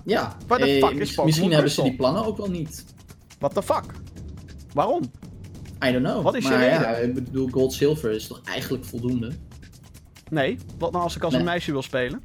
[0.05, 0.35] Ja.
[0.47, 1.83] What the Eh, fuck is Pokémon misschien hebben ze Crystal?
[1.85, 2.85] die plannen ook wel niet.
[3.39, 3.83] What the fuck?
[4.73, 5.01] Waarom?
[5.85, 6.23] I don't know.
[6.23, 7.07] Wat is je maar ja, reden?
[7.07, 9.31] ik bedoel, Gold Silver is toch eigenlijk voldoende?
[10.31, 12.23] Nee, wat nou als ik als een meisje wil spelen?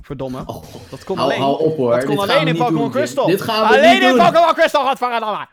[0.00, 0.42] Verdomme.
[0.46, 0.64] Oh.
[0.90, 1.90] Dat hou, alleen, hou op hoor.
[1.90, 2.90] dat gaan alleen in Pokémon.
[2.90, 3.26] Crystal.
[3.26, 4.18] Dit gaan we alleen niet in doen.
[4.18, 5.46] Pokémon Crystal, godverdomme.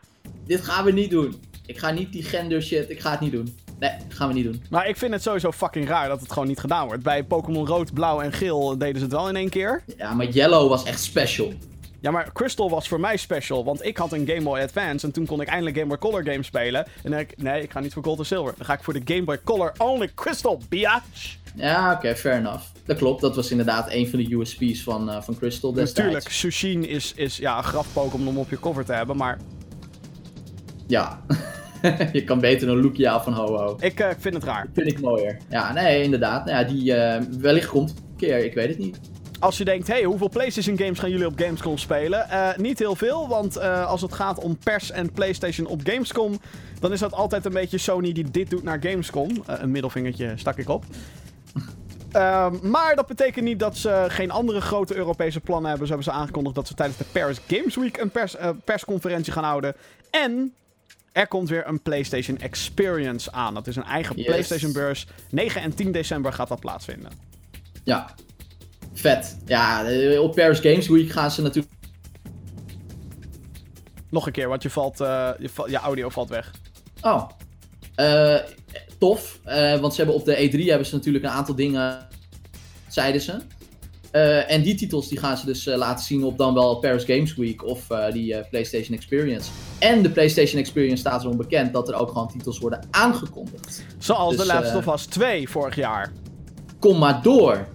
[0.46, 1.40] Dit gaan we niet doen.
[1.66, 3.56] Ik ga niet die gender shit, ik ga het niet doen.
[3.78, 4.62] Nee, dat gaan we niet doen.
[4.70, 7.02] Maar ik vind het sowieso fucking raar dat het gewoon niet gedaan wordt.
[7.02, 9.82] Bij Pokémon Rood, Blauw en Geel deden ze het wel in één keer.
[9.96, 11.52] Ja, maar Yellow was echt special.
[12.00, 15.12] Ja, maar Crystal was voor mij special, want ik had een Game Boy Advance en
[15.12, 16.84] toen kon ik eindelijk Game Boy Color games spelen.
[16.84, 18.54] En dan denk ik, nee, ik ga niet voor Gold en Silver.
[18.56, 21.36] Dan ga ik voor de Game Boy Color Only Crystal, biatch.
[21.54, 22.64] Ja, oké, fair enough.
[22.84, 25.98] Dat klopt, dat was inderdaad een van de USP's van, eh, van Crystal destijds.
[25.98, 29.38] Natuurlijk, Sushin is, is ja, een graf Pokémon om op je cover te hebben, maar
[30.86, 31.20] Ja.
[32.12, 33.76] je kan beter een Lugia of een Ho-Oh.
[33.80, 34.66] ik eh, vind het raar.
[34.72, 35.36] Vind ik mooier.
[35.50, 36.44] Ja, nee, inderdaad.
[36.44, 39.00] Nou ja, die eh, wellicht komt een keer, ik weet het niet.
[39.38, 42.26] Als je denkt, hey, hoeveel PlayStation games gaan jullie op Gamescom spelen?
[42.56, 46.40] Niet heel veel, want als het gaat om pers en PlayStation op Gamescom,
[46.80, 49.42] dan is dat altijd een beetje Sony die dit doet naar Gamescom.
[49.46, 50.84] Een middelvingertje stak ik op.
[52.12, 55.88] Ehm, maar dat betekent niet dat ze geen andere grote Europese plannen hebben.
[55.88, 59.32] Zo hebben ze aangekondigd dat ze tijdens de Paris Games Week een pers, eh, persconferentie
[59.32, 59.74] gaan houden.
[60.10, 60.54] En
[61.12, 63.54] er komt weer een PlayStation Experience aan.
[63.54, 64.26] Dat is een eigen Yes.
[64.26, 65.06] PlayStation beurs.
[65.30, 67.12] 9 en 10 december gaat dat plaatsvinden.
[67.84, 68.14] Ja.
[68.94, 69.38] Vet.
[69.46, 69.84] Ja,
[70.18, 71.74] op Paris Games Week gaan ze natuurlijk...
[74.08, 75.30] Nog een keer, want je, valt, eh,
[75.66, 76.50] je, audio valt weg.
[77.00, 77.30] Oh.
[77.94, 78.38] Eh,
[79.02, 79.40] tof.
[79.44, 82.06] Eh, want ze hebben op de E3 hebben ze natuurlijk een aantal dingen...
[82.88, 83.36] Zeiden ze.
[84.10, 87.04] Eh, en die titels die gaan ze dus eh, laten zien op dan wel Paris
[87.04, 89.50] Games Week of die PlayStation Experience.
[89.78, 93.84] En de PlayStation Experience staat erom bekend dat er ook gewoon titels worden aangekondigd.
[93.98, 96.12] Zoals Dus, The Last of Us 2 vorig jaar.
[96.78, 97.68] Kom maar door.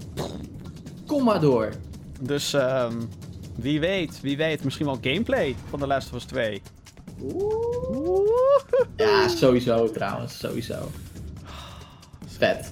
[1.06, 1.74] Kom maar door.
[2.22, 3.02] Dus ehm,
[3.56, 4.64] wie weet, wie weet.
[4.64, 6.62] Misschien wel gameplay van The Last of Us 2.
[7.22, 8.28] Oeh.
[8.96, 10.40] Ja, sowieso trouwens.
[10.40, 10.90] Sowieso.
[12.38, 12.72] Vet.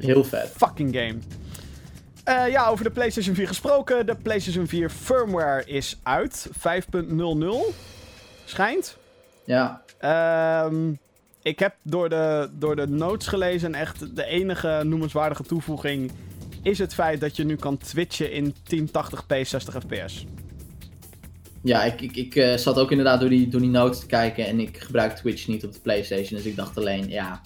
[0.00, 0.52] Heel vet.
[0.56, 1.18] Fucking game.
[2.24, 4.06] Eh, ja, over de PlayStation 4 gesproken.
[4.06, 6.48] De PlayStation 4 firmware is uit.
[6.52, 7.74] 5.00.
[8.44, 8.96] Schijnt.
[9.44, 9.82] Ja.
[9.98, 10.92] Ehm,
[11.42, 16.12] ik heb door de, door de notes gelezen en echt de enige noemenswaardige toevoeging
[16.62, 20.26] is het feit dat je nu kan twitchen in 1080p 60 fps.
[21.62, 24.46] Ja, ik, ik, ik eh, zat ook inderdaad door die, door die notes te kijken
[24.46, 26.38] en ik gebruik Twitch niet op de PlayStation.
[26.38, 27.40] Dus ik dacht alleen, ja.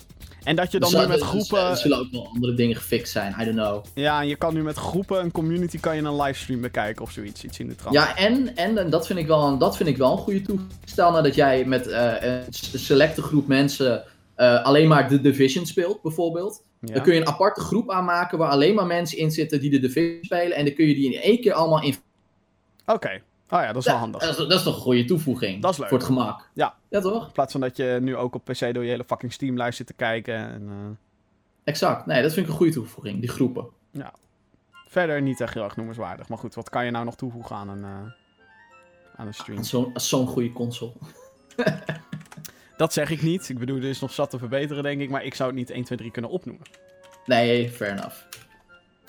[0.45, 1.71] En dat je dan er nu met groepen...
[1.71, 3.85] Er zullen ook wel andere dingen gefixt zijn, I don't know.
[3.95, 7.11] Ja, en je kan nu met groepen, een community, kan je een livestream bekijken of
[7.11, 7.45] zoiets.
[7.45, 7.95] Iets in de trant.
[7.95, 10.43] Ja, en, en, en dat, vind ik wel een, dat vind ik wel een goede
[10.43, 10.79] toevoeging.
[10.85, 12.45] Stel nou dat jij met eh, een
[12.79, 16.65] selecte groep mensen eh, alleen maar de Division speelt, bijvoorbeeld.
[16.81, 16.95] Ja.
[16.95, 19.79] Dan kun je een aparte groep aanmaken waar alleen maar mensen in zitten die de
[19.79, 20.57] Division spelen.
[20.57, 21.95] En dan kun je die in één keer allemaal in.
[22.87, 23.23] Oké.
[23.55, 24.21] Oh ja, dat is wel Ja, handig.
[24.21, 25.63] Dat is, dat is toch een goede toevoeging?
[25.63, 25.89] Dat is leuk.
[25.89, 26.51] Voor het gemak.
[26.55, 26.75] Ja.
[26.89, 27.27] Ja, toch?
[27.27, 29.87] In plaats van dat je nu ook op PC door je hele fucking Steam-lijst zit
[29.87, 30.35] te kijken.
[30.35, 30.75] En, eh,
[31.65, 32.07] Exact.
[32.07, 33.67] Nee, dat vind ik een goede toevoeging, die groepen.
[34.89, 36.29] verder niet echt heel erg noemenswaardig.
[36.29, 38.13] Maar goed, wat kan je nou nog toevoegen aan een, eh,
[39.17, 39.63] aan een stream?
[39.63, 40.93] Zo'n zo'n goede console.
[42.77, 43.49] Dat zeg ik niet.
[43.49, 45.11] Ik bedoel, er is nog zat te verbeteren, denk ik.
[45.11, 46.67] Maar ik zou het niet 1, 2, 3 kunnen opnoemen.
[47.27, 48.17] Nee, fair enough.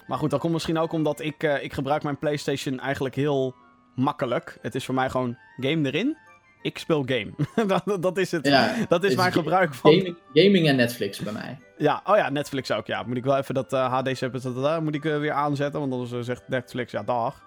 [0.07, 3.55] Maar goed, dat komt misschien ook omdat ik, eh, ik gebruik mijn PlayStation eigenlijk heel
[3.95, 4.57] makkelijk.
[4.61, 6.17] Het is voor mij gewoon game erin.
[6.61, 7.31] Ik speel game.
[7.85, 8.47] dat, dat is het.
[8.47, 9.93] Ja, dat is mijn gebruik van.
[9.93, 11.57] Gaming, gaming en Netflix bij mij.
[11.77, 12.87] Ja, oh ja, Netflix ook.
[12.87, 15.91] Ja, moet ik wel even dat eh HD subtitles moet ik eh, weer aanzetten, want
[15.93, 17.43] anders eh, zegt Netflix ja dag.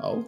[0.00, 0.24] Oh,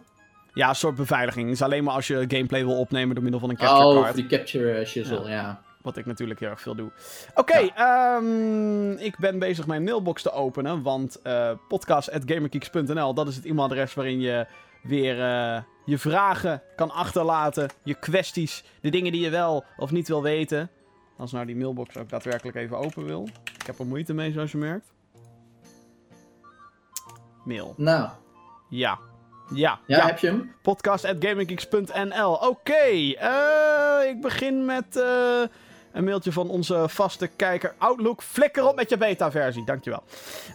[0.53, 1.45] Ja, een soort beveiliging.
[1.45, 3.93] Het is alleen maar als je gameplay wil opnemen door middel van een capture oh
[3.93, 4.05] card.
[4.05, 5.61] voor die capture eh, shizzle, ja.
[5.81, 6.91] Wat ik natuurlijk heel erg veel doe.
[7.35, 10.81] Oké, ehm, ik ben bezig mijn mailbox te openen.
[10.81, 11.21] Want
[11.67, 14.45] podcast.gamergeeks.nl, dat is het e-mailadres waarin je
[14.85, 17.69] weer eh, je vragen kan achterlaten.
[17.83, 20.69] Je kwesties, de dingen die je wel of niet wil weten.
[21.17, 23.27] Als nou die mailbox ook daadwerkelijk even open wil.
[23.59, 24.93] Ik heb er moeite mee, zoals je merkt.
[27.43, 27.73] Mail.
[27.77, 28.09] Nou,
[28.69, 28.99] Ja.
[29.53, 29.79] Ja.
[29.87, 30.55] ja, heb je hem?
[30.61, 32.33] Podcast.gaminggeeks.nl.
[32.33, 35.41] Oké, eh, ik begin met eh,
[35.95, 38.21] een mailtje van onze vaste kijker Outlook.
[38.23, 40.03] Flikker op met je beta-versie, dankjewel.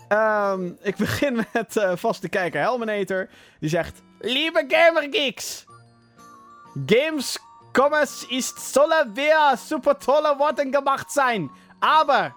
[0.09, 3.29] Ehm, ik begin met eh, vaste kijker Helminator.
[3.61, 4.03] Die zegt...
[4.19, 5.65] Lieve Gamergeeks!
[6.87, 11.51] Gamescommerce ist solle weer super tolle Worten gemacht zijn.
[11.79, 12.35] Aber...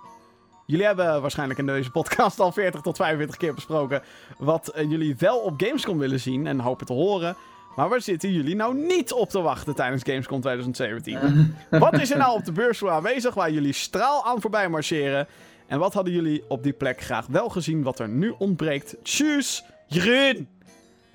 [0.66, 4.04] Jullie hebben waarschijnlijk in deze podcast al 40 tot 45 keer besproken
[4.38, 7.36] wat eh, jullie wel op Gamescom willen zien en hopen te horen.
[7.76, 11.56] Maar waar zitten jullie nou niet op te wachten tijdens Gamescom 2017?
[11.70, 15.28] wat is er nou op de beursvloer aanwezig waar jullie straal aan voorbij marcheren?
[15.68, 18.96] En wat hadden jullie op die plek graag wel gezien wat er nu ontbreekt?
[19.04, 20.50] Tjus, Jeroen!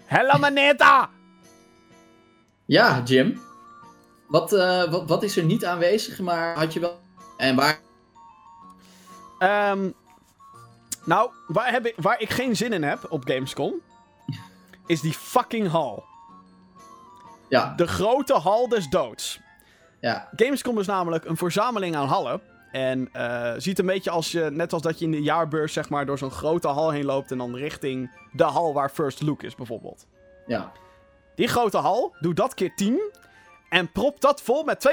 [0.04, 1.10] Hella maneta!
[2.64, 3.40] Ja, Jim.
[4.28, 7.00] Wat, eh, wat, wat is er niet aanwezig, maar had je wel...
[7.36, 7.80] En waar...
[9.38, 9.90] Ehm,
[11.04, 13.74] nou, waar, heb ik, waar ik geen zin in heb op Gamescom,
[14.86, 16.04] is die fucking hal.
[17.48, 19.40] Ja, De grote hal des doods.
[20.00, 22.40] ja, Gamescom is namelijk een verzameling aan hallen.
[22.72, 25.88] En eh, ziet een beetje als je, net als dat je in de jaarbeurs zeg
[25.88, 29.42] maar door zo'n grote hal heen loopt en dan richting de hal waar First Look
[29.42, 30.06] is bijvoorbeeld.
[30.46, 30.72] ja.
[31.34, 33.00] Die grote hal, doe dat keer 10
[33.68, 34.88] en prop dat vol met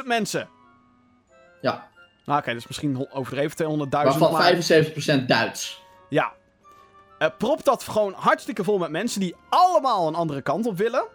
[0.00, 0.48] 200.000 mensen.
[1.60, 1.88] Ja,
[2.24, 4.54] Nou oké, dus misschien overdreven 200.000, waarvan maar
[5.22, 5.82] 75% Duits.
[6.08, 6.32] ja.
[7.18, 11.06] Eh, prop dat gewoon hartstikke vol met mensen die allemaal een andere kant op willen.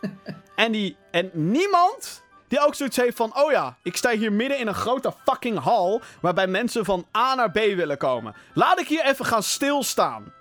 [0.56, 3.36] en, die, en niemand die ook zoiets heeft van...
[3.36, 6.00] Oh ja, ik sta hier midden in een grote fucking hal...
[6.20, 8.34] waarbij mensen van A naar B willen komen.
[8.54, 10.32] Laat ik hier even gaan stilstaan.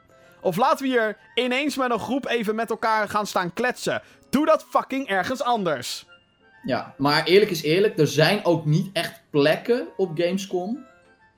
[0.41, 4.01] Of laten we hier ineens met een groep even met elkaar gaan staan kletsen.
[4.30, 6.06] Doe dat fucking ergens anders.
[6.64, 10.86] Ja, maar eerlijk is eerlijk, er zijn ook niet echt plekken op Gamescom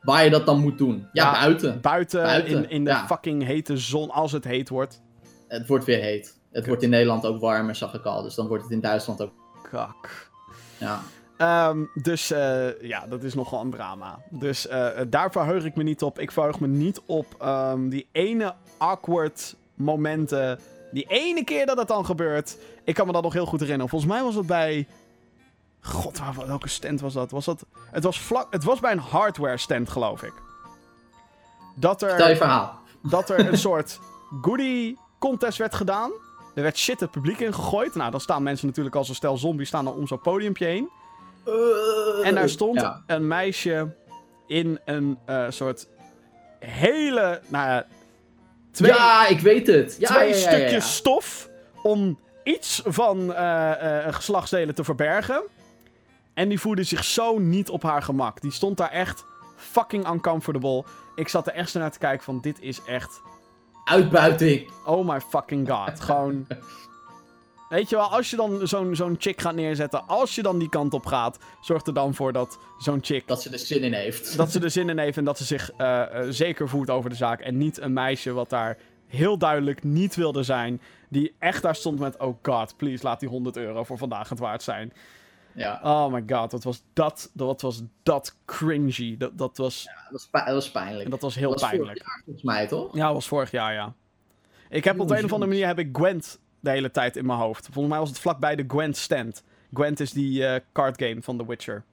[0.01, 1.07] waar je dat dan moet doen.
[1.11, 1.81] Ja, Ja, buiten.
[1.81, 3.05] Buiten, Buiten, in, in de ja.
[3.05, 5.01] fucking hete zon, als het heet wordt.
[5.47, 6.36] Het wordt weer heet.
[6.57, 8.21] Het wordt in Nederland ook warmer, zag ik al.
[8.21, 9.31] Dus dan wordt het in Duitsland ook.
[9.71, 10.29] Kak.
[10.77, 11.01] Ja,
[11.37, 14.19] Ehm, dus eh, ja, dat is nogal een drama.
[14.29, 16.19] Dus eh, daar verheug ik me niet op.
[16.19, 20.59] Ik verheug me niet op ehm, die ene awkward momenten.
[20.91, 22.57] Die ene keer dat het dan gebeurt.
[22.83, 23.89] Ik kan me dat nog heel goed herinneren.
[23.89, 24.87] Volgens mij was het bij.
[25.81, 27.31] God, waar, welke stand was dat?
[27.31, 27.65] Was dat...
[27.91, 28.47] Het, was vlak...
[28.53, 30.33] het was bij een hardware stand, geloof ik.
[31.75, 32.79] Dat er stel je verhaal.
[33.01, 33.99] dat er een soort
[34.41, 36.11] goodie contest werd gedaan.
[36.57, 37.95] Er werd shit het publiek ingegooid.
[37.95, 40.89] Nou, dan staan mensen natuurlijk als een stel zombies staan dan om zo'n podiumpje heen.
[42.23, 43.03] En daar stond Ja.
[43.07, 43.95] een meisje
[44.47, 45.87] in een eh, soort
[46.59, 47.85] hele, nou ja,
[48.71, 49.95] twee, Ja, ik weet het.
[49.99, 51.49] Ja, twee ja, stukjes stof
[51.83, 55.41] om iets van eh, eh, geslachtsdelen te verbergen.
[56.33, 58.41] En die voelde zich zo niet op haar gemak.
[58.41, 59.25] Die stond daar echt
[59.55, 60.83] fucking uncomfortable.
[61.15, 63.21] Ik zat er echt zo naar te kijken van dit is echt
[63.87, 64.69] Uitbuiting.
[64.85, 65.99] Oh my fucking god.
[65.99, 66.47] Gewoon.
[67.69, 70.69] Weet je wel, als je dan zo'n zo'n chick gaat neerzetten, als je dan die
[70.69, 73.27] kant op gaat, zorg er dan voor dat zo'n chick.
[73.27, 74.37] Dat ze er zin in heeft.
[74.37, 77.09] Dat ze er zin in heeft en dat ze zich eh, eh, zeker voelt over
[77.09, 77.39] de zaak.
[77.39, 78.77] En niet een meisje wat daar
[79.07, 80.81] heel duidelijk niet wilde zijn.
[81.09, 84.39] Die echt daar stond met: Oh god, please laat die 100 euro voor vandaag het
[84.39, 84.93] waard zijn.
[85.57, 89.17] Ja, Oh my god, wat was dat, wat was dat cringy.
[89.17, 91.03] Dat, dat, was, dat was, pij- dat was pijnlijk.
[91.05, 91.91] en dat was heel Dat was pijnlijk.
[91.97, 92.95] vorig jaar volgens mij, toch?
[92.95, 93.93] Ja, dat was vorig jaar, ja.
[94.69, 97.25] Ik heb op de een of andere manier heb ik Gwent de hele tijd in
[97.25, 97.65] mijn hoofd.
[97.71, 99.43] Volgens mij was het vlakbij de Gwent stand.
[99.73, 101.83] Gwent is die eh, card game van The Witcher.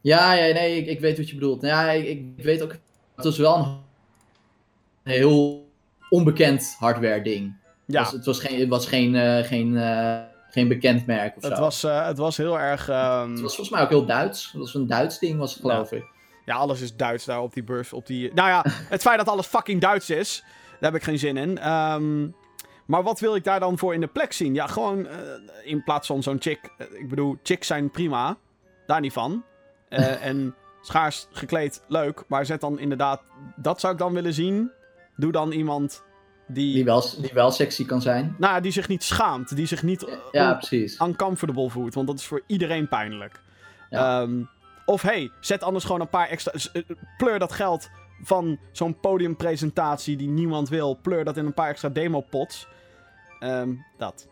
[0.00, 1.62] Ja, ja nee, ik, ik weet wat je bedoelt.
[1.62, 2.70] Ja, ik, ik weet ook.
[3.14, 3.56] Het was wel
[5.02, 5.68] een heel
[6.10, 7.54] onbekend hardware ding.
[7.86, 10.20] Ja, Het was, het was geen, het was geen, eh, geen, eh,
[10.52, 11.60] geen bekend merk of het, zo.
[11.62, 12.88] was, eh, het was heel erg...
[12.88, 14.50] ehm, Het was volgens mij ook heel Duits.
[14.52, 16.04] Het was een Duits ding, was het, geloof ik.
[16.44, 17.92] Ja, alles is Duits daar op die beurs.
[17.92, 18.30] Op die...
[18.34, 18.64] Nou ja,
[18.94, 20.44] het feit dat alles fucking Duits is...
[20.80, 21.58] heb ik geen zin in.
[21.58, 22.28] Ehm,
[22.86, 24.54] maar wat wil ik daar dan voor in de plek zien?
[24.54, 25.16] Ja, gewoon eh,
[25.64, 26.60] in plaats van zo'n chick.
[26.78, 28.36] eh, ik bedoel, chicks zijn prima.
[28.86, 29.44] Daar niet van.
[30.20, 32.24] En schaars gekleed, leuk.
[32.28, 33.22] Maar zet dan inderdaad.
[33.56, 34.70] Dat zou ik dan willen zien.
[35.16, 36.02] Doe dan iemand
[36.52, 36.74] die.
[36.74, 38.34] Die wel, die wel sexy kan zijn.
[38.38, 39.56] Nou, die zich niet schaamt.
[39.56, 40.04] Die zich niet.
[40.04, 41.00] eh, Ja, precies.
[41.00, 41.94] uncomfortable voelt.
[41.94, 43.40] Want dat is voor iedereen pijnlijk.
[43.90, 44.20] Ja.
[44.22, 44.42] Ehm,
[44.84, 46.52] of hey, zet anders gewoon een paar extra.
[46.72, 46.82] eh,
[47.16, 47.90] Pleur dat geld
[48.22, 50.98] van zo'n podiumpresentatie die niemand wil.
[51.02, 52.66] Pleur dat in een paar extra demo-pots.
[53.40, 54.28] Ehm, dat.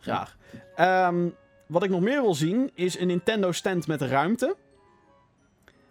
[0.00, 0.36] Graag.
[0.76, 1.28] Ehm,
[1.66, 4.56] wat ik nog meer wil zien is een Nintendo stand met ruimte.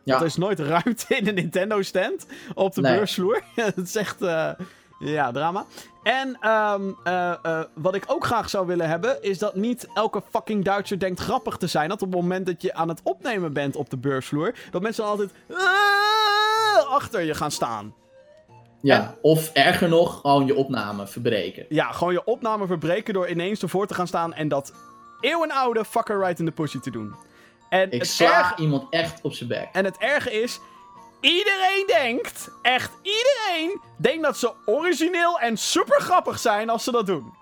[0.04, 0.20] Ja.
[0.20, 2.96] Er is nooit ruimte in een Nintendo stand op de Nee.
[2.96, 3.42] beursvloer.
[3.56, 4.22] dat is echt.
[4.22, 4.52] eh,
[5.00, 5.66] ja, drama.
[6.04, 10.22] En ehm, eh, eh, wat ik ook graag zou willen hebben, is dat niet elke
[10.30, 11.90] fucking Duitser denkt grappig te zijn.
[11.90, 15.06] Dat op het moment dat je aan het opnemen bent op de beursvloer, dat mensen
[15.06, 17.94] altijd "Ah!" achter je gaan staan.
[18.82, 21.66] Ja, of erger nog, gewoon je opname verbreken.
[21.70, 24.74] Ja, gewoon je opname verbreken door ineens ervoor te gaan staan en dat
[25.22, 27.16] eeuwenoude fucker right in the pussy te doen.
[27.70, 29.68] En Ik sla erge- iemand echt op zijn bek.
[29.72, 30.60] En het erge is,
[31.26, 37.06] iedereen denkt, echt iedereen, denkt dat ze origineel en super grappig zijn als ze dat
[37.06, 37.34] doen.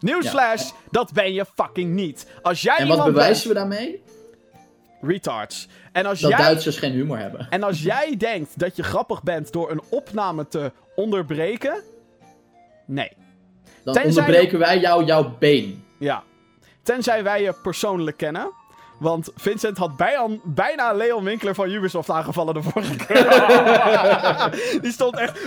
[0.00, 2.26] Nieuwsflash, dat ben je fucking niet.
[2.42, 4.02] Als jij En wat bewijzen we daarmee?
[5.00, 5.68] retards.
[5.92, 7.46] En als, Dat jij, Duitsers geen humor hebben.
[7.50, 11.82] en als jij denkt dat je grappig bent door een opname te onderbreken,
[12.86, 13.12] nee.
[13.84, 15.84] Dan Tenzij onderbreken wij jou jouw been.
[15.98, 16.22] Ja.
[16.82, 18.50] Tenzij wij je persoonlijk kennen.
[19.02, 24.80] Want Vincent had bijna, bijna Leon Winkler van Ubisoft aangevallen de vorige keer.
[24.82, 25.46] Die stond echt...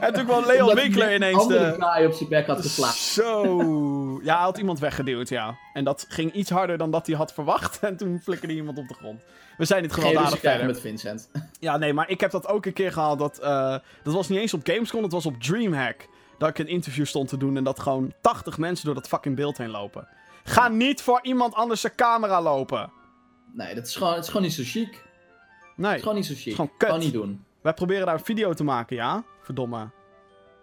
[0.00, 2.04] en toen kwam Leon Omdat Winkler ineens de...
[2.06, 2.96] op zijn bek had geslagen.
[2.98, 4.20] Zo.
[4.22, 5.56] Ja, hij had iemand weggeduwd, ja.
[5.72, 7.78] En dat ging iets harder dan dat hij had verwacht.
[7.80, 9.22] En toen flikkerde iemand op de grond.
[9.56, 10.66] We zijn ruzie gewelddadig verder.
[10.66, 11.28] met Vincent.
[11.60, 13.18] Ja, nee, maar ik heb dat ook een keer gehad.
[13.18, 16.08] Dat, eh, dat was niet eens op Gamescom, dat was op Dreamhack.
[16.38, 19.36] Dat ik een interview stond te doen en dat gewoon 80 mensen door dat fucking
[19.36, 20.08] beeld heen lopen.
[20.44, 22.92] Ga niet voor iemand anders zijn camera lopen.
[23.52, 24.92] Nee, dat is gewoon, het is gewoon niet zo chic.
[25.60, 26.54] Het Nee, is gewoon niet zo chic.
[26.54, 26.88] Gewoon kut.
[26.88, 27.44] Gewoon niet doen.
[27.62, 29.24] wij proberen daar een video te maken, ja?
[29.42, 29.90] Verdomme.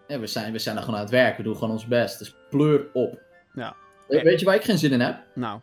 [0.07, 1.37] Ja, we, zijn, we zijn er gewoon aan het werk.
[1.37, 2.19] We doen gewoon ons best.
[2.19, 3.19] Dus pleur op.
[3.53, 3.75] Ja.
[4.07, 5.19] We- Weet je waar ik geen zin in heb?
[5.35, 5.59] Nou.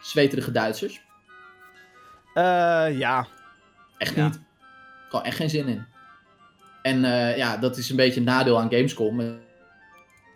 [0.00, 1.02] Zweterige Duitsers.
[2.34, 3.26] Eh, ja.
[3.98, 4.24] Echt Ja.
[4.26, 4.40] niet.
[5.08, 5.86] Gewoon echt geen zin in.
[6.82, 9.20] En eh, ja, dat is een beetje een nadeel aan Gamescom.
[9.20, 9.26] eh,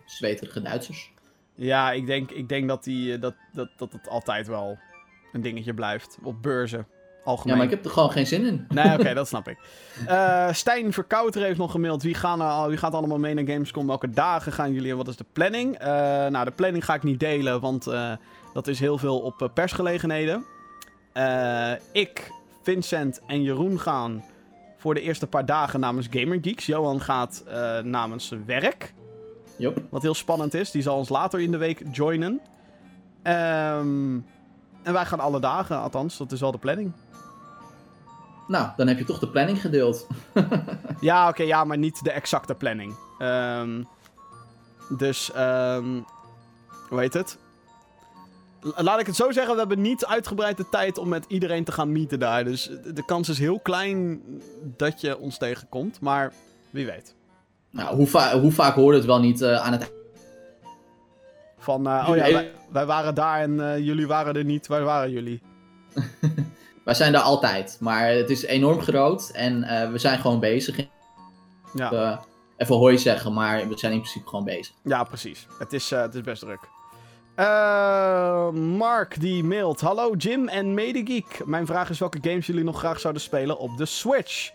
[0.05, 1.13] Zweterige Duitsers.
[1.55, 4.77] Ja, ik denk, ik denk dat, die, eh, dat, dat, dat het altijd wel
[5.31, 6.17] een dingetje blijft.
[6.23, 6.87] Op beurzen.
[7.23, 7.53] Algemeen.
[7.53, 8.65] Ja, maar ik heb er gewoon geen zin in.
[8.69, 9.57] Nee, oké, dat snap ik.
[10.07, 12.03] Eh Stijn Verkouter heeft nog gemaild.
[12.03, 13.87] Wie, gaan er wie gaat allemaal mee naar Gamescom?
[13.87, 15.75] Welke dagen gaan jullie en wat is de planning?
[15.75, 15.87] Eh,
[16.27, 17.83] nou, de planning ga ik niet delen, want
[18.53, 20.45] dat is heel veel op persgelegenheden.
[21.91, 22.31] Ik,
[22.63, 24.23] Vincent en Jeroen gaan
[24.77, 26.65] voor de eerste paar dagen namens Gamer Geeks.
[26.65, 27.43] Johan gaat
[27.83, 28.93] namens zijn werk,
[29.57, 29.81] Jop.
[29.89, 30.71] wat heel spannend is.
[30.71, 32.41] Die zal ons later in de week joinen.
[33.21, 34.19] Ehm,
[34.83, 36.91] en wij gaan alle dagen, althans, dat is wel de planning.
[38.47, 40.07] Nou, dan heb je toch de planning gedeeld.
[40.99, 42.95] Ja, oké, ja, maar niet de exacte planning.
[43.19, 43.83] Ehm,
[44.97, 46.01] dus, ehm
[46.89, 47.37] hoe heet het?
[48.75, 51.71] Laat ik het zo zeggen, we hebben niet uitgebreid de tijd om met iedereen te
[51.71, 52.43] gaan meeten daar.
[52.43, 54.21] Dus de kans is heel klein
[54.77, 56.33] dat je ons tegenkomt, maar
[56.69, 57.14] wie weet.
[57.75, 59.93] Nou, hoe, va- hoe vaak hoorde het wel niet eh, aan het...
[61.57, 64.67] Van, eh, oh ja, wij, wij waren daar en eh, jullie waren er niet.
[64.67, 65.41] Waar waren jullie?
[66.85, 67.77] Wij zijn daar altijd.
[67.79, 69.29] Maar het is enorm groot.
[69.29, 69.59] En
[69.91, 70.87] we zijn gewoon bezig.
[71.73, 72.19] Ja,
[72.57, 74.73] even hoi zeggen, maar we zijn in principe gewoon bezig.
[74.83, 75.47] ja precies.
[75.59, 76.59] Het is, het is best druk.
[78.77, 79.81] Mark die mailt.
[79.81, 81.45] Hallo Jim en Medegeek.
[81.45, 84.51] Mijn vraag is welke games jullie nog graag zouden spelen op de Switch.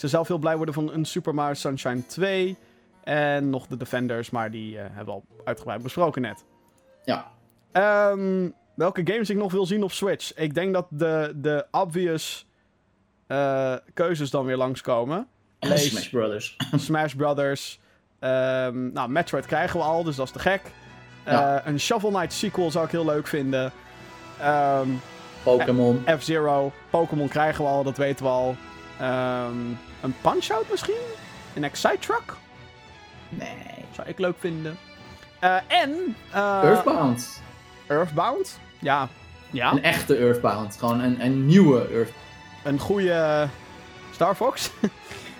[0.00, 2.56] Zou zelf heel blij worden van een Super Mario Sunshine 2.
[3.04, 6.44] En nog de Defenders, maar die eh, hebben we al uitgebreid besproken net.
[7.04, 7.30] Ja.
[7.72, 10.34] Ehm, welke games ik nog wil zien op Switch?
[10.34, 12.46] Ik denk dat de, de obvious
[13.26, 15.26] eh, keuzes dan weer langskomen.
[15.58, 15.88] Lees.
[15.88, 16.56] Smash Brothers.
[16.86, 17.80] Smash Brothers.
[18.18, 20.62] Ehm, nou, Metroid krijgen we al, dus dat is te gek.
[21.24, 21.58] Ja.
[21.58, 23.72] Eh, een Shovel Knight sequel zou ik heel leuk vinden.
[24.38, 24.88] Ehm,
[25.42, 26.04] Pokémon.
[26.18, 26.72] F-Zero.
[26.90, 28.56] Pokémon krijgen we al, dat weten we al.
[28.98, 29.56] Ehm,
[30.00, 31.00] een Punch-Out misschien?
[31.54, 32.34] Een Excite-Truck?
[33.28, 33.48] Nee.
[33.94, 34.78] Zou ik leuk vinden.
[35.38, 36.16] Eh, en...
[36.32, 37.42] eh, Earthbound.
[37.86, 38.58] Earthbound?
[38.78, 39.08] Ja.
[39.50, 39.72] Ja.
[39.72, 40.76] Een echte Earthbound.
[40.78, 42.12] Gewoon een, een nieuwe Earth.
[42.64, 43.48] een goede
[44.12, 44.70] Star Fox.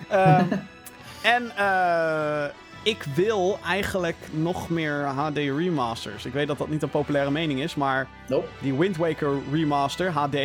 [0.09, 0.45] Ehm,
[1.35, 2.45] en eh,
[2.83, 6.25] ik wil eigenlijk nog meer HD remasters.
[6.25, 8.47] Ik weet dat dat niet een populaire mening is, maar Nope.
[8.61, 10.35] die Wind Waker remaster HD.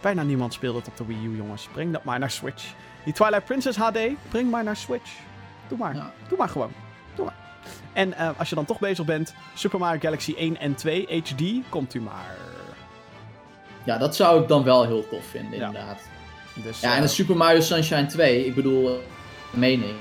[0.00, 1.68] Bijna niemand speelt het op de Wii U, jongens.
[1.72, 2.64] Breng dat maar naar Switch.
[3.04, 3.98] Die Twilight Princess HD,
[4.28, 5.10] breng maar naar Switch.
[5.68, 5.94] Doe maar.
[5.94, 6.12] Ja.
[6.28, 6.72] Doe maar gewoon.
[7.14, 7.34] Doe maar.
[7.92, 11.42] En eh, als je dan toch bezig bent, Super Mario Galaxy 1 en 2 HD,
[11.68, 12.36] komt u maar.
[13.84, 15.66] Ja, dat zou ik dan wel heel tof vinden, Ja.
[15.66, 16.00] inderdaad.
[16.54, 18.94] Dus, Ja, en de Super Mario Sunshine 2, ik bedoel, eh,
[19.50, 19.94] mening.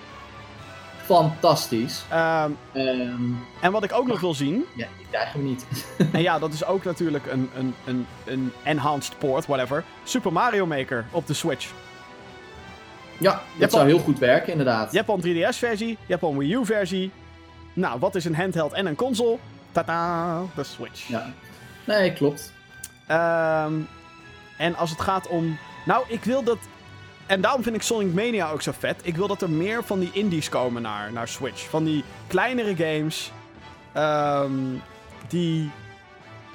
[1.07, 2.03] Fantastisch.
[2.09, 3.31] ehm, Ehm
[3.61, 5.65] en wat ik ook nog wil zien, ja, die krijgen we niet.
[6.13, 9.83] en ja, dat is ook natuurlijk een, een, een, een enhanced port, whatever.
[10.03, 11.71] Super Mario Maker op de Switch.
[13.17, 14.91] ja, dat zou heel goed werken, inderdaad.
[14.91, 17.11] Je hebt al een 3DS-versie, je hebt al een Wii U-versie.
[17.73, 19.37] Nou, wat is een handheld en een console?
[19.71, 21.07] Tada, de Switch.
[21.07, 21.33] Ja.
[21.83, 22.53] Nee, klopt.
[23.07, 23.73] Ehm,
[24.57, 25.57] en als het gaat om.
[25.85, 26.57] Nou, ik wil dat.
[27.27, 28.99] En daarom vind ik Sonic Mania ook zo vet.
[29.03, 31.69] Ik wil dat er meer van die indies komen naar, naar Switch.
[31.69, 33.31] Van die kleinere games.
[33.93, 34.51] ehm,
[35.27, 35.71] die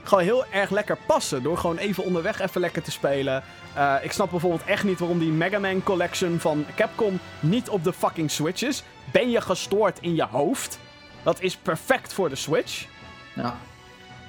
[0.02, 1.42] gewoon heel erg lekker passen.
[1.42, 3.42] Door gewoon even onderweg even lekker te spelen.
[3.74, 7.84] Eh, ik snap bijvoorbeeld echt niet waarom die Mega Man Collection van Capcom niet op
[7.84, 8.82] de fucking Switch is.
[9.12, 10.78] Ben je gestoord in je hoofd?
[11.22, 12.86] Dat is perfect voor de Switch.
[13.34, 13.56] Ja.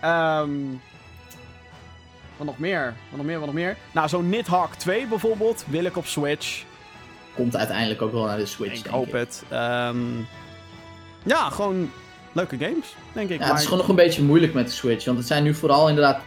[0.02, 0.52] Ehm
[2.38, 2.94] wat nog meer?
[3.10, 3.38] Wat nog meer?
[3.38, 3.78] Wat nog meer?
[3.92, 6.64] Nou, zo'n Nidhogg 2 bijvoorbeeld wil ik op Switch.
[7.36, 9.14] Komt uiteindelijk ook wel naar de Switch, Ik denk hoop ik.
[9.14, 9.44] het.
[9.50, 9.98] Ehm,
[11.24, 11.92] ja, gewoon
[12.32, 13.40] leuke games, denk ik.
[13.40, 13.50] Ja, maar...
[13.50, 15.06] het is gewoon nog een beetje moeilijk met de Switch.
[15.06, 16.22] Want het zijn nu vooral inderdaad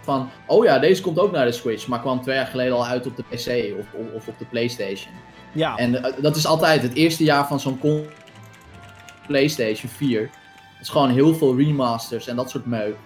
[0.00, 0.30] van...
[0.46, 1.86] Oh ja, deze komt ook naar de Switch.
[1.86, 4.44] Maar kwam twee jaar geleden al uit op de PC of, of, of op de
[4.44, 5.12] Playstation.
[5.52, 7.80] Ja, En eh, dat is altijd het eerste jaar van zo'n
[9.26, 10.20] PlayStation 4.
[10.20, 10.30] Het
[10.80, 12.96] is gewoon heel veel remasters en dat soort meuk.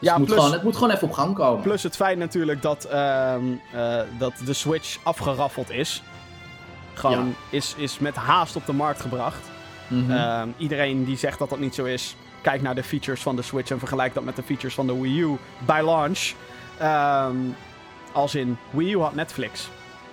[0.00, 1.62] Dus ja het, moet plus, gewoon, het moet gewoon even op gang komen.
[1.62, 6.02] plus het feit natuurlijk dat, ehm, eh, dat de Switch afgeraffeld is.
[6.94, 9.50] Gewoon is, is met haast op de markt gebracht.
[9.88, 10.10] Mhm.
[10.10, 13.42] Ehm, iedereen die zegt dat dat niet zo is, kijk naar de features van de
[13.42, 16.32] Switch en vergelijk dat met de features van de Wii U bij launch.
[16.78, 17.36] Ehm,
[18.12, 19.68] als in Wii U had Netflix.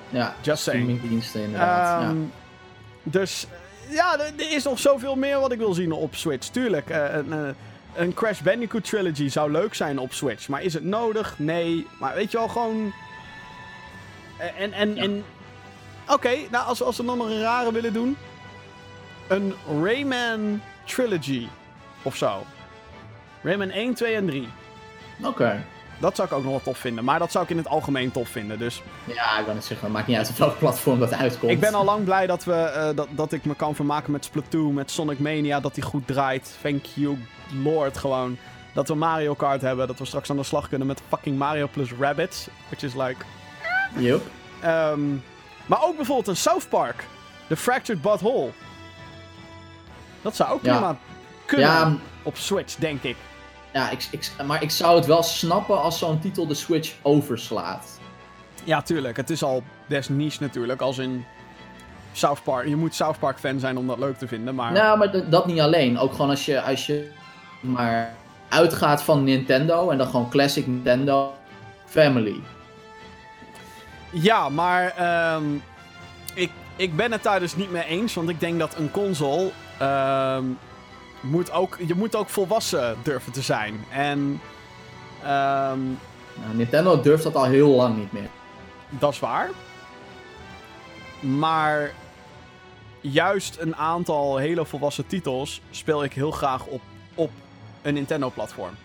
[0.10, 1.02] ja, just saying.
[1.34, 2.02] inderdaad.
[2.02, 2.14] Ja.
[3.04, 3.48] Dus
[3.88, 6.48] eh, ja, er, is nog zoveel meer wat ik wil zien op Switch.
[6.48, 7.16] Tuurlijk, eh,
[7.98, 10.48] een, Crash Bandicoot trilogy zou leuk zijn op Switch.
[10.48, 11.40] Maar is het nodig?
[11.40, 11.88] Nee.
[12.00, 12.94] Maar weet je wel, gewoon...
[14.58, 15.02] En, en, Ja.
[15.02, 15.24] en...
[16.08, 18.18] Oké, nou als, als we dan nog een rare willen doen.
[19.28, 19.54] Een
[19.84, 21.48] Rayman trilogy.
[22.02, 22.46] Of zo.
[23.42, 24.48] Rayman 1, 2 en 3.
[25.24, 25.64] Oké.
[26.00, 27.04] Dat zou ik ook nog wel tof vinden.
[27.04, 28.60] Maar dat zou ik in het algemeen tof vinden.
[28.60, 29.86] Dus Ja, ik kan het zeggen.
[29.86, 31.52] Het maakt niet uit op welk platform dat uitkomt.
[31.52, 34.26] Ik ben al lang blij dat, we, eh, dat, dat ik me kan vermaken met
[34.26, 36.58] Splatoon, met Sonic Mania, dat die goed draait.
[36.62, 37.18] Thank you,
[37.64, 38.38] Lord, gewoon.
[38.74, 41.68] Dat we Mario Kart hebben, dat we straks aan de slag kunnen met fucking Mario
[41.72, 42.48] plus Rabbids.
[42.70, 43.26] Which is like...
[43.98, 44.22] Yup.
[44.62, 45.00] ehm,
[45.66, 47.04] maar ook bijvoorbeeld een South Park.
[47.48, 48.50] The Fractured But Whole.
[50.22, 50.74] Dat zou ook Ja.
[50.78, 50.98] prima
[51.46, 53.16] kunnen Ja, op Switch, denk ik.
[53.78, 58.00] Ja ik, ik, maar ik zou het wel snappen als zo'n titel de Switch overslaat.
[58.64, 59.18] Ja, tuurlijk.
[59.18, 61.26] Het is al best niche natuurlijk, als in...
[62.18, 62.68] South Park.
[62.68, 64.72] Je moet South Park fan zijn om dat leuk te vinden, maar...
[64.72, 65.98] Nou, maar dat niet alleen.
[65.98, 67.12] Ook gewoon als je, als je
[67.60, 68.16] maar
[68.50, 71.34] uitgaat van Nintendo en dan gewoon classic Nintendo
[71.86, 72.42] Family.
[74.12, 75.44] Ja, maar ehm,
[76.34, 78.14] ik, ik ben het daar dus niet mee eens.
[78.14, 79.50] Want ik denk dat een console.
[79.78, 80.44] ehm,
[81.30, 83.86] moet ook, je moet ook volwassen durven te zijn.
[83.92, 84.42] En.
[85.24, 85.80] ehm,
[86.40, 88.30] Nou, Nintendo durft dat al heel lang niet meer.
[88.90, 89.50] dat is waar.
[91.20, 91.92] Maar.
[93.02, 96.82] Juist een aantal hele volwassen titels speel ik heel graag op,
[97.16, 97.32] op
[97.82, 98.76] een Nintendo-platform.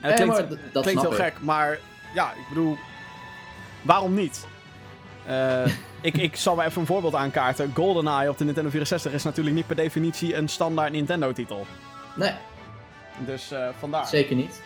[0.00, 1.16] En dat Nee, klinkt, maar dat klinkt heel ik.
[1.16, 1.78] gek, maar
[2.14, 2.76] ja, ik bedoel,
[3.82, 4.46] waarom niet?
[5.26, 5.66] Eh,
[6.00, 7.72] ik, ik zal maar even een voorbeeld aankaarten.
[7.74, 11.66] GoldenEye op de Nintendo 64 is natuurlijk niet per definitie een standaard Nintendo-titel.
[12.14, 12.32] Nee,
[13.18, 14.06] Dus eh, vandaar.
[14.06, 14.62] zeker niet.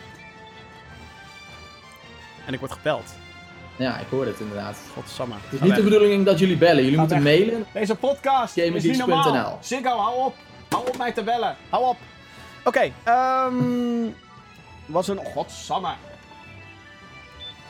[2.45, 3.13] En ik word gebeld.
[3.75, 4.77] Ja, ik hoor het inderdaad.
[4.93, 5.35] Godsamme.
[5.43, 6.83] Het is niet de bedoeling dat jullie bellen.
[6.83, 7.37] Jullie moeten weg.
[7.37, 7.65] mailen.
[7.73, 9.57] Deze podcast is niet normaal.
[9.61, 10.35] Ziggo, hou op.
[10.69, 11.55] Hou op mij te bellen.
[11.69, 11.97] Hou op.
[12.63, 13.53] Oké, ehm...
[14.85, 15.17] was een...
[15.17, 15.93] Godsamme.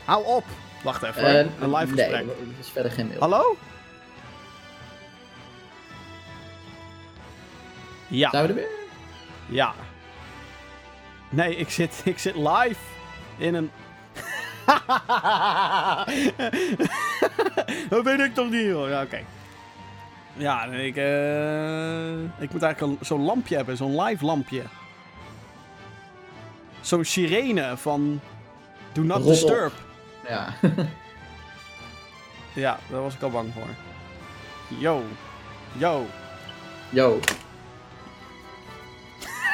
[0.06, 0.44] Hou op.
[0.86, 1.24] Wacht even.
[1.24, 2.28] Eh, een live nee, gesprek.
[2.28, 3.20] dat is verder geen mail.
[3.20, 3.58] Hallo?
[8.08, 8.30] Ja.
[8.30, 8.70] Zijn we er weer?
[9.46, 9.74] Ja.
[11.30, 12.80] Nee, ik zit, ik zit live
[13.38, 13.72] in een...
[17.90, 18.90] dat weet ik toch niet, hoor.
[18.90, 19.20] Ja, oké.
[20.34, 24.62] Ja, ik, eh, ik moet eigenlijk een- zo'n lampje hebben, zo'n live lampje.
[26.82, 28.20] Zo'n sirene van
[28.94, 29.72] Do Not Rot op.
[30.28, 30.54] Ja.
[32.56, 33.68] Ja, daar was ik al bang voor.
[34.80, 35.04] Yo.
[35.78, 36.06] Yo.
[36.90, 37.20] Yo.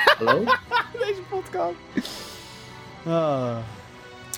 [0.17, 0.43] Hallo?
[0.99, 1.75] Deze podcast.
[3.05, 3.57] Ah.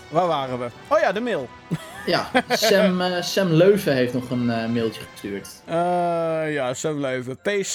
[0.10, 0.68] Waar waren we?
[0.88, 1.50] Oh ja, de mail.
[2.06, 5.62] Ja, Sam, eh, Sam Leuven heeft nog een eh, mailtje gestuurd.
[5.66, 7.38] Eh, ja, zo leven.
[7.38, 7.74] PC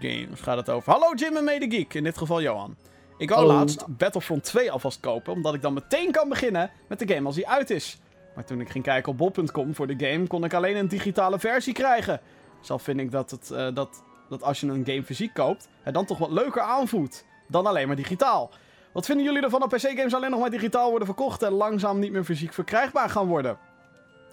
[0.00, 0.92] games gaat het over.
[0.92, 2.76] Hallo Jim en Mede Geek, in dit geval Johan.
[3.18, 3.54] Ik wou Hallo.
[3.54, 7.34] laatst Battlefront 2 alvast kopen, omdat ik dan meteen kan beginnen met de game als
[7.34, 7.98] die uit is.
[8.34, 11.38] Maar toen ik ging kijken op bol.com voor de game, kon ik alleen een digitale
[11.38, 12.20] versie krijgen.
[12.60, 15.94] Zelf vind ik dat, het, eh, dat, dat als je een game fysiek koopt, het
[15.94, 18.50] dan toch wat leuker aanvoelt dan alleen maar digitaal.
[18.92, 22.12] Wat vinden jullie ervan dat PC-games alleen nog maar digitaal worden verkocht en langzaam niet
[22.12, 23.58] meer fysiek verkrijgbaar gaan worden?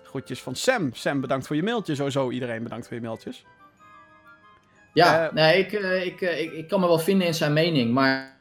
[0.03, 0.93] Groetjes van Sam.
[0.93, 1.95] Sam, bedankt voor je mailtje.
[1.95, 3.45] Sowieso iedereen bedankt voor je mailtjes.
[4.93, 7.93] Ja, Eh, nee, ik, eh, ik, ik, ik kan me wel vinden in zijn mening,
[7.93, 8.34] maar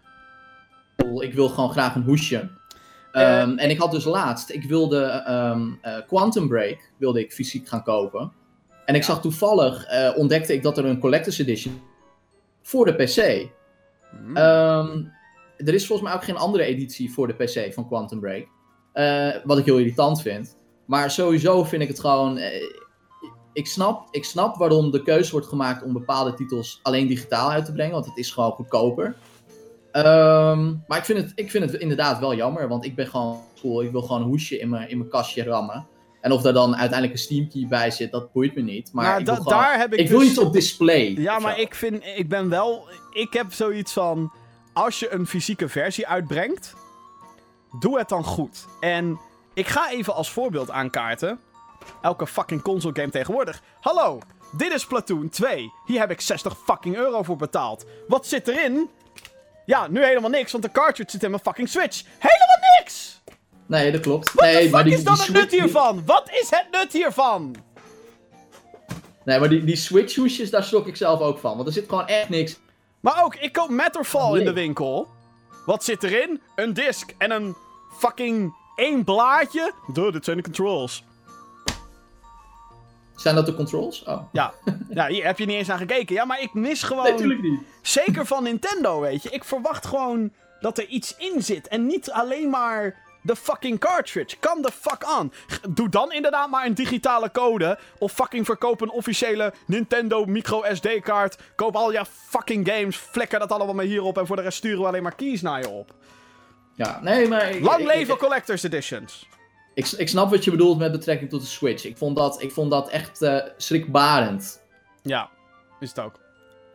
[1.18, 2.36] ik wil gewoon graag een hoesje.
[2.36, 7.32] Eh, Ehm, en ik had dus laatst, ik wilde ehm, eh, Quantum Break, wilde ik
[7.32, 8.32] fysiek gaan kopen.
[8.84, 11.80] En ik zag toevallig, eh, ontdekte ik dat er een Collector's Edition
[12.62, 13.48] voor de PC.
[14.10, 14.36] Hmm.
[14.36, 15.04] Ehm,
[15.56, 18.46] er is volgens mij ook geen andere editie voor de PC van Quantum Break.
[18.92, 20.56] Eh, wat ik heel irritant vind.
[20.84, 22.38] Maar sowieso vind ik het gewoon.
[23.52, 27.64] ik, snap, ik snap waarom de keuze wordt gemaakt om bepaalde titels alleen digitaal uit
[27.64, 27.92] te brengen.
[27.92, 29.16] Want het is gewoon goedkoper.
[29.94, 32.68] Ehm, maar ik vind, het, ik vind het inderdaad wel jammer.
[32.68, 33.82] Want ik ben gewoon cool.
[33.82, 35.86] Ik wil gewoon een hoesje in mijn, in mijn kastje rammen.
[36.20, 38.90] En of daar dan uiteindelijk een Steam key bij zit, dat boeit me niet.
[38.92, 41.14] Maar Nou, ik da- wil, gewoon- daar heb ik ik wil dus- iets op display.
[41.18, 41.60] Ja, maar zo.
[41.60, 44.32] ik vind, ik ben wel, ik heb zoiets van,
[44.72, 46.74] als je een fysieke versie uitbrengt,
[47.80, 48.66] doe het dan goed.
[48.80, 49.18] En
[49.54, 51.38] ik ga even als voorbeeld aankaarten,
[52.02, 53.62] elke fucking console game tegenwoordig.
[53.80, 54.18] Hallo,
[54.56, 55.72] dit is Platoon 2.
[55.86, 57.84] Hier heb ik 60 fucking euro voor betaald.
[58.08, 58.90] Wat zit erin?
[59.64, 62.02] Ja, nu helemaal niks, want de cartridge zit in mijn fucking Switch.
[62.18, 63.22] Helemaal niks!
[63.66, 64.32] Nee, dat klopt.
[64.32, 66.02] Wat nee, maar die, is dan die het nut hiervan?
[66.06, 67.54] Wat is het nut hiervan?
[69.24, 71.54] Nee, maar die, die Switch hoesjes, daar schrok ik zelf ook van.
[71.54, 72.58] Want er zit gewoon echt niks.
[73.00, 75.08] Maar ook, ik koop Matterfall in de winkel.
[75.66, 76.40] Wat zit erin?
[76.54, 77.56] Een disc en een
[77.98, 79.72] fucking één blaadje.
[79.92, 81.04] Duh, dit zijn de controls.
[83.16, 84.02] Zijn dat de controls?
[84.02, 84.22] Oh.
[84.32, 84.52] Ja,
[84.88, 86.14] ja, hier heb je niet eens naar gekeken.
[86.14, 87.04] Ja, maar ik mis gewoon...
[87.04, 87.60] natuurlijk niet.
[87.82, 89.30] zeker van Nintendo, weet je.
[89.30, 91.68] Ik verwacht gewoon dat er iets in zit.
[91.68, 94.36] En niet alleen maar de fucking cartridge.
[94.36, 95.32] Kan de fuck aan.
[95.68, 97.78] Doe dan inderdaad maar een digitale code.
[97.98, 101.38] Of fucking verkoop een officiële Nintendo micro SD-kaart.
[101.56, 102.96] Koop al je fucking games.
[102.96, 104.18] Flikker dat allemaal maar hierop.
[104.18, 105.92] En voor de rest sturen we alleen maar keys naar je op.
[106.74, 107.50] Ja, nee, maar...
[107.50, 109.28] Ik, Lang ik- leven Ik, Collector's Editions.
[109.74, 111.84] Ik, ik snap wat je bedoelt met betrekking tot de Switch.
[111.84, 114.62] Ik vond dat, ik vond dat echt eh, schrikbarend.
[115.02, 115.30] Ja,
[115.80, 116.20] is het ook.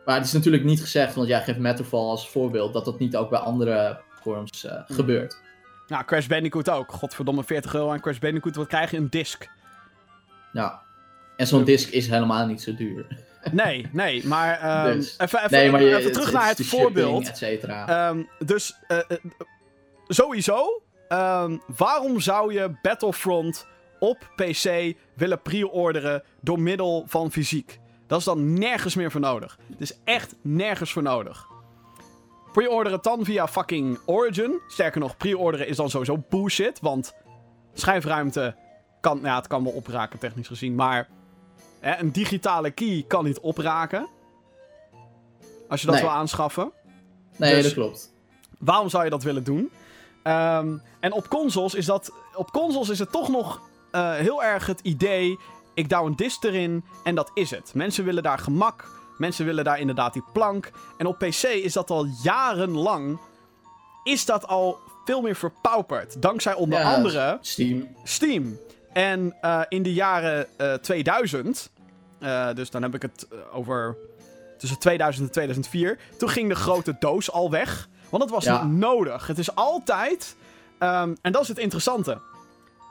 [0.04, 3.16] Maar het is natuurlijk niet gezegd, want jij geeft Matterfall als voorbeeld, dat dat niet
[3.16, 4.96] ook bij andere platforms eh, Hmm.
[4.96, 5.38] gebeurt.
[5.86, 6.92] Nou, Crash Bandicoot ook.
[6.92, 8.56] Godverdomme, 40 euro aan Crash Bandicoot.
[8.56, 8.96] Wat krijg je?
[8.96, 9.48] Een disc.
[10.52, 10.82] Ja.
[11.36, 13.06] En zo'n disc is helemaal niet zo duur.
[13.52, 14.58] Nee, nee, maar...
[14.60, 15.14] ehm, Dus.
[15.18, 17.30] even, even, nee, maar je, even terug naar het shipping, voorbeeld.
[17.36, 17.88] cetera.
[18.08, 18.98] Ehm, dus, eh,
[20.08, 23.66] sowieso, ehm, waarom zou je Battlefront
[23.98, 27.80] op PC willen pre-orderen door middel van fysiek?
[28.06, 29.58] Dat is dan nergens meer voor nodig.
[29.70, 31.46] Het is echt nergens voor nodig.
[32.52, 34.60] Pre-orderen het dan via fucking Origin.
[34.68, 37.14] Sterker nog, pre-orderen is dan sowieso bullshit, want
[37.72, 38.54] schijfruimte
[39.00, 41.08] kan, ja, het kan wel opraken technisch gezien, maar
[41.80, 44.08] hè, een digitale key kan niet opraken.
[45.68, 46.04] Als je dat Nee.
[46.04, 46.72] wil aanschaffen.
[47.36, 48.12] nee, dus- dat klopt.
[48.58, 49.70] Waarom zou je dat willen doen?
[50.22, 52.12] Ehm, en op consoles is dat.
[52.34, 53.60] Op consoles is het toch nog
[53.90, 55.38] eh, heel erg het idee.
[55.74, 57.74] Ik douw een disc erin en dat is het.
[57.74, 58.98] Mensen willen daar gemak.
[59.18, 60.70] Mensen willen daar inderdaad die plank.
[60.98, 63.18] En op PC is dat al jarenlang.
[64.04, 66.22] Is dat al veel meer verpauperd.
[66.22, 67.88] Dankzij onder Ja, andere Steam.
[68.04, 68.58] Steam.
[68.92, 71.70] En eh, in de jaren eh, 2000,
[72.18, 73.96] eh, dus dan heb ik het over
[74.58, 77.88] tussen 2000 en 2004, toen ging de grote doos al weg.
[78.10, 78.64] Want het was Ja.
[78.64, 79.26] niet nodig.
[79.26, 80.36] Het is altijd,
[80.78, 82.20] ehm, en dat is het interessante,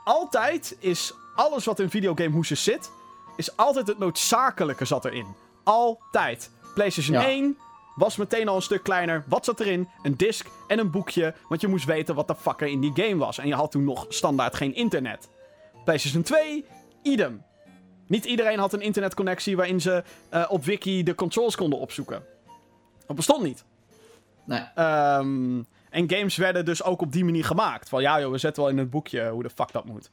[0.04, 2.90] altijd is alles wat in videogame hoesjes zit,
[3.36, 5.26] is altijd het noodzakelijke zat erin.
[5.64, 6.50] Altijd.
[6.74, 7.28] PlayStation Ja.
[7.28, 7.58] 1
[7.94, 9.24] was meteen al een stuk kleiner.
[9.28, 9.88] Wat zat erin?
[10.02, 11.34] Een disc en een boekje.
[11.48, 13.38] Want je moest weten wat de fuck er in die game was.
[13.38, 15.28] En je had toen nog standaard geen internet.
[15.84, 16.64] PlayStation 2,
[17.02, 17.42] idem.
[18.06, 22.24] Niet iedereen had een internetconnectie waarin ze eh, op wiki de controls konden opzoeken.
[23.06, 23.64] Dat bestond niet.
[24.50, 24.62] Nee.
[24.74, 27.88] Ehm, en games werden dus ook op die manier gemaakt.
[27.88, 30.10] Van ja joh, we zetten wel in het boekje hoe de fuck dat moet.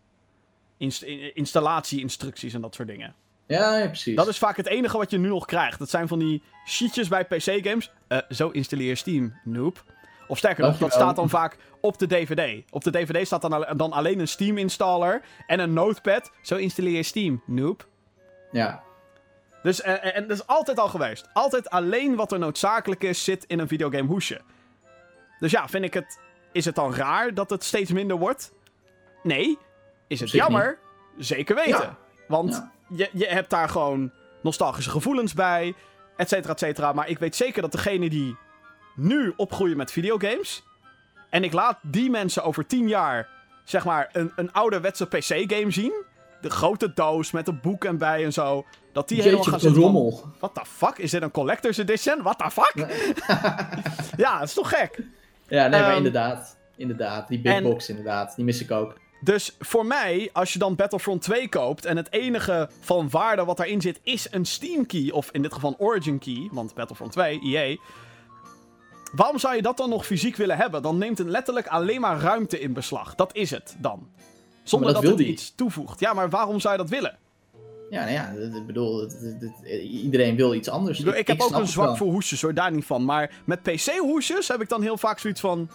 [0.78, 3.16] Inst in- installatie-instructies en dat soort dingen.
[3.48, 4.16] Ja, ja, precies.
[4.16, 5.80] Dat is vaak het enige wat je nu nog krijgt.
[5.80, 7.92] Dat zijn van die sheetjes bij PC-games.
[8.08, 9.84] Eh, zo installeer je Steam, noob.
[10.28, 12.64] Of sterker nog, dat staat dan vaak op de DVD.
[12.72, 16.32] Op de DVD staat dan, al- dan alleen een Steam-installer en een notepad.
[16.42, 17.88] Zo installeer je Steam, noob.
[18.52, 18.84] Ja.
[19.64, 21.30] Dus, eh, eh, en dat is altijd al geweest.
[21.34, 24.42] Altijd alleen wat er noodzakelijk is, zit in een videogame hoesje.
[25.40, 26.20] Dus ja, vind ik het...
[26.52, 28.52] is het dan raar dat het steeds minder wordt?
[29.24, 29.58] Nee.
[30.08, 30.80] Is het jammer?
[31.18, 31.72] Zeker weten.
[31.82, 31.98] Ja.
[32.28, 32.72] Want Ja.
[32.98, 34.12] je, je hebt daar gewoon
[34.42, 35.74] nostalgische gevoelens bij,
[36.18, 36.94] et cetera, et cetera.
[36.94, 38.38] Maar ik weet zeker dat degene die
[38.96, 40.64] nu opgroeien met videogames...
[41.30, 43.30] en ik laat die mensen over tien jaar,
[43.64, 46.04] zeg maar, een, een ouderwetse PC-game zien...
[46.50, 48.66] de grote doos met een boek en bij en zo...
[48.92, 50.24] dat die helemaal gaan wat zitten van, rommel.
[50.40, 50.98] What the fuck?
[50.98, 52.22] Is dit een collector's edition?
[52.22, 52.74] What the fuck?
[54.24, 55.00] ja, dat is toch gek?
[55.48, 56.58] Ja, nee, maar Ehm, inderdaad.
[56.76, 58.36] Inderdaad, die big en- box inderdaad.
[58.36, 58.98] Die mis ik ook.
[59.22, 63.58] Dus voor mij, als je dan Battlefront 2 koopt en het enige van waarde wat
[63.58, 67.12] daarin zit is een Steam key, of in dit geval een Origin key, want Battlefront
[67.12, 67.76] 2, EA.
[69.16, 70.82] Waarom zou je dat dan nog fysiek willen hebben?
[70.82, 73.16] Dan neemt het letterlijk alleen maar ruimte in beslag.
[73.16, 74.10] Dat is het dan.
[74.70, 75.34] Zonder dat dat, wil het die.
[75.36, 76.00] iets toevoegt.
[76.00, 77.18] Ja, maar waarom zou je dat willen?
[77.90, 79.18] Ja, nou ja, dat- ik bedoel, dat-
[79.82, 81.00] iedereen wil iets anders.
[81.00, 83.06] Ik, bedoel, ik heb ook een zwak voor hoesjes, hoor, daar niet van.
[83.06, 85.70] Maar met PC-hoesjes heb ik dan heel vaak zoiets van...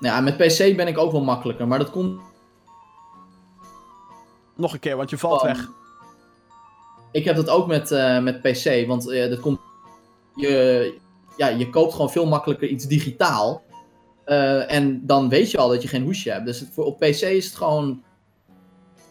[0.00, 2.20] Ja, met PC ben ik ook wel makkelijker, maar dat komt
[4.56, 5.68] Nog een keer, want je valt van- weg.
[7.12, 9.60] Ik heb dat ook met, eh, met PC, want eh, dat komt.
[10.34, 10.98] Je,
[11.36, 13.62] ja, je koopt gewoon veel makkelijker iets digitaal.
[14.24, 16.46] Eh, en dan weet je al dat je geen hoesje hebt.
[16.46, 18.02] Dus het, voor, op PC is het gewoon.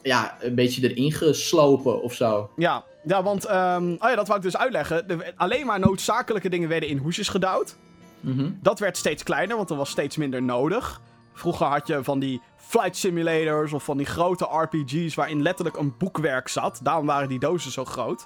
[0.01, 2.49] Ja, een beetje erin geslopen of zo.
[2.55, 3.45] Ja, ja want...
[3.45, 5.07] ehm, oh ja, dat wou ik dus uitleggen.
[5.07, 7.75] De- alleen maar noodzakelijke dingen werden in hoesjes gedouwd.
[8.19, 8.51] Mhm.
[8.61, 11.01] Dat werd steeds kleiner, want er was steeds minder nodig.
[11.33, 15.93] Vroeger had je van die flight simulators of van die grote RPG's waarin letterlijk een
[15.97, 16.79] boekwerk zat.
[16.83, 18.25] Daarom waren die dozen zo groot.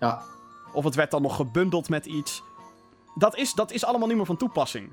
[0.00, 0.22] Ja,
[0.72, 2.42] Of het werd dan nog gebundeld met iets.
[3.14, 4.90] Dat is, dat is allemaal niet meer van toepassing.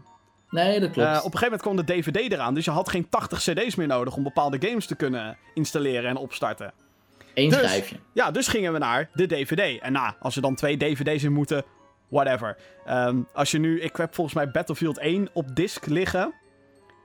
[0.56, 1.07] Nee, dat klopt.
[1.10, 3.76] Eh, op een gegeven moment kwam de DVD eraan, dus je had geen 80 CD's
[3.76, 6.73] meer nodig om bepaalde games te kunnen installeren en opstarten.
[7.34, 7.95] Eén dus- schijfje.
[8.14, 9.82] Ja, dus gingen we naar de DVD.
[9.82, 11.64] En nou, als er dan twee DVD's in moeten,
[12.07, 12.57] whatever.
[12.86, 16.34] Ehm, als je nu, ik heb volgens mij Battlefield 1 op disc liggen.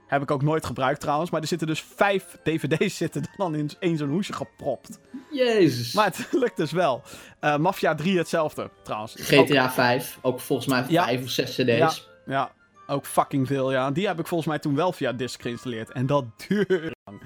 [0.07, 1.29] Heb ik ook nooit gebruikt trouwens.
[1.31, 4.99] Maar er zitten dus vijf DVD's zitten dan in één zo'n hoesje gepropt.
[5.31, 5.93] Jezus.
[5.93, 7.01] Maar het lukt dus wel.
[7.39, 9.17] Eh Mafia 3 hetzelfde trouwens.
[9.33, 11.03] Ook- GTA 5, ook volgens mij Ja.
[11.05, 12.09] 5 of 6 CD's.
[12.25, 12.51] Ja,
[12.91, 13.91] ook fucking veel, ja.
[13.91, 15.91] Die heb ik volgens mij toen wel via disc geïnstalleerd.
[15.91, 17.21] En dat duurde lang.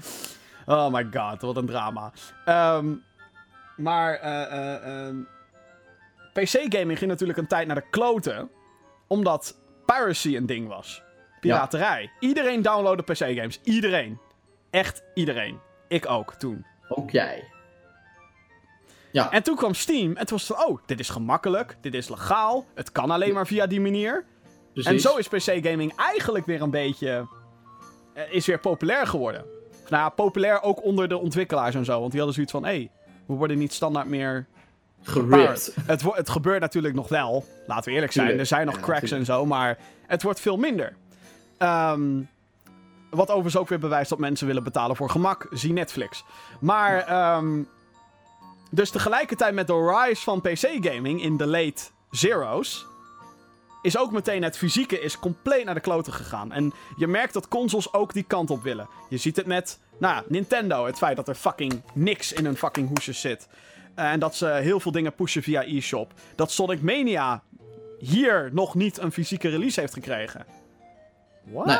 [0.66, 2.12] Oh my god, wat een drama.
[2.44, 2.94] Ehm,
[3.76, 5.16] maar eh, eh, ehm,
[6.32, 8.50] PC-gaming ging natuurlijk een tijd naar de kloten.
[9.06, 9.56] Omdat
[9.86, 11.02] piracy een ding was.
[11.40, 12.10] Piraterij.
[12.20, 13.60] Iedereen downloadde PC-games.
[13.62, 14.18] Iedereen.
[14.70, 15.58] Echt iedereen.
[15.88, 16.66] Ik ook toen.
[16.88, 17.50] Ook jij.
[19.12, 21.94] Ja, En toen kwam Steam en toen was het van, oh, dit is gemakkelijk, dit
[21.94, 24.24] is legaal, het kan alleen maar via die manier.
[24.84, 25.04] Precies.
[25.04, 27.26] En zo is PC-gaming eigenlijk weer een beetje.
[28.14, 29.44] eh, is weer populair geworden.
[29.88, 31.98] Nou ja, populair ook onder de ontwikkelaars en zo.
[31.98, 32.90] Want die hadden zoiets van: hé, hey,
[33.26, 34.46] we worden niet standaard meer.
[35.02, 35.74] Geript.
[35.86, 37.44] Het, het gebeurt natuurlijk nog wel.
[37.66, 38.26] Laten we eerlijk zijn.
[38.26, 38.50] Tuurlijk.
[38.50, 39.20] Er zijn nog Ja, cracks tuurlijk.
[39.28, 39.46] en zo.
[39.46, 40.96] Maar het wordt veel minder.
[41.58, 42.20] Ehm,
[43.10, 45.46] wat overigens ook weer bewijst dat mensen willen betalen voor gemak.
[45.50, 46.24] Zie Netflix.
[46.60, 46.98] Maar.
[46.98, 47.62] ehm,
[48.70, 52.86] dus tegelijkertijd met de rise van PC-gaming in de late zeros
[53.86, 56.52] is ook meteen het fysieke is compleet naar de kloten gegaan.
[56.52, 58.88] En je merkt dat consoles ook die kant op willen.
[59.08, 60.86] Je ziet het met, nou ja, Nintendo.
[60.86, 63.48] Het feit dat er fucking niks in hun fucking hoesjes zit.
[63.94, 66.12] Eh, en dat ze heel veel dingen pushen via eShop.
[66.34, 67.42] Dat Sonic Mania
[67.98, 70.46] hier nog niet een fysieke release heeft gekregen.
[71.42, 71.66] What?
[71.66, 71.76] Nee.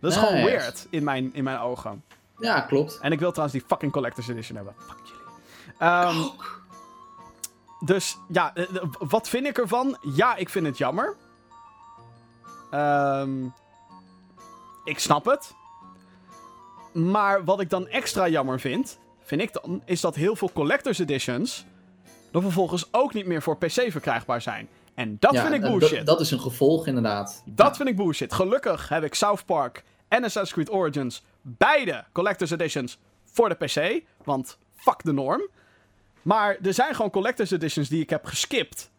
[0.00, 0.50] Dat is Nee, gewoon echt.
[0.62, 2.04] weird in mijn, in mijn ogen.
[2.38, 2.98] Ja, klopt.
[3.02, 4.74] En ik wil trouwens die fucking Collector's Edition hebben.
[4.78, 5.22] Fuck jullie.
[5.78, 6.16] Ehm,
[7.84, 9.98] dus ja, eh, eh, wat vind ik ervan?
[10.14, 11.16] Ja, ik vind het jammer.
[12.70, 13.44] Ehm,
[14.84, 15.54] ik snap het.
[16.92, 20.98] Maar wat ik dan extra jammer vind, vind ik dan, is dat heel veel Collector's
[20.98, 21.66] Editions
[22.30, 24.68] dan vervolgens ook niet meer voor PC verkrijgbaar zijn.
[24.94, 25.96] En dat Ja, vind ik bullshit.
[25.96, 27.42] Dat, dat is een gevolg, inderdaad.
[27.46, 28.32] Dat vind ik bullshit.
[28.32, 34.04] Gelukkig heb ik South Park en Assassin's Creed Origins beide Collector's Editions voor de PC.
[34.24, 35.48] Want fuck de norm.
[36.28, 38.90] Maar er zijn gewoon Collector's Editions die ik heb geskipt.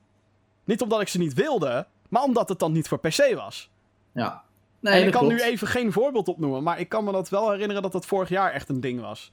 [0.64, 3.70] Niet omdat ik ze niet wilde, maar omdat het dan niet voor PC was.
[4.12, 4.44] Ja.
[4.80, 5.36] Nee, en ik kan klopt.
[5.36, 8.30] nu even geen voorbeeld opnoemen, maar ik kan me dat wel herinneren dat dat vorig
[8.30, 9.32] jaar echt een ding was.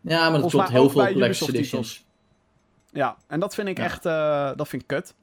[0.00, 0.68] Ja, maar dat Volgens klopt.
[0.68, 2.06] Heel veel Collector's Editions.
[2.90, 3.84] Ja, en dat vind ik Ja.
[3.84, 5.14] echt, eh, dat vind ik kut.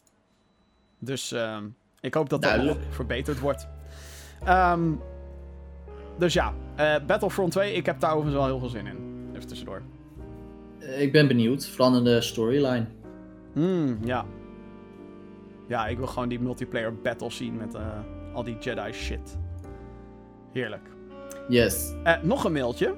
[1.00, 1.68] Dus ehm,
[2.00, 3.68] ik hoop dat dat verbeterd wordt.
[4.44, 4.92] Ehm,
[6.18, 9.30] dus ja, eh, Battlefront 2, ik heb daar overigens wel heel veel zin in.
[9.34, 9.82] Even tussendoor.
[10.86, 11.68] Eh, Ik ben benieuwd.
[11.68, 12.86] Vooral in de storyline.
[13.54, 14.26] Hmm, ja.
[15.68, 17.82] Ja, ik wil gewoon die multiplayer battle zien met eh,
[18.34, 19.38] al die Jedi shit.
[20.54, 20.90] Heerlijk.
[21.48, 21.94] Yes.
[22.04, 22.96] Eh, nog een mailtje.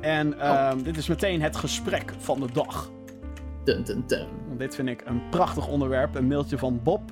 [0.00, 2.90] En ehm, dit is meteen het gesprek van de dag.
[3.64, 4.26] Dun, dun, dun.
[4.46, 6.14] Want dit vind ik een prachtig onderwerp.
[6.14, 7.02] Een mailtje van Bob.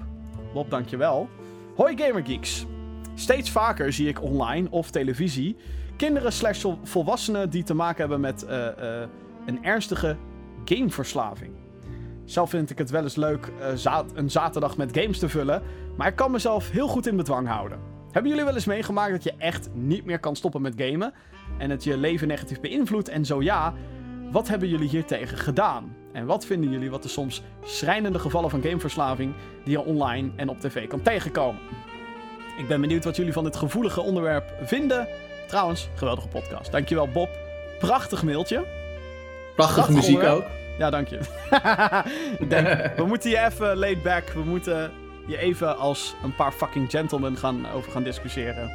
[0.53, 1.29] Bob, dankjewel.
[1.77, 2.67] Hoi Gamergeeks.
[3.15, 5.57] Steeds vaker zie ik online of televisie
[5.97, 8.47] kinderen slash vol- volwassenen die te maken hebben met
[9.47, 10.17] een ernstige
[10.65, 11.53] gameverslaving.
[12.25, 15.63] Zelf vind ik het wel eens leuk eh, een zaterdag met games te vullen,
[15.97, 17.79] maar ik kan mezelf heel goed in bedwang houden.
[18.11, 21.13] Hebben jullie wel eens meegemaakt dat je echt niet meer kan stoppen met gamen
[21.59, 23.09] en het je leven negatief beïnvloedt?
[23.09, 23.75] En zo ja,
[24.33, 25.97] wat hebben jullie hiertegen gedaan?
[26.13, 30.49] En wat vinden jullie wat de soms schrijnende gevallen van gameverslaving die je online en
[30.49, 31.61] op tv kan tegenkomen?
[32.59, 35.09] Ik ben benieuwd wat jullie van dit gevoelige onderwerp vinden.
[35.49, 36.73] Trouwens, geweldige podcast.
[36.73, 37.29] Dankjewel Bob.
[37.79, 38.86] Prachtig mailtje.
[39.57, 40.45] Prachtige Prachtig muziek ook.
[40.79, 41.19] Ja, dank je.
[42.43, 44.29] Ik denk, we moeten je even laid back.
[44.29, 44.93] We moeten
[45.27, 48.71] je even als een paar fucking gentlemen gaan, over gaan discussiëren.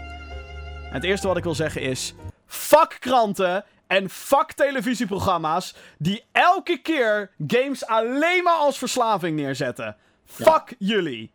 [0.83, 2.13] En het eerste wat ik wil zeggen is...
[2.47, 5.75] Fuck kranten en fuck televisieprogramma's...
[5.97, 9.95] die elke keer games alleen maar als verslaving neerzetten.
[10.25, 11.31] Fuck jullie.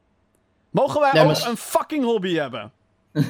[0.71, 2.73] Mogen wij Ja, ook maar een fucking hobby hebben?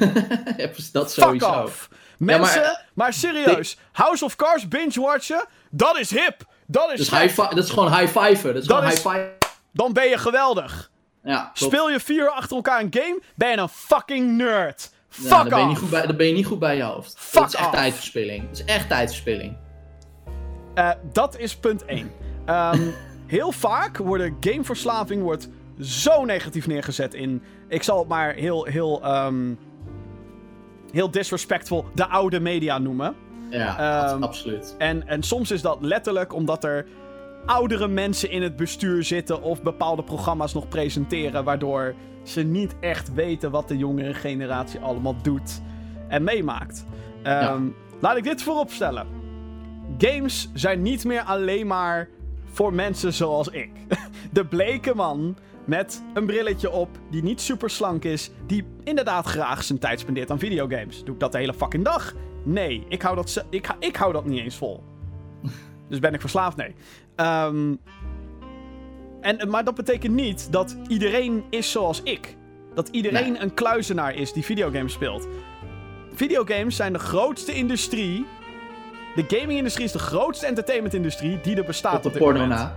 [0.57, 1.63] Ja, dat Fuck sowieso.
[1.63, 1.89] off.
[2.19, 3.79] Mensen, maar, maar, serieus.
[3.93, 6.45] House of Cards binge-watchen, dat is hip.
[6.67, 8.47] Dat is Dus high dat is gewoon high five.
[8.47, 9.29] Dat is Dat gewoon is- high five.
[9.73, 10.91] Dan ben je geweldig.
[11.23, 11.51] Ja.
[11.55, 14.91] Speel je vier uur achter elkaar een game, ben je een fucking nerd.
[15.09, 15.71] Fuck Ja, dan, ben je off.
[15.71, 17.15] niet goed bij, dan ben je niet goed bij je hoofd.
[17.19, 17.75] Fuck dat is echt off.
[17.77, 18.49] tijdverspilling.
[18.49, 19.57] Dat is echt tijdverspilling.
[20.75, 22.13] Eh, dat is punt 1.
[23.27, 25.49] heel vaak worden gameverslaving wordt
[25.81, 27.43] zo negatief neergezet in...
[27.69, 29.55] Ik zal het maar heel, heel, ehm,
[30.93, 33.15] heel disrespectful de oude media noemen.
[33.51, 34.75] Ja, Ehm, ab- absoluut.
[34.79, 36.87] En, en soms is dat letterlijk omdat er
[37.47, 43.15] oudere mensen in het bestuur zitten of bepaalde programma's nog presenteren, waardoor ze niet echt
[43.15, 45.61] weten wat de jongere generatie allemaal doet
[46.09, 46.87] en meemaakt.
[47.23, 47.63] Ehm,
[48.01, 49.07] Laat ik dit vooropstellen.
[49.99, 52.09] Games zijn niet meer alleen maar
[52.51, 53.71] voor mensen zoals ik.
[54.33, 55.37] De bleke man
[55.67, 60.31] met een brilletje op, die niet super slank is, die inderdaad graag zijn tijd spendeert
[60.31, 61.05] aan videogames.
[61.05, 62.15] Doe ik dat de hele fucking dag?
[62.45, 64.83] Nee, ik hou dat, ik, ik hou dat niet eens vol.
[65.89, 66.57] Dus ben ik verslaafd?
[66.57, 66.75] Nee.
[67.17, 67.75] Ehm,
[69.21, 72.37] en, maar dat betekent niet dat iedereen is zoals ik.
[72.75, 73.41] Dat iedereen Nee.
[73.41, 75.29] een kluizenaar is die videogames speelt.
[76.15, 78.27] Videogames zijn de grootste industrie.
[79.15, 81.97] De gaming-industrie is de grootste entertainment-industrie die er bestaat.
[81.97, 82.59] Op de dit porno moment.
[82.59, 82.77] na.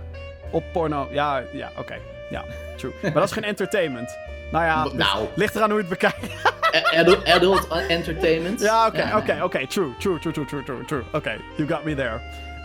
[0.50, 1.94] Op porno, ja, ja, oké.
[2.30, 2.44] Ja,
[2.76, 2.92] true.
[3.02, 4.18] Maar dat is geen entertainment.
[4.52, 5.26] Nou ja, W- nou.
[5.34, 6.48] ligt, eraan hoe je het bekijkt.
[6.96, 8.60] Adult, adult entertainment.
[8.60, 9.66] Ja, oké, oké, oké.
[9.66, 11.02] True, true, true, true, true, true, true.
[11.12, 12.20] Oké, you got me there.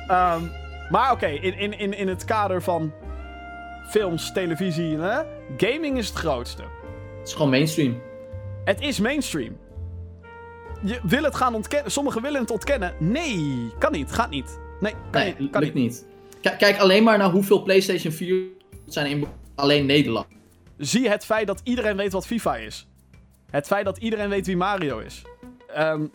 [0.07, 0.41] Ehm,
[0.89, 2.93] maar oké, in, in, in, in het kader van
[3.89, 5.21] films, televisie, hè?
[5.57, 6.61] gaming is het grootste.
[7.19, 8.01] Het is gewoon mainstream.
[8.63, 9.57] Het is mainstream.
[10.81, 11.91] Je wil het gaan ontkennen.
[11.91, 12.93] Sommigen willen het ontkennen.
[12.99, 14.59] Nee, kan niet, gaat niet.
[14.79, 16.05] Nee, kan Nee, niet, kan lukt niet.
[16.57, 18.43] kijk alleen maar naar hoeveel PlayStation 4
[18.85, 20.27] zijn in alleen Nederland.
[20.77, 22.87] Zie het feit dat iedereen weet wat FIFA is.
[23.49, 25.21] Het feit dat iedereen weet wie Mario is.
[25.67, 26.05] Ehm,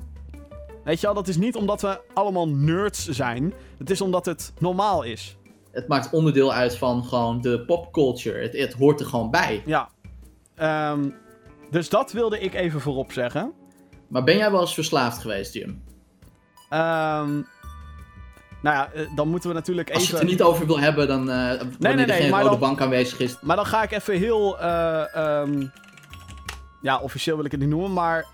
[0.84, 3.54] weet je wel, dat is niet omdat we allemaal nerds zijn.
[3.78, 5.36] Het is omdat het normaal is.
[5.70, 8.42] Het maakt onderdeel uit van gewoon de popculture.
[8.42, 9.62] Het, het hoort er gewoon bij.
[9.66, 9.88] Ja.
[10.54, 11.10] Ehm,
[11.70, 13.52] dus dat wilde ik even voorop zeggen.
[14.08, 15.82] Maar ben jij wel eens verslaafd geweest, Jim?
[16.68, 17.42] Ehm,
[18.62, 20.18] nou ja, eh, dan moeten we natuurlijk Als je even...
[20.18, 22.80] het er niet over wil hebben, dan wanneer nee, nee, geen maar rode dan- bank
[22.80, 23.36] aanwezig is.
[23.40, 24.58] Maar dan ga ik even heel.
[24.60, 25.66] eh, ehm,
[26.80, 28.26] ja, officieel wil ik het niet noemen, maar.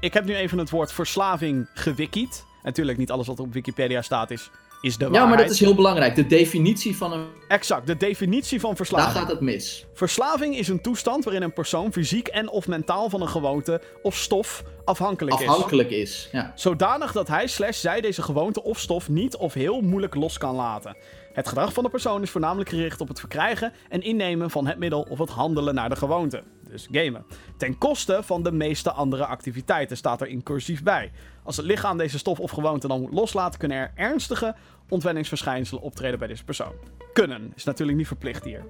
[0.00, 2.44] Ik heb nu even het woord verslaving gewikied.
[2.62, 4.50] Natuurlijk, niet alles wat op Wikipedia staat is,
[4.84, 6.14] is de Ja, maar dat is heel belangrijk.
[6.14, 7.26] De definitie van een...
[7.48, 9.16] Exact, de definitie van Daar verslaving.
[9.18, 9.86] gaat het mis.
[9.92, 14.16] Verslaving is een toestand waarin een persoon fysiek en of mentaal van een gewoonte of
[14.16, 15.48] stof afhankelijk is.
[15.48, 16.28] Afhankelijk is.
[16.32, 16.52] Ja.
[16.54, 20.54] Zodanig dat hij slash zij deze gewoonte of stof niet of heel moeilijk los kan
[20.54, 20.96] laten.
[21.34, 24.78] Het gedrag van de persoon is voornamelijk gericht op het verkrijgen en innemen van het
[24.78, 26.42] middel of het handelen naar de gewoonte.
[26.68, 27.24] Dus gamen.
[27.56, 31.12] Ten koste van de meeste andere activiteiten staat er incursief bij.
[31.42, 34.54] Als het lichaam deze stof of gewoonte dan moet loslaten, kunnen er ernstige
[34.88, 36.72] ontwenningsverschijnselen optreden bij deze persoon.
[37.12, 38.64] Kunnen is natuurlijk niet verplicht hier.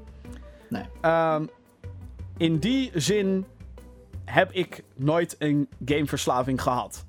[0.68, 0.84] Nee.
[1.00, 1.46] Ehm,
[2.36, 3.46] in die zin
[4.24, 7.06] heb ik nooit een gameverslaving gehad.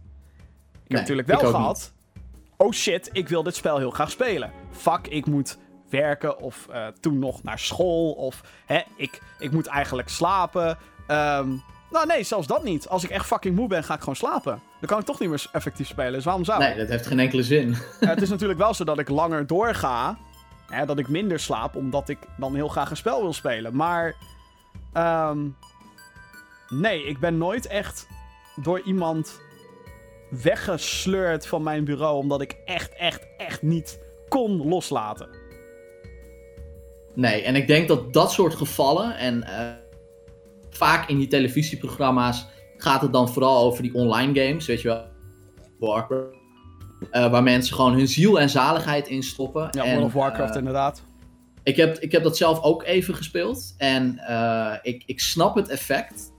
[0.71, 1.94] Ik heb natuurlijk wel gehad.
[2.57, 4.51] Oh shit, ik wil dit spel heel graag spelen.
[4.71, 5.57] Fuck, ik moet
[5.89, 8.11] werken of eh, toen nog naar school.
[8.11, 10.77] Of hè, ik, ik moet eigenlijk slapen.
[11.07, 11.49] Ehm,
[11.91, 12.87] nou nee, zelfs dat niet.
[12.87, 14.61] Als ik echt fucking moe ben, ga ik gewoon slapen.
[14.79, 16.13] Dan kan ik toch niet meer effectief spelen.
[16.13, 16.67] Dus waarom zou ik?
[16.67, 17.75] Nee, dat heeft geen enkele zin.
[17.99, 20.17] Eh, het is natuurlijk wel zo dat ik langer doorga.
[20.67, 23.75] Hè, dat ik minder slaap, omdat ik dan heel graag een spel wil spelen.
[23.75, 24.15] Maar.
[24.93, 25.39] ehm,
[26.69, 28.07] nee, ik ben nooit echt
[28.55, 29.39] door iemand
[30.43, 32.17] weggesleurd van mijn bureau.
[32.17, 33.99] Omdat ik echt, echt, echt niet
[34.29, 35.29] kon loslaten.
[37.15, 39.71] Nee, en ik denk dat dat soort gevallen, en eh,
[40.69, 42.45] vaak in die televisieprogramma's
[42.77, 45.05] gaat het dan vooral over die online games, weet je wel.
[45.79, 46.37] Warcraft.
[47.11, 49.67] Eh, waar mensen gewoon hun ziel en zaligheid in stoppen.
[49.71, 51.03] Ja, en, World of Warcraft eh, inderdaad.
[51.63, 53.73] ik, heb, ik heb dat zelf ook even gespeeld.
[53.77, 54.19] En
[54.81, 56.33] ik, ik snap het effect.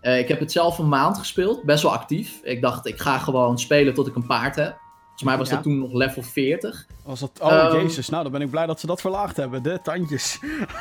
[0.00, 2.40] Eh, ik heb het zelf een maand gespeeld, best wel actief.
[2.42, 4.76] Ik dacht, ik ga gewoon spelen tot ik een paard heb.
[5.04, 5.54] Volgens mij was Ja.
[5.54, 6.86] dat toen nog level 40.
[7.04, 7.30] Was dat...
[7.40, 8.08] Oh, Ehm, jezus.
[8.08, 9.62] Nou, dan ben ik blij dat ze dat verlaagd hebben.
[9.62, 10.38] De tandjes.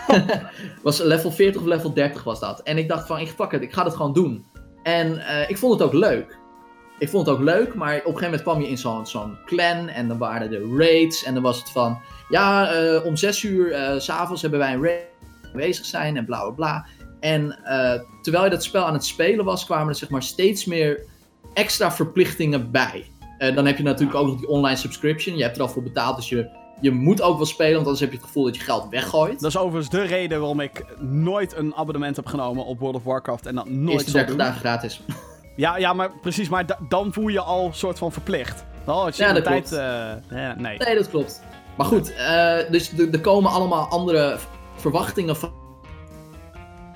[0.83, 2.59] Was level 40 of level 30 was dat.
[2.61, 4.45] En ik dacht van, ik fuck it, ik ga dat gewoon doen.
[4.83, 6.37] En eh, ik vond het ook leuk.
[6.99, 9.37] Ik vond het ook leuk, maar op een gegeven moment kwam je in zo'n zo'n
[9.45, 11.23] clan en dan waren er raids.
[11.23, 11.99] En dan was het van,
[12.29, 15.05] ja, eh, om 6 uur eh, s s'avonds hebben wij een raid
[15.53, 16.85] bezig zijn en bla bla bla.
[17.19, 20.65] En eh, terwijl je dat spel aan het spelen was, kwamen er zeg maar steeds
[20.65, 21.03] meer
[21.53, 23.05] extra verplichtingen bij.
[23.37, 25.37] Eh, dan heb je natuurlijk ook nog die online subscription.
[25.37, 26.49] Je hebt er al voor betaald, dus je,
[26.81, 29.39] je moet ook wel spelen, want anders heb je het gevoel dat je geld weggooit.
[29.39, 33.03] Dat is overigens de reden waarom ik nooit een abonnement heb genomen op World of
[33.03, 33.45] Warcraft.
[33.45, 34.45] En dat nooit Eerste zal 30 doen.
[34.45, 35.01] dagen gratis.
[35.55, 36.49] Ja, ja, maar precies.
[36.49, 38.65] Maar da- dan voel je al soort van verplicht.
[38.85, 39.71] Oh, als je Ja, de dat tijd...
[39.71, 40.77] eh, nee.
[40.77, 41.41] Nee, dat klopt.
[41.77, 44.37] Maar goed, eh, dus er komen allemaal andere
[44.75, 45.51] verwachtingen van.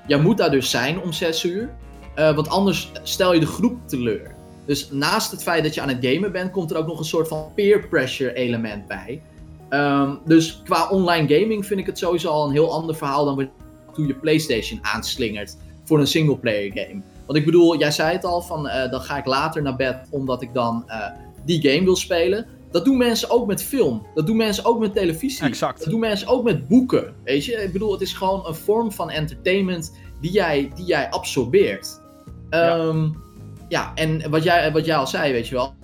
[0.06, 1.70] Jij moet daar dus zijn om 6 uur.
[2.14, 4.34] eh, want anders stel je de groep teleur.
[4.66, 7.04] Dus naast het feit dat je aan het gamen bent, komt er ook nog een
[7.04, 9.22] soort van peer pressure element bij.
[9.68, 13.36] Ehm, dus qua online gaming vind ik het sowieso al een heel ander verhaal dan
[13.36, 17.02] wanneer je PlayStation aanslingert voor een singleplayer game.
[17.26, 19.96] Want ik bedoel, jij zei het al, van, eh, dan ga ik later naar bed
[20.10, 21.10] omdat ik dan eh,
[21.44, 22.46] die game wil spelen.
[22.72, 24.06] Dat doen mensen ook met film.
[24.14, 25.44] Dat doen mensen ook met televisie.
[25.44, 25.78] Exact.
[25.78, 27.14] Dat doen mensen ook met boeken.
[27.24, 31.10] Weet je, ik bedoel, het is gewoon een vorm van entertainment die jij, die jij
[31.10, 32.00] absorbeert.
[32.50, 32.76] Ja.
[32.76, 33.10] Ehm,
[33.68, 35.74] ja, en wat jij, wat jij al zei, weet je wel.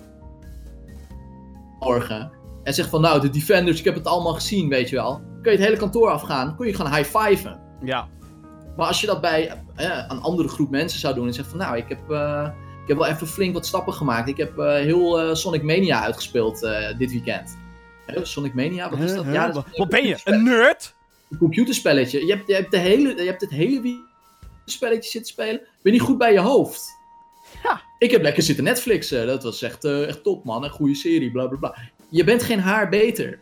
[1.79, 2.31] Morgen.
[2.63, 5.21] En zegt van, nou, de Defenders, ik heb het allemaal gezien, weet je wel.
[5.41, 7.59] Kun je het hele kantoor afgaan, kun je gaan high-fiven.
[7.83, 8.07] Ja.
[8.77, 11.57] Maar als je dat bij eh, een andere groep mensen zou doen en zegt van
[11.57, 12.49] nou, ik heb, eh,
[12.89, 14.29] heb wel even flink wat stappen gemaakt.
[14.29, 17.57] Ik heb eh, heel eh, Sonic Mania uitgespeeld eh, dit weekend.
[18.21, 19.23] Sonic Mania, wat is dat?
[19.23, 19.33] Huh?
[19.33, 20.19] Ja, dat is Wat ben je?
[20.23, 20.95] Een nerd?
[21.29, 22.25] een computerspelletje.
[22.25, 24.07] Je hebt, je hebt, de hele, je hebt het hele weekend
[24.65, 25.59] spelletje zitten spelen.
[25.59, 26.97] Ben je niet goed bij je hoofd?
[27.63, 27.81] Ja.
[27.97, 29.27] Ik heb lekker zitten Netflixen.
[29.27, 30.63] Dat was echt, echt top man.
[30.63, 31.77] Een goede serie, bla bla bla.
[32.09, 33.39] Je bent geen haar beter.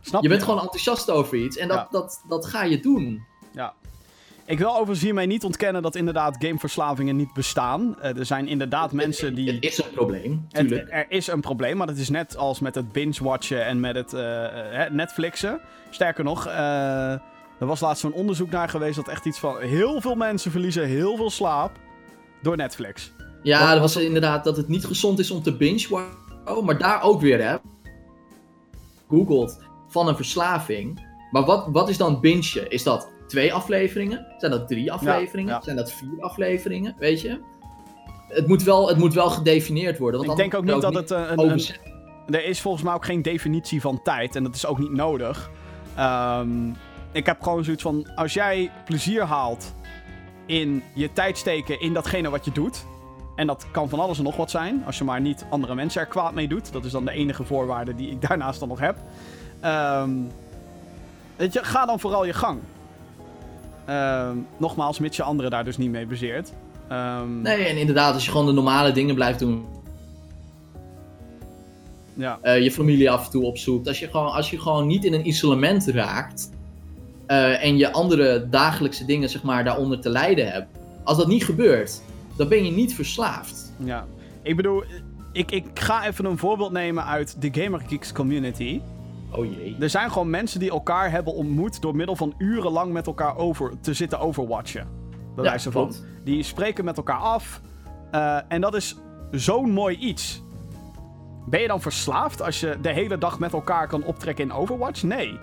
[0.00, 1.56] Snap Je bent gewoon enthousiast over iets.
[1.56, 1.88] En dat, Ja.
[1.90, 3.26] dat, dat ga je doen.
[3.52, 3.74] Ja.
[4.48, 8.00] Ik wil overigens hiermee niet ontkennen dat inderdaad gameverslavingen niet bestaan.
[8.00, 9.52] Eh, er zijn inderdaad mensen die...
[9.52, 10.88] Het is een probleem, Het- tuurlijk.
[10.90, 14.12] er is een probleem, maar dat is net als met het binge-watchen en met het
[14.12, 15.60] eh, eh, Netflixen.
[15.90, 19.60] Sterker nog, er was laatst zo'n onderzoek naar geweest dat echt iets van...
[19.60, 21.70] Heel veel mensen verliezen heel veel slaap
[22.42, 23.12] door Netflix.
[23.42, 26.04] Ja, dat was inderdaad dat het niet gezond is om te binge
[26.44, 27.56] Oh, maar daar ook weer, hè.
[29.08, 31.06] Googelt van een verslaving.
[31.30, 32.70] Maar wat, wat is dan bingen?
[32.70, 34.26] Is dat twee afleveringen?
[34.38, 35.54] Zijn dat drie afleveringen?
[35.54, 35.60] ja.
[35.60, 36.94] Zijn dat vier afleveringen?
[36.98, 37.40] Weet je?
[38.28, 40.20] Het moet wel, het moet wel gedefinieerd worden.
[40.26, 41.60] Want Ik denk ook niet dat het eh, een.
[42.34, 44.36] Er is volgens mij ook geen definitie van tijd.
[44.36, 45.50] En dat is ook niet nodig.
[45.96, 46.68] Ehm,
[47.12, 48.08] ik heb gewoon zoiets van...
[48.14, 49.74] Als jij plezier haalt
[50.46, 52.84] in je tijd steken in datgene wat je doet...
[53.38, 54.82] En dat kan van alles en nog wat zijn.
[54.86, 56.72] Als je maar niet andere mensen er kwaad mee doet.
[56.72, 58.96] Dat is dan de enige voorwaarde die ik daarnaast dan nog heb.
[59.60, 60.10] Ehm,
[61.36, 62.60] weet je, ga dan vooral je gang.
[63.88, 66.52] Ehm, nogmaals, mits je anderen daar dus niet mee bezeert.
[66.88, 69.64] Ehm, Nee, en inderdaad, als je gewoon de normale dingen blijft doen.
[72.14, 73.88] Ja, eh, je familie af en toe opzoekt.
[73.88, 76.50] Als je gewoon, als je gewoon niet in een isolement raakt.
[77.26, 80.66] eh, en je andere dagelijkse dingen, zeg maar, daaronder te lijden hebt.
[81.04, 82.02] Als dat niet gebeurt,
[82.36, 83.72] dan ben je niet verslaafd.
[83.84, 84.06] Ja,
[84.42, 84.82] ik bedoel,
[85.32, 88.80] ik, ik ga even een voorbeeld nemen uit de Gamer Geeks community.
[89.30, 89.76] Oh jee.
[89.80, 93.80] Er zijn gewoon mensen die elkaar hebben ontmoet door middel van urenlang met elkaar over
[93.80, 94.88] te zitten overwatchen.
[95.34, 95.82] Bij Ja, wijze van.
[95.82, 96.04] klopt.
[96.24, 97.60] Die spreken met elkaar af.
[98.10, 98.96] eh, en dat is
[99.30, 100.42] zo'n mooi iets.
[101.46, 105.02] Ben je dan verslaafd als je de hele dag met elkaar kan optrekken in Overwatch?
[105.02, 105.38] Nee.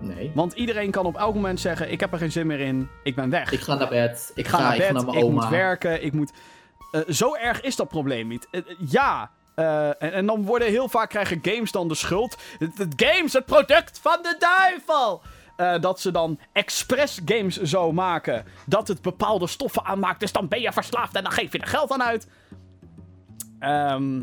[0.00, 0.30] Nee.
[0.34, 3.14] Want iedereen kan op elk moment zeggen: Ik heb er geen zin meer in, ik
[3.14, 3.52] ben weg.
[3.52, 4.30] Ik ga naar bed.
[4.34, 5.34] Ik, Ik ga naar ik bed, naar mijn ik oma.
[5.40, 6.32] moet werken, ik moet...
[6.92, 8.48] Eh, zo erg is dat probleem niet.
[8.50, 12.36] Eh, ja, eh, en, dan worden heel vaak krijgen games dan de schuld.
[12.96, 15.22] Games, het product van de duivel!
[15.56, 20.20] Eh, dat ze dan expres games zo maken dat het bepaalde stoffen aanmaakt.
[20.20, 22.28] Dus dan ben je verslaafd en dan geef je er geld aan uit.
[23.58, 24.20] Ehm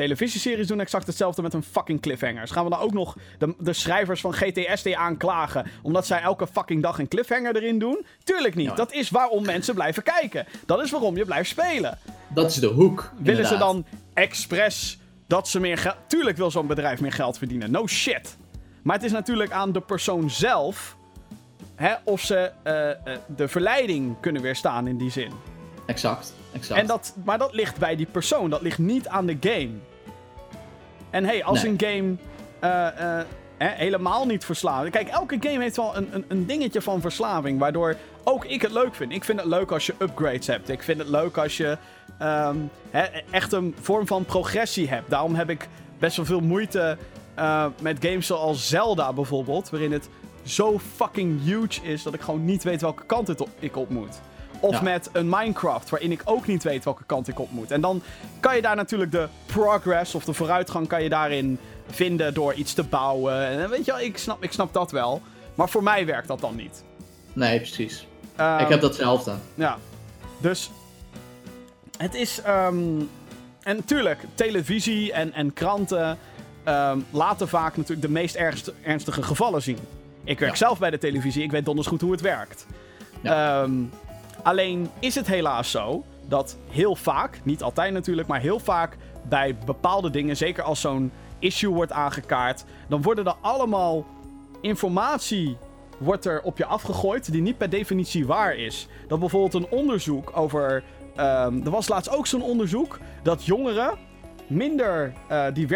[0.00, 2.50] televisieseries doen exact hetzelfde met hun fucking cliffhangers.
[2.50, 6.82] Gaan we dan ook nog de, de schrijvers van GTSD aanklagen omdat zij elke fucking
[6.82, 8.06] dag een cliffhanger erin doen?
[8.24, 8.76] Tuurlijk niet.
[8.76, 10.46] Dat is waarom mensen blijven kijken.
[10.66, 11.98] Dat is waarom je blijft spelen.
[12.28, 13.12] Dat is de hoek.
[13.18, 15.96] Willen ze dan expres dat ze meer geld...
[16.06, 17.70] Tuurlijk wil zo'n bedrijf meer geld verdienen.
[17.70, 18.36] No shit.
[18.82, 20.96] Maar het is natuurlijk aan de persoon zelf...
[21.74, 22.96] Hè, of ze eh, eh,
[23.36, 25.32] de verleiding kunnen weerstaan in die zin.
[25.86, 26.34] exact.
[26.52, 26.80] exact.
[26.80, 29.70] En dat, maar dat ligt bij die persoon, dat ligt niet aan de game.
[31.10, 31.72] En hey, als Nee.
[31.72, 32.16] een game
[32.58, 33.26] eh, eh,
[33.56, 34.90] hè, helemaal niet verslaafd...
[34.90, 38.72] Kijk, elke game heeft wel een, een, een dingetje van verslaving, waardoor ook ik het
[38.72, 39.12] leuk vind.
[39.12, 40.68] Ik vind het leuk als je upgrades hebt.
[40.68, 41.78] Ik vind het leuk als je
[42.18, 42.56] ehm,
[42.90, 45.10] hè, echt een vorm van progressie hebt.
[45.10, 45.68] Daarom heb ik
[45.98, 46.96] best wel veel moeite
[47.34, 50.08] eh, met games zoals Zelda bijvoorbeeld, waarin het
[50.42, 53.90] zo fucking huge is dat ik gewoon niet weet welke kant het op, ik op
[53.90, 54.20] moet.
[54.60, 54.82] Of Ja.
[54.82, 57.70] met een Minecraft, waarin ik ook niet weet welke kant ik op moet.
[57.70, 58.02] En dan
[58.40, 61.58] kan je daar natuurlijk de progress of de vooruitgang kan je daarin
[61.90, 63.34] vinden door iets te bouwen.
[63.46, 65.22] En weet je wel, ik snap, ik snap dat wel.
[65.54, 66.84] Maar voor mij werkt dat dan niet.
[67.32, 68.06] Nee, precies.
[68.36, 69.34] Ehm, ik heb datzelfde.
[69.54, 69.78] Ja.
[70.40, 70.70] Dus
[71.96, 72.40] het is.
[72.42, 72.78] ehm,
[73.62, 76.18] en natuurlijk, televisie en, en kranten
[76.64, 79.78] ehm, laten vaak natuurlijk de meest ergst- ernstige gevallen zien.
[80.24, 80.56] Ik werk Ja.
[80.58, 82.66] zelf bij de televisie, ik weet donders goed hoe het werkt.
[83.22, 83.72] Ehm,
[84.42, 88.96] alleen is het helaas zo dat heel vaak, niet altijd natuurlijk, maar heel vaak
[89.28, 94.06] bij bepaalde dingen, zeker als zo'n issue wordt aangekaart, dan worden er allemaal
[94.60, 95.56] informatie
[95.98, 98.88] wordt er op je afgegooid die niet per definitie waar is.
[99.08, 100.82] Dat bijvoorbeeld een onderzoek over.
[101.16, 103.98] ehm, er was laatst ook zo'n onderzoek dat jongeren
[104.46, 105.66] minder eh, die,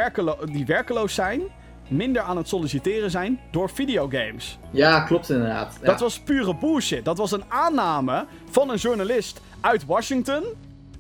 [0.45, 1.43] die werkeloos zijn,
[1.89, 4.59] minder aan het solliciteren zijn door videogames.
[4.70, 5.78] Ja, klopt inderdaad.
[5.81, 5.86] Ja.
[5.86, 7.05] Dat was pure bullshit.
[7.05, 10.44] Dat was een aanname van een journalist uit Washington.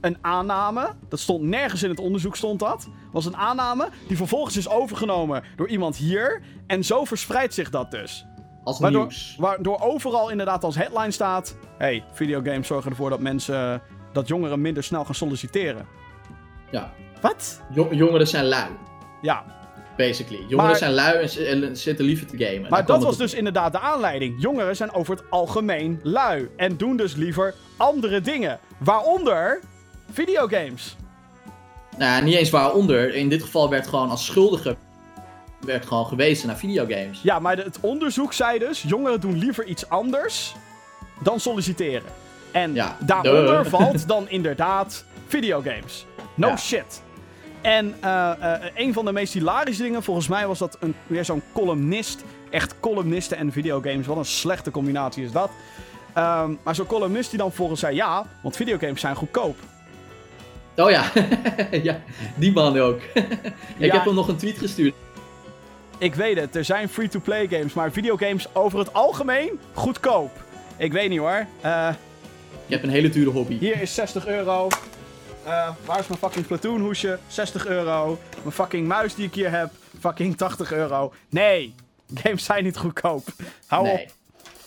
[0.00, 0.88] Een aanname.
[1.08, 2.88] Dat stond nergens in het onderzoek stond dat.
[3.12, 6.42] Was een aanname die vervolgens is overgenomen door iemand hier.
[6.66, 8.26] En zo verspreidt zich dat dus.
[8.64, 9.36] Als Waardoor, nieuws.
[9.38, 11.56] waardoor overal inderdaad als headline staat...
[11.78, 13.82] hey, videogames zorgen ervoor dat mensen...
[14.12, 15.86] dat jongeren minder snel gaan solliciteren.
[16.70, 16.92] Ja.
[17.20, 17.62] Wat?
[17.70, 18.70] Jo- jongeren zijn lui.
[19.22, 19.44] Ja,
[19.96, 20.40] Basically.
[20.40, 22.70] Jongeren Maar- zijn lui en, zitten liever te gamen.
[22.70, 24.34] maar dat was op dus inderdaad de aanleiding.
[24.42, 26.48] Jongeren zijn over het algemeen lui.
[26.56, 28.58] En doen dus liever andere dingen.
[28.78, 29.60] Waaronder
[30.10, 30.96] videogames.
[31.98, 33.14] Nou, niet eens waaronder.
[33.14, 34.76] In dit geval werd gewoon als schuldige
[35.60, 37.20] werd gewoon gewezen naar videogames.
[37.22, 38.82] Ja, maar het onderzoek zei dus...
[38.86, 40.54] jongeren doen liever iets anders
[41.22, 42.08] dan solliciteren.
[42.52, 43.70] En Ja, daaronder duh.
[43.70, 46.06] valt dan inderdaad videogames.
[46.34, 46.56] No Ja.
[46.56, 47.02] shit.
[47.64, 51.24] En eh, eh, een van de meest hilarische dingen, volgens mij was dat een, weer
[51.24, 52.24] zo'n columnist.
[52.50, 54.06] Echt columnisten en videogames.
[54.06, 55.50] Wat een slechte combinatie is dat.
[56.12, 59.56] Ehm, maar zo'n columnist die dan volgens zei ja, want videogames zijn goedkoop.
[60.76, 61.04] Oh ja.
[61.82, 62.00] ja,
[62.36, 63.00] die man ook.
[63.14, 63.24] ik
[63.78, 63.94] Ja.
[63.94, 64.94] heb hem nog een tweet gestuurd.
[65.98, 70.30] Ik weet het, er zijn free-to-play games, maar videogames over het algemeen goedkoop.
[70.76, 71.46] Ik weet niet hoor.
[71.60, 71.88] Eh,
[72.66, 73.58] Je hebt een hele dure hobby.
[73.58, 74.68] hier is 60 euro.
[75.44, 77.18] Eh, waar is mijn fucking platoon hoesje?
[77.26, 78.18] 60 euro.
[78.42, 79.70] Mijn fucking muis die ik hier heb.
[80.00, 81.12] Fucking 80 euro.
[81.28, 81.74] Nee,
[82.14, 83.26] games zijn niet goedkoop.
[83.66, 84.02] Hou Nee.
[84.02, 84.12] op.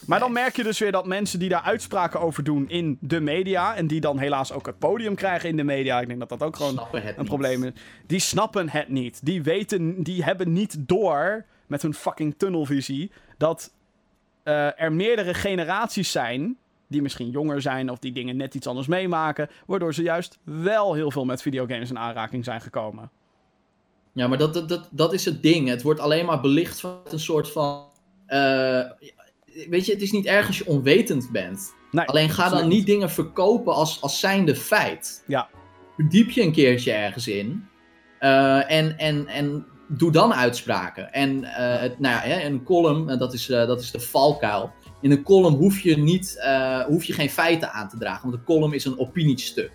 [0.05, 3.19] Maar dan merk je dus weer dat mensen die daar uitspraken over doen in de
[3.19, 3.75] media.
[3.75, 5.99] En die dan helaas ook het podium krijgen in de media.
[6.01, 7.25] Ik denk dat dat ook gewoon een niet.
[7.25, 7.71] probleem is.
[8.05, 9.19] Die snappen het niet.
[9.25, 13.11] Die weten, die hebben niet door met hun fucking tunnelvisie.
[13.37, 13.71] Dat
[14.43, 16.57] eh, er meerdere generaties zijn.
[16.87, 19.49] Die misschien jonger zijn of die dingen net iets anders meemaken.
[19.65, 23.09] Waardoor ze juist wel heel veel met videogames in aanraking zijn gekomen.
[24.13, 25.67] Ja, maar dat, dat, dat, dat is het ding.
[25.69, 27.85] Het wordt alleen maar belicht van een soort van.
[28.25, 28.81] eh,
[29.69, 31.73] weet je, het is niet erg als je onwetend bent.
[31.91, 35.23] Nee, Alleen ga dan niet dingen verkopen als, als zijnde feit.
[35.27, 35.49] Ja.
[35.95, 37.67] Verdiep je een keertje ergens in.
[38.19, 41.13] eh, en, en, en doe dan uitspraken.
[41.13, 44.71] En eh, het, nou ja, een column, dat is, dat is de valkuil.
[45.01, 48.21] In een column hoef je, niet, eh, hoef je geen feiten aan te dragen.
[48.21, 49.71] Want een column is een opiniestuk.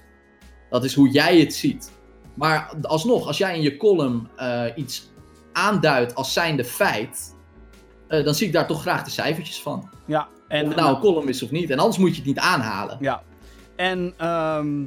[0.70, 1.92] Dat is hoe jij het ziet.
[2.34, 5.10] Maar alsnog, als jij in je column eh, iets
[5.52, 7.34] aanduidt als zijnde feit.
[8.08, 9.90] eh, dan zie ik daar toch graag de cijfertjes van.
[10.06, 11.70] Ja, en Of het nou een column is of niet.
[11.70, 12.96] En anders moet je het niet aanhalen.
[13.00, 13.22] Ja.
[13.76, 14.86] En ehm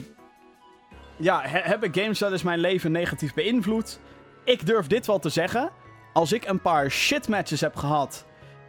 [1.18, 3.99] ja, he- hebben games wel eens mijn leven negatief beïnvloed?
[4.44, 5.70] Ik durf dit wel te zeggen.
[6.14, 8.26] Als ik een paar shitmatches heb gehad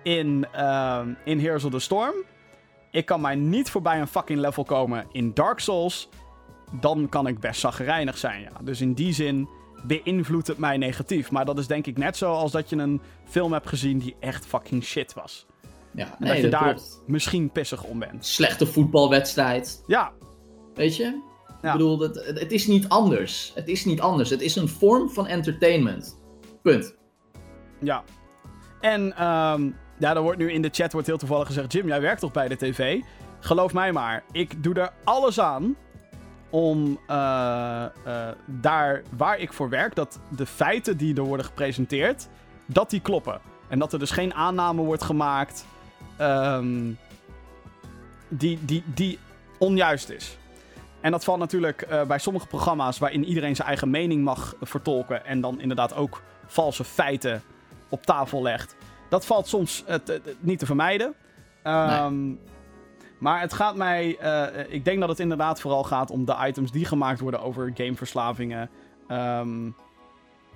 [0.06, 2.14] in, ehm, in Heroes of the Storm...
[2.90, 6.08] Ik kan mij niet voorbij een fucking level komen in Dark Souls...
[6.80, 8.50] Dan kan ik best zaggerijnig zijn, ja.
[8.62, 9.48] Dus in die zin
[9.86, 11.30] beïnvloedt het mij negatief.
[11.30, 14.16] Maar dat is denk ik net zo als dat je een film hebt gezien die
[14.20, 15.46] echt fucking shit was.
[15.90, 17.02] Ja, En nee, dat je dat daar klopt.
[17.06, 18.26] misschien pissig om bent.
[18.26, 19.82] Slechte voetbalwedstrijd.
[19.86, 20.12] Ja,
[20.74, 21.22] Weet je?
[21.62, 21.66] Ja.
[21.66, 23.52] Ik bedoel, het, het het is niet anders.
[23.54, 24.30] Het is niet anders.
[24.30, 26.18] Het is een vorm van entertainment.
[26.62, 26.96] Punt.
[27.80, 28.04] Ja.
[28.80, 32.00] En ehm, ja, er wordt nu in de chat wordt heel toevallig gezegd: Jim, jij
[32.00, 33.00] werkt toch bij de tv?
[33.40, 35.76] Geloof mij maar, ik doe er alles aan
[36.50, 42.28] om eh, eh, daar waar ik voor werk, dat de feiten die er worden gepresenteerd,
[42.66, 43.40] dat die kloppen.
[43.68, 45.66] En dat er dus geen aanname wordt gemaakt
[46.16, 46.90] ehm,
[48.28, 49.18] die, die, die
[49.58, 50.38] onjuist is.
[51.00, 55.24] En dat valt natuurlijk eh, bij sommige programma's waarin iedereen zijn eigen mening mag vertolken.
[55.24, 57.42] En dan inderdaad ook valse feiten
[57.88, 58.76] op tafel legt.
[59.08, 59.94] Dat valt soms eh,
[60.38, 61.14] niet te vermijden.
[61.62, 62.32] Ehm,
[63.18, 64.16] Maar het gaat mij.
[64.18, 67.70] eh, ik denk dat het inderdaad vooral gaat om de items die gemaakt worden over
[67.74, 68.70] gameverslavingen.
[69.08, 69.64] Ehm,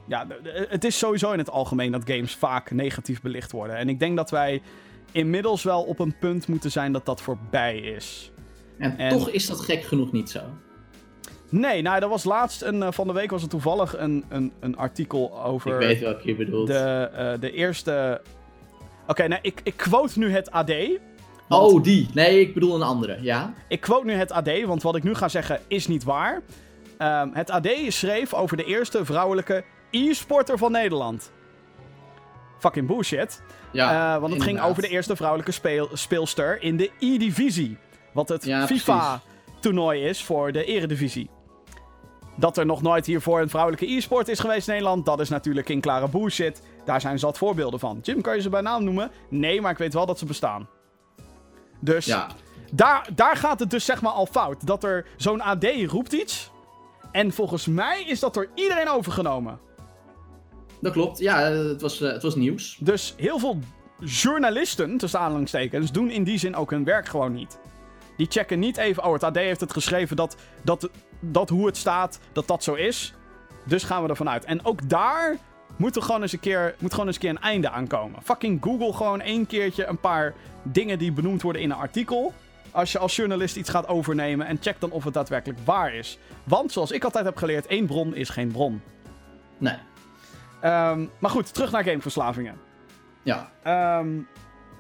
[0.07, 0.27] ja,
[0.69, 3.77] het is sowieso in het algemeen dat games vaak negatief belicht worden.
[3.77, 4.63] En ik denk dat wij
[5.13, 8.33] inmiddels wel op een punt moeten zijn dat dat voorbij is.
[8.79, 10.41] En, En- toch is dat gek genoeg niet zo.
[11.49, 14.53] Nee, nou, er was laatst een, eh, van de week was er toevallig een, een,
[14.61, 16.67] een artikel over Ik weet welke je bedoelt.
[16.67, 18.21] de, de eerste.
[19.11, 20.73] Oké, nou, ik, ik quote nu het AD.
[21.49, 22.09] want- Oh, die.
[22.15, 23.55] Nee, ik bedoel een andere, ja?
[23.69, 26.43] Ik quote nu het AD, want wat ik nu ga zeggen is niet waar.
[26.99, 31.33] Ehm, het AD schreef over de eerste vrouwelijke e-sporter van Nederland.
[32.59, 33.43] Fucking bullshit.
[33.73, 37.77] Ja, Eh, want het ging over de eerste vrouwelijke speel- speelster in de E-divisie.
[38.13, 38.67] Wat het Ja.
[38.67, 41.31] FIFA-toernooi is voor de Eredivisie.
[42.37, 45.69] Dat er nog nooit hiervoor een vrouwelijke e-sport is geweest in Nederland, dat is natuurlijk
[45.69, 46.63] in klare bullshit.
[46.91, 47.99] Daar zijn zat voorbeelden van.
[48.03, 49.11] Jim, kan je ze bij naam noemen?
[49.29, 50.69] Nee, maar ik weet wel dat ze bestaan.
[51.81, 52.29] Dus Ja,
[52.73, 54.67] daar, daar gaat het dus zeg maar al fout.
[54.67, 56.51] Dat er zo'n AD roept iets.
[57.13, 59.59] En volgens mij is dat door iedereen overgenomen.
[60.81, 61.19] dat klopt.
[61.19, 62.77] Ja, het was, eh, het was nieuws.
[62.81, 63.59] Dus heel veel
[64.01, 67.59] journalisten, tussen aanhalingstekens, doen in die zin ook hun werk gewoon niet.
[68.17, 70.91] Die checken niet even, oh het AD heeft het geschreven dat, dat,
[71.21, 73.15] dat hoe het staat, dat dat zo is.
[73.65, 74.45] Dus gaan we ervan uit.
[74.45, 75.39] En ook daar
[75.81, 78.23] moet er gewoon eens een keer, moet gewoon eens een keer een einde aankomen.
[78.23, 82.33] Fucking Google gewoon één keertje een paar dingen die benoemd worden in een artikel.
[82.71, 86.19] Als je als journalist iets gaat overnemen en check dan of het daadwerkelijk waar is.
[86.45, 88.83] Want zoals ik altijd heb geleerd, één bron is geen bron.
[89.59, 89.75] Nee,
[90.61, 92.57] Ehm, maar goed, terug naar gameverslavingen.
[93.23, 93.51] ja.
[93.63, 94.09] Ehm,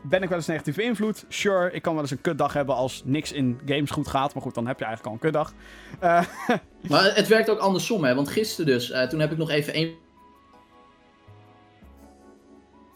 [0.02, 1.24] ben ik wel eens negatief beïnvloed?
[1.28, 4.35] Sure, ik kan wel eens een kutdag hebben als niks in games goed gaat.
[4.35, 5.52] Maar goed, dan heb je eigenlijk al een kutdag.
[6.01, 6.24] Eh,
[6.90, 8.14] Maar het werkt ook andersom, hè.
[8.14, 9.94] Want gisteren dus, eh, toen heb ik nog even één...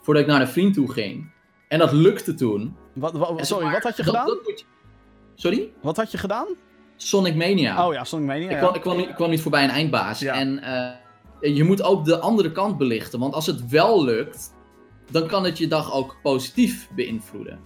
[0.05, 1.31] Voordat ik naar een vriend toe ging.
[1.69, 2.77] En dat lukte toen.
[2.95, 3.13] wat,
[3.47, 4.27] sorry, maar, wat had je dat- gedaan?
[4.27, 4.67] dat moet je-
[5.35, 5.73] Sorry?
[5.83, 6.47] Wat had je gedaan?
[6.97, 7.87] Sonic Mania.
[7.87, 8.45] Oh ja, Sonic Mania.
[8.45, 8.59] Ik ja.
[8.59, 10.21] kwam, ik, kwam ik kwam niet voorbij een eindbaas.
[10.21, 10.35] Ja.
[10.35, 10.59] En
[11.41, 13.19] eh, je moet ook de andere kant belichten.
[13.19, 14.55] Want als het wel lukt,
[15.11, 17.59] dan kan het je dag ook positief beïnvloeden.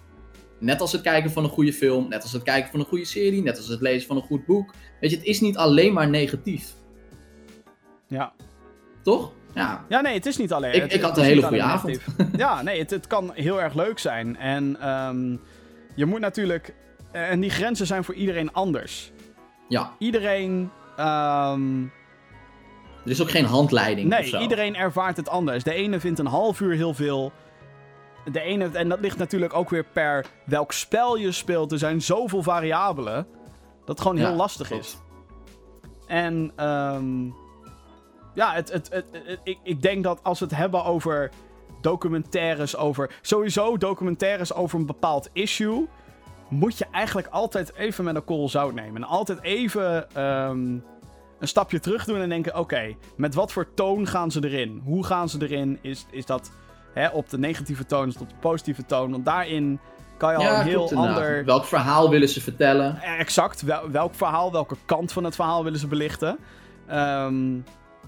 [0.58, 3.04] Net als het kijken van een goede film, net als het kijken van een goede
[3.04, 4.74] serie, net als het lezen van een goed boek.
[5.00, 6.72] Weet je, het is niet alleen maar negatief.
[8.06, 8.32] Ja.
[9.02, 9.32] Toch?
[9.54, 9.84] Ja.
[9.88, 10.72] ja, nee, het is niet alleen.
[10.74, 12.00] Ik- het- ik had een hele goede avond.
[12.36, 14.36] ja, nee, het, het kan heel erg leuk zijn.
[14.36, 15.36] En ehm,
[15.94, 16.74] je moet natuurlijk.
[17.12, 19.12] En die grenzen zijn voor iedereen anders.
[19.68, 19.92] Ja.
[19.98, 20.70] Iedereen.
[20.96, 21.82] ehm,
[23.04, 25.64] Er is ook geen handleiding Nee, iedereen ervaart het anders.
[25.64, 27.32] De ene vindt een half uur heel veel.
[28.32, 31.72] De ene, en dat ligt natuurlijk ook weer per welk spel je speelt.
[31.72, 33.26] Er zijn zoveel variabelen.
[33.78, 34.84] Dat het gewoon Ja, heel lastig klopt.
[34.84, 34.98] is.
[36.06, 37.26] En ehm,
[38.38, 41.30] ja, het, het, het, het- ik, ik denk dat als we het hebben over
[41.80, 43.10] documentaires over.
[43.22, 45.88] Sowieso documentaires over een bepaald issue.
[46.48, 49.02] Moet je eigenlijk altijd even met een korrel zout nemen.
[49.02, 50.58] En altijd even ehm,
[51.38, 54.80] een stapje terug doen en denken: oké, met wat voor toon gaan ze erin?
[54.84, 55.78] Hoe gaan ze erin?
[55.80, 56.50] Is, is dat
[56.94, 59.10] hè, op de negatieve toon, is het op de positieve toon?
[59.10, 59.80] Want daarin
[60.16, 61.44] kan je al een heel ander.
[61.44, 63.02] Welk verhaal willen ze vertellen?
[63.02, 66.38] Exact, wel- welk verhaal, welke kant van het verhaal willen ze belichten?
[66.86, 67.54] Ehm,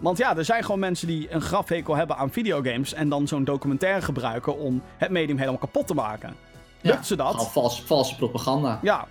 [0.00, 3.44] want ja, er zijn gewoon mensen die een grafhekel hebben aan videogames en dan zo'n
[3.44, 6.34] documentaire gebruiken om het medium helemaal kapot te maken.
[6.80, 7.50] Lukt Ja, ze dat?
[7.52, 8.78] Vals, valse propaganda.
[8.82, 9.06] Ja.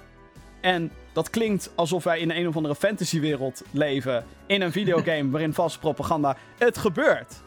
[0.61, 5.53] En dat klinkt alsof wij in een of andere fantasywereld leven in een videogame waarin
[5.53, 6.35] valse propaganda.
[6.57, 7.41] Het gebeurt.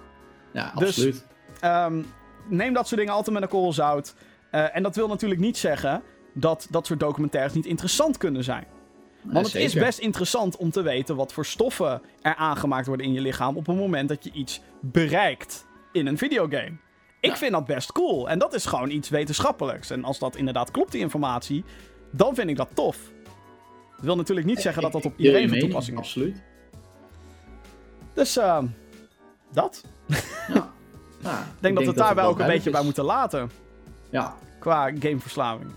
[0.53, 1.27] Ja, Dus- absoluut.
[1.61, 2.03] Ehm,
[2.49, 4.15] neem dat soort dingen altijd met een korrel zout.
[4.51, 6.03] Eh, en dat wil natuurlijk niet zeggen
[6.33, 8.65] dat dat soort documentaires niet interessant kunnen zijn.
[9.23, 13.13] Want het is best interessant om te weten wat voor stoffen er aangemaakt worden in
[13.13, 16.73] je lichaam op het moment dat je iets bereikt in een videogame.
[17.21, 17.37] Ik Ja.
[17.37, 18.29] vind dat best cool.
[18.29, 19.91] En dat is gewoon iets wetenschappelijks.
[19.91, 21.65] En als dat inderdaad klopt, die informatie,
[22.11, 22.99] dan vind ik dat tof.
[23.97, 26.05] Dat wil natuurlijk niet zeggen dat dat op iedereen van toepassing is.
[26.05, 26.43] Absoluut.
[28.15, 28.67] Dus ehm,
[29.53, 29.85] dat.
[30.49, 30.71] Ja.
[31.23, 33.51] Ja, Ik denk dat we het daar wel ook een beetje bij moeten laten.
[34.11, 35.71] Ja, Qua gameverslaving.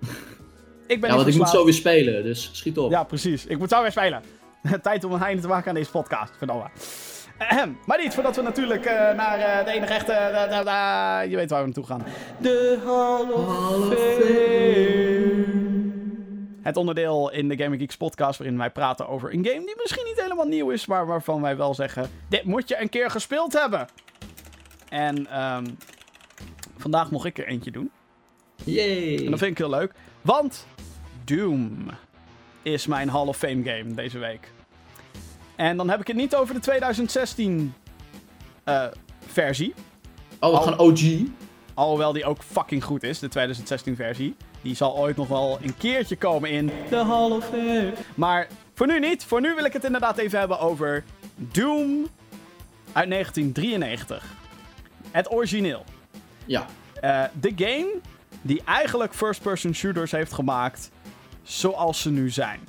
[0.92, 2.90] ik ben ja want ik moet zo weer spelen, dus schiet op.
[2.90, 3.46] Ja, precies.
[3.46, 4.22] Ik moet zo weer spelen.
[4.82, 6.32] Tijd om een einde te maken aan deze podcast.
[6.38, 6.64] Verdomme.
[7.38, 7.78] Ahem.
[7.86, 10.12] Maar niet voordat we natuurlijk eh, naar eh, de enige echte...
[10.12, 12.04] eh, je weet waar we naartoe gaan.
[12.38, 15.60] De Hall of Fame.
[16.62, 20.04] Het onderdeel in de Gaming Geeks podcast waarin wij praten over een game die misschien
[20.06, 23.52] niet helemaal nieuw is, maar waarvan wij wel zeggen: dit moet je een keer gespeeld
[23.52, 23.86] hebben.
[24.88, 25.64] En ehm,
[26.76, 27.90] vandaag mocht ik er eentje doen.
[28.64, 29.16] Yay.
[29.24, 29.92] En dat vind ik heel leuk.
[30.20, 30.66] Want
[31.24, 31.90] Doom.
[32.62, 34.52] is mijn Hall of Fame game deze week.
[35.56, 37.74] En dan heb ik het niet over de 2016
[38.64, 38.84] eh,
[39.26, 39.74] versie.
[40.40, 41.00] Oh, we gaan OG.
[41.74, 44.36] Alhoewel die ook fucking goed is, de 2016 versie.
[44.62, 47.92] Die zal ooit nog wel een keertje komen in de Hall of Fame.
[48.14, 49.24] Maar voor nu niet.
[49.24, 51.04] Voor nu wil ik het inderdaad even hebben over
[51.36, 52.06] Doom
[52.92, 54.24] uit 1993.
[55.10, 55.84] Het origineel.
[56.44, 56.66] Ja.
[57.00, 57.94] Eh, de game
[58.42, 60.90] die eigenlijk first-person shooters heeft gemaakt
[61.42, 62.60] zoals ze nu zijn.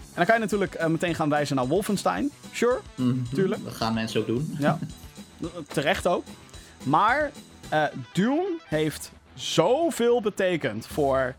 [0.00, 2.30] En dan kan je natuurlijk eh, meteen gaan wijzen naar Wolfenstein.
[2.52, 3.22] Sure, Mhm.
[3.34, 3.64] Tuurlijk.
[3.64, 4.54] Dat gaan mensen ook doen.
[4.58, 4.78] ja.
[5.66, 6.24] Terecht ook.
[6.82, 7.30] Maar
[7.68, 11.34] eh, Doom heeft zoveel betekend voor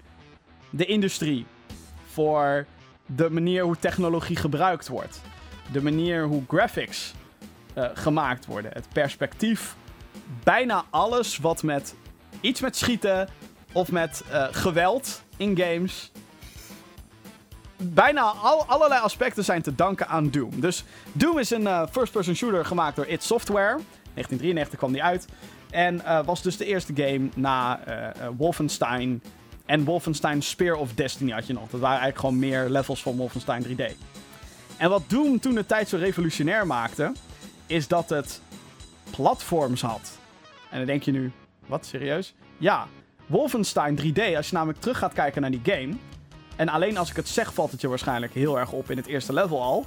[0.69, 1.45] de industrie.
[2.11, 2.65] Voor
[3.05, 5.21] de manier hoe technologie gebruikt wordt.
[5.71, 7.13] De manier hoe graphics
[7.73, 8.71] eh, gemaakt worden.
[8.73, 9.75] Het perspectief.
[10.43, 11.95] Bijna alles wat met
[12.41, 13.29] iets met schieten
[13.71, 16.11] of met geweld in games.
[17.83, 20.59] Bijna al, allerlei aspecten zijn te danken aan Doom.
[20.59, 23.79] Dus Doom is een eh, first-person shooter gemaakt door id Software.
[24.13, 25.27] 1993 kwam die uit.
[25.69, 29.23] En eh, was dus de eerste game na eh, Wolfenstein
[29.65, 31.69] en Wolfenstein Spear of Destiny had je nog.
[31.69, 33.83] Dat waren eigenlijk gewoon meer levels van Wolfenstein 3D.
[34.77, 37.11] En wat Doom toen de tijd zo revolutionair maakte,
[37.65, 38.41] is dat het
[39.09, 40.17] platforms had.
[40.69, 41.31] En dan denk je nu,
[41.67, 42.33] wat, serieus?
[42.57, 42.87] Ja,
[43.25, 45.93] Wolfenstein 3D, als je namelijk terug gaat kijken naar die game...
[46.61, 49.05] En alleen als ik het zeg, valt het je waarschijnlijk heel erg op in het
[49.05, 49.85] eerste level al.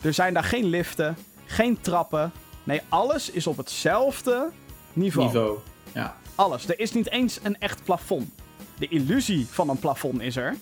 [0.00, 1.16] Er zijn daar geen liften,
[1.46, 2.32] geen trappen.
[2.64, 4.50] Nee, alles is op hetzelfde
[4.92, 5.26] niveau.
[5.26, 5.58] Niveau.
[5.92, 6.16] Ja.
[6.34, 6.68] Alles.
[6.68, 8.30] Er is niet eens een echt plafond.
[8.78, 10.56] De illusie van een plafond is er.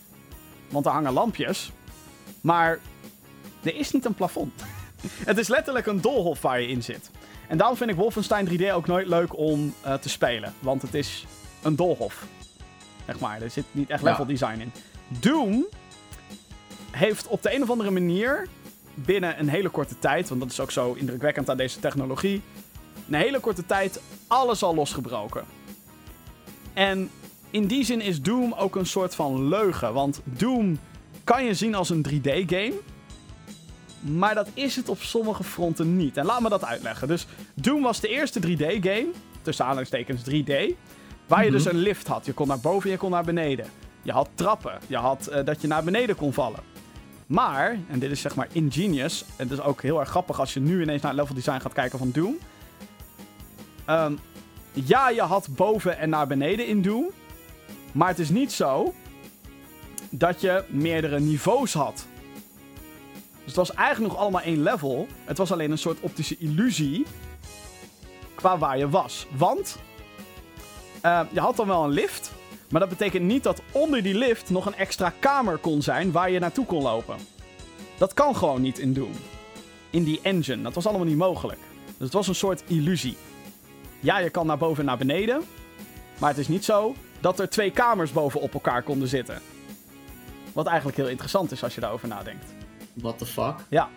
[0.68, 1.72] Want er hangen lampjes.
[2.40, 2.78] Maar
[3.62, 4.52] er is niet een plafond.
[5.30, 7.10] het is letterlijk een doolhof waar je in zit.
[7.48, 10.55] En daarom vind ik Wolfenstein 3D ook nooit leuk om eh, te spelen.
[10.59, 11.26] Want het is
[11.62, 12.26] een doolhof.
[13.06, 14.10] Zeg maar, er zit niet echt Ja.
[14.10, 14.72] level design in.
[15.09, 15.66] Doom
[16.90, 18.48] heeft op de een of andere manier
[18.94, 22.43] binnen een hele korte tijd, want dat is ook zo indrukwekkend aan deze technologie,
[23.09, 25.44] een hele korte tijd alles al losgebroken.
[26.72, 27.10] En
[27.51, 30.78] in die zin is Doom ook een soort van leugen, want Doom
[31.24, 32.74] kan je zien als een 3D-game,
[34.01, 36.16] maar dat is het op sommige fronten niet.
[36.16, 37.09] En laat me dat uitleggen.
[37.09, 39.06] Dus Doom was de eerste 3D-game,
[39.43, 40.52] tussen aanhalingstekens 3D,
[41.26, 42.26] waar je dus een lift had.
[42.26, 43.66] Je kon naar boven en je kon naar beneden.
[44.09, 44.78] Je had trappen.
[44.86, 46.60] Je had eh, dat je naar beneden kon vallen.
[47.26, 50.55] Maar, en dit is zeg maar ingenious, en het is ook heel erg grappig als
[50.55, 52.39] je nu ineens naar het level design gaat kijken van Doom.
[53.85, 54.12] Ehm,
[54.72, 57.10] ja, je had boven en naar beneden in Doom.
[57.93, 58.94] Maar het is niet zo
[60.10, 62.06] dat je meerdere niveaus had.
[63.32, 65.06] Dus het was eigenlijk nog allemaal één level.
[65.24, 67.06] Het was alleen een soort optische illusie
[68.35, 69.26] qua waar je was.
[69.36, 69.78] Want
[71.01, 72.36] eh, je had dan wel een lift,
[72.70, 76.31] maar dat betekent niet dat onder die lift nog een extra kamer kon zijn waar
[76.31, 77.16] je naartoe kon lopen.
[77.99, 79.12] Dat kan gewoon niet in Doom.
[79.90, 80.62] In die engine.
[80.62, 81.61] Dat was allemaal niet mogelijk.
[81.85, 83.16] Dus het was een soort illusie.
[84.01, 85.43] Ja, je kan naar boven en naar beneden.
[86.19, 89.40] Maar het is niet zo dat er twee kamers bovenop elkaar konden zitten.
[90.53, 92.45] Wat eigenlijk heel interessant is als je daarover nadenkt.
[92.93, 93.55] What the fuck?
[93.69, 93.89] Ja.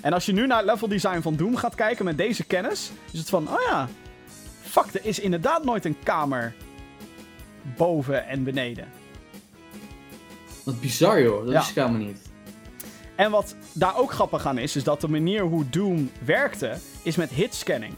[0.00, 2.90] En als je nu naar het level design van Doom gaat kijken met deze kennis,
[3.12, 3.88] is het van, oh ja,
[4.60, 6.54] fuck, er is inderdaad nooit een kamer
[7.76, 8.88] boven en beneden.
[10.64, 11.60] Wat bizar joh, dat Ja.
[11.68, 12.26] ik helemaal niet.
[13.14, 17.16] En wat daar ook grappig aan is, is dat de manier hoe Doom werkte, is
[17.16, 17.94] met hitscanning.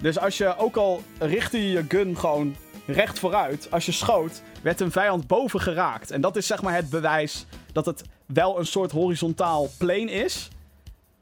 [0.00, 2.56] Dus als je ook al richtte je je gun gewoon
[2.86, 6.10] recht vooruit, als je schoot, werd een vijand boven geraakt.
[6.10, 10.48] En dat is zeg maar het bewijs dat het wel een soort horizontaal plane is,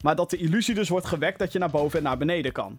[0.00, 2.78] maar dat de illusie dus wordt gewekt dat je naar boven en naar beneden kan.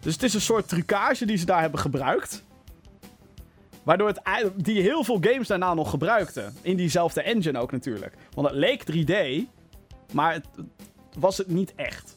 [0.00, 2.42] Dus het is een soort trucage die ze daar hebben gebruikt.
[3.82, 4.20] Waardoor het,
[4.56, 6.54] die heel veel games daarna nog gebruikten.
[6.62, 8.14] In diezelfde engine ook natuurlijk.
[8.34, 9.46] Want het leek 3D,
[10.12, 10.46] maar het
[11.18, 12.16] was het niet echt.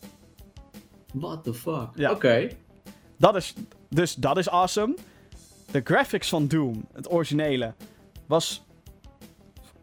[1.14, 1.88] What the fuck?
[1.96, 2.12] Ja.
[2.12, 2.50] Oké.
[3.18, 3.54] Dat is,
[3.90, 4.96] dus dat is awesome.
[5.72, 7.74] De graphics van Doom, het originele,
[8.26, 8.64] was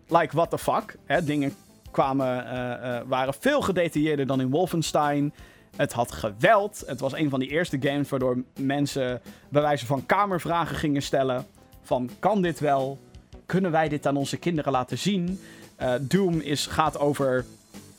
[0.09, 0.97] like what the fuck.
[1.05, 1.25] Hè?
[1.25, 1.55] Dingen
[1.91, 5.35] kwamen, eh, eh, waren veel gedetailleerder dan in Wolfenstein.
[5.77, 6.83] Het had geweld.
[6.87, 11.47] Het was een van die eerste games waardoor mensen bij wijze van kamervragen gingen stellen.
[11.83, 12.99] Van, kan dit wel?
[13.47, 15.41] Kunnen wij dit aan onze kinderen laten zien?
[15.77, 17.45] Eh, Doom is, gaat over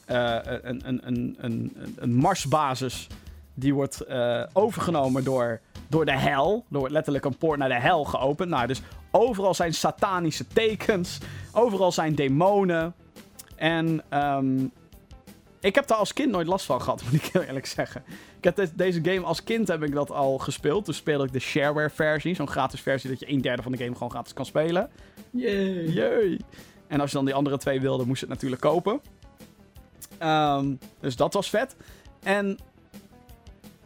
[0.06, 1.02] eh, een, een,
[1.38, 3.08] een, een, Marsbasis
[3.54, 6.66] die wordt eh, overgenomen door, door de hel.
[6.70, 8.50] Door letterlijk een poort naar de hel geopend.
[8.50, 8.82] Nou, dus
[9.12, 11.18] overal zijn satanische tekens.
[11.52, 12.94] Overal zijn demonen.
[13.56, 14.66] En ehm,
[15.60, 18.04] ik heb daar als kind nooit last van gehad, moet ik heel eerlijk zeggen.
[18.44, 20.86] Ik heb de- deze game als kind heb ik dat al gespeeld.
[20.86, 22.36] Dus speelde ik de shareware versie.
[22.36, 24.90] Zo'n gratis versie dat je een derde van de game gewoon gratis kan spelen.
[25.32, 26.40] Jee.
[26.88, 29.02] En als je dan die andere twee wilde, moest je het natuurlijk kopen.
[30.18, 31.76] Ehm, dus dat was vet.
[32.24, 32.58] En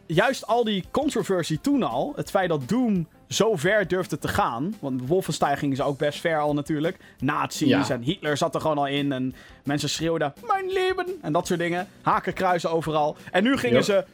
[0.06, 4.76] juist al die controversie toen al, het feit dat Doom zo ver durfde te gaan.
[4.80, 6.98] Want Wolfenstein ging ze ook best ver al natuurlijk.
[7.20, 7.90] Nazi's Ja.
[7.90, 9.12] en Hitler zat er gewoon al in.
[9.12, 11.06] En mensen schreeuwden, mijn leven!
[11.22, 11.88] En dat soort dingen.
[12.02, 13.16] Hakenkruisen overal.
[13.32, 14.06] En nu gingen ze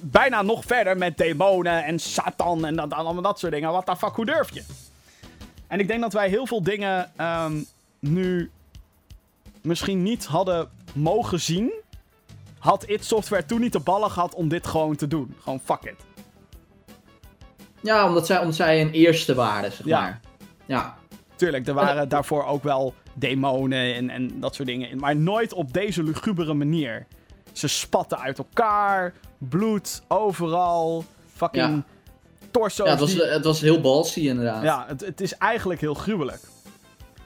[0.00, 3.72] bijna nog verder met demonen en Satan en dat, allemaal dat soort dingen.
[3.72, 4.62] Wat de fuck, hoe durf je?
[5.66, 7.52] En ik denk dat wij heel veel dingen ehm,
[7.98, 8.50] nu
[9.62, 11.72] misschien niet hadden mogen zien.
[12.58, 15.34] Had id Software toen niet de ballen gehad om dit gewoon te doen.
[15.42, 15.94] Gewoon fuck it.
[17.82, 20.00] Ja, omdat zij, omdat zij een eerste waren, zeg Ja.
[20.00, 20.20] maar.
[20.66, 20.98] Ja.
[21.36, 24.88] Tuurlijk, er waren daarvoor ook wel demonen en, en dat soort dingen.
[24.90, 27.06] in, Maar nooit op deze lugubere manier.
[27.52, 31.04] Ze spatten uit elkaar, bloed overal,
[31.34, 31.84] fucking Ja.
[32.50, 32.84] torso's.
[32.86, 34.62] Ja, het was, die- het was heel ballsy inderdaad.
[34.62, 36.40] ja het, het is eigenlijk heel gruwelijk.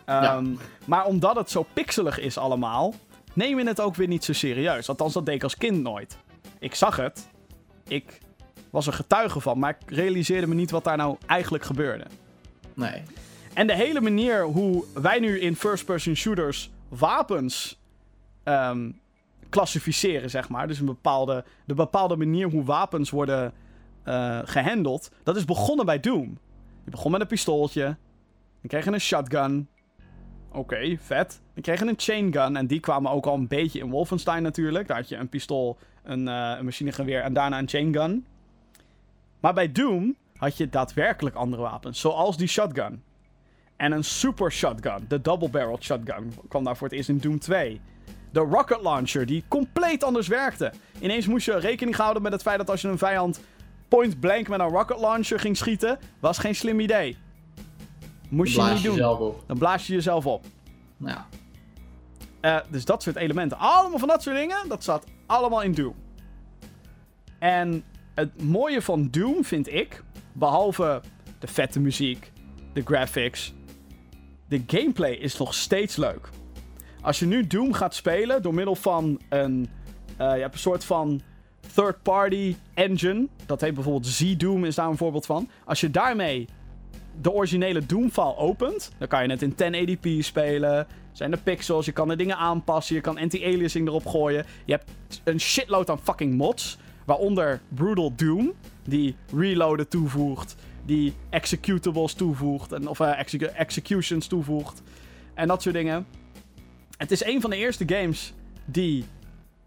[0.07, 0.23] Ja.
[0.37, 0.47] Ehm,
[0.85, 2.95] Maar omdat het zo pixelig is allemaal,
[3.33, 4.89] neem je het ook weer niet zo serieus.
[4.89, 6.17] Althans, dat deed ik als kind nooit.
[6.59, 7.29] Ik zag het,
[7.89, 8.21] ik
[8.75, 12.05] was er getuige van, maar ik realiseerde me niet wat daar nou eigenlijk gebeurde.
[12.75, 13.03] Nee.
[13.53, 17.81] En de hele manier hoe wij nu in first-person shooters wapens
[18.43, 18.91] ehm,
[19.49, 20.67] klassificeren, zeg maar.
[20.67, 23.53] Dus een bepaalde, de bepaalde manier hoe wapens worden
[24.03, 25.11] eh, gehandeld.
[25.23, 26.39] Dat is begonnen bij Doom.
[26.85, 27.85] Je begon met een pistooltje.
[27.85, 29.69] Dan kreeg je een shotgun.
[30.53, 31.41] Oké, vet.
[31.55, 32.57] Dan kreeg je een chain gun.
[32.57, 34.87] En die kwamen ook al een beetje in Wolfenstein natuurlijk.
[34.87, 38.27] Daar had je een pistool, een, eh, een machinegeweer en daarna een chain gun.
[39.45, 42.01] Maar bij Doom had je daadwerkelijk andere wapens.
[42.01, 43.03] Zoals die shotgun.
[43.77, 45.05] En een super shotgun.
[45.09, 47.81] De double-barreled shotgun kwam daar voor het eerst in Doom 2.
[48.33, 50.73] De rocket launcher, die compleet anders werkte.
[51.01, 53.41] Ineens moest je rekening houden met het feit dat als je een vijand
[53.89, 57.17] point blank met een rocket launcher ging schieten, was geen slim idee.
[58.29, 58.97] Moest je niet doen.
[59.47, 60.45] Dan blaas je jezelf op.
[60.97, 61.19] Nou,
[62.41, 63.59] Eh, dus dat soort elementen.
[63.59, 65.95] Allemaal van dat soort dingen, dat zat allemaal in Doom.
[67.39, 67.85] En
[68.15, 71.03] het mooie van Doom vind ik, behalve
[71.39, 72.33] de vette muziek,
[72.73, 73.55] de graphics,
[74.49, 76.29] de gameplay is nog steeds leuk.
[77.01, 79.69] Als je nu Doom gaat spelen door middel van een,
[80.17, 81.21] eh, je hebt een soort van
[81.75, 85.49] third-party engine, dat heet bijvoorbeeld Z-Doom is daar een voorbeeld van.
[85.65, 86.49] Als je daarmee
[87.21, 90.87] de originele Doom-file opent, dan kan je het in 1080p spelen.
[91.13, 94.47] Zijn er pixels, je kan er dingen aanpassen, je kan anti-aliasing erop gooien.
[94.65, 94.91] Je hebt
[95.25, 98.53] een shitload aan fucking mods, waaronder Brutal Doom,
[98.85, 104.83] die reloaden toevoegt, die executables toevoegt, en, of execu- executions toevoegt,
[105.35, 106.07] en dat soort dingen.
[106.97, 109.05] Het is een van de eerste games die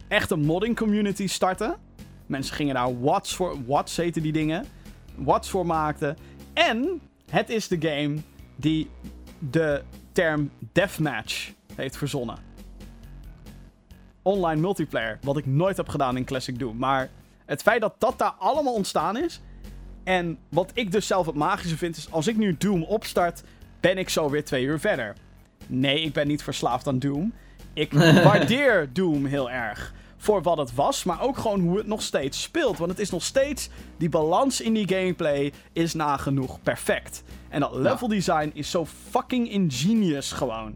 [0.08, 1.76] echt een modding community starten.
[2.26, 4.66] Mensen gingen daar Watts voor, Watts heten die dingen,
[5.16, 6.18] Watts voor maakten.
[6.54, 8.18] En het is de game
[8.56, 8.90] die
[9.40, 12.38] de term deathmatch heeft verzonnen.
[14.22, 16.78] Online multiplayer, wat ik nooit heb gedaan in Classic Doom.
[16.78, 17.10] Maar
[17.48, 19.42] het feit dat dat daar allemaal ontstaan is.
[20.04, 23.44] En wat ik dus zelf het magische vind, is als ik nu Doom opstart,
[23.80, 25.16] ben ik zo weer twee uur verder.
[25.68, 27.34] Nee, ik ben niet verslaafd aan Doom.
[27.74, 27.94] Ik
[28.24, 29.94] waardeer Doom heel erg.
[30.18, 32.78] Voor wat het was, maar ook gewoon hoe het nog steeds speelt.
[32.78, 33.70] Want het is nog steeds.
[33.98, 37.24] Die balans in die gameplay is nagenoeg perfect.
[37.50, 40.76] En dat level design is zo fucking ingenious gewoon.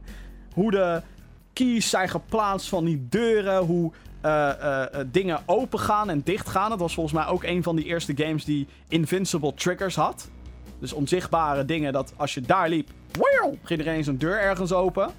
[0.53, 1.01] Hoe de
[1.53, 3.57] keys zijn geplaatst van die deuren.
[3.57, 3.91] Hoe
[4.21, 6.71] eh, eh, eh, dingen open gaan en dicht gaan.
[6.71, 10.29] Het was volgens mij ook een van die eerste games die invincible triggers had.
[10.79, 12.89] Dus onzichtbare dingen dat als je daar liep.
[13.63, 15.09] Ging er ineens een deur ergens open.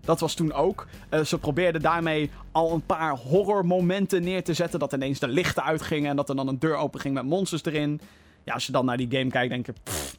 [0.00, 0.86] Dat was toen ook.
[1.24, 4.78] Ze probeerden daarmee al een paar horrormomenten neer te zetten.
[4.78, 7.64] Dat ineens de lichten uitgingen en dat er dan een deur open ging met monsters
[7.64, 8.00] erin.
[8.44, 9.72] Ja, als je dan naar die game kijkt, denk je...
[9.82, 10.16] pff,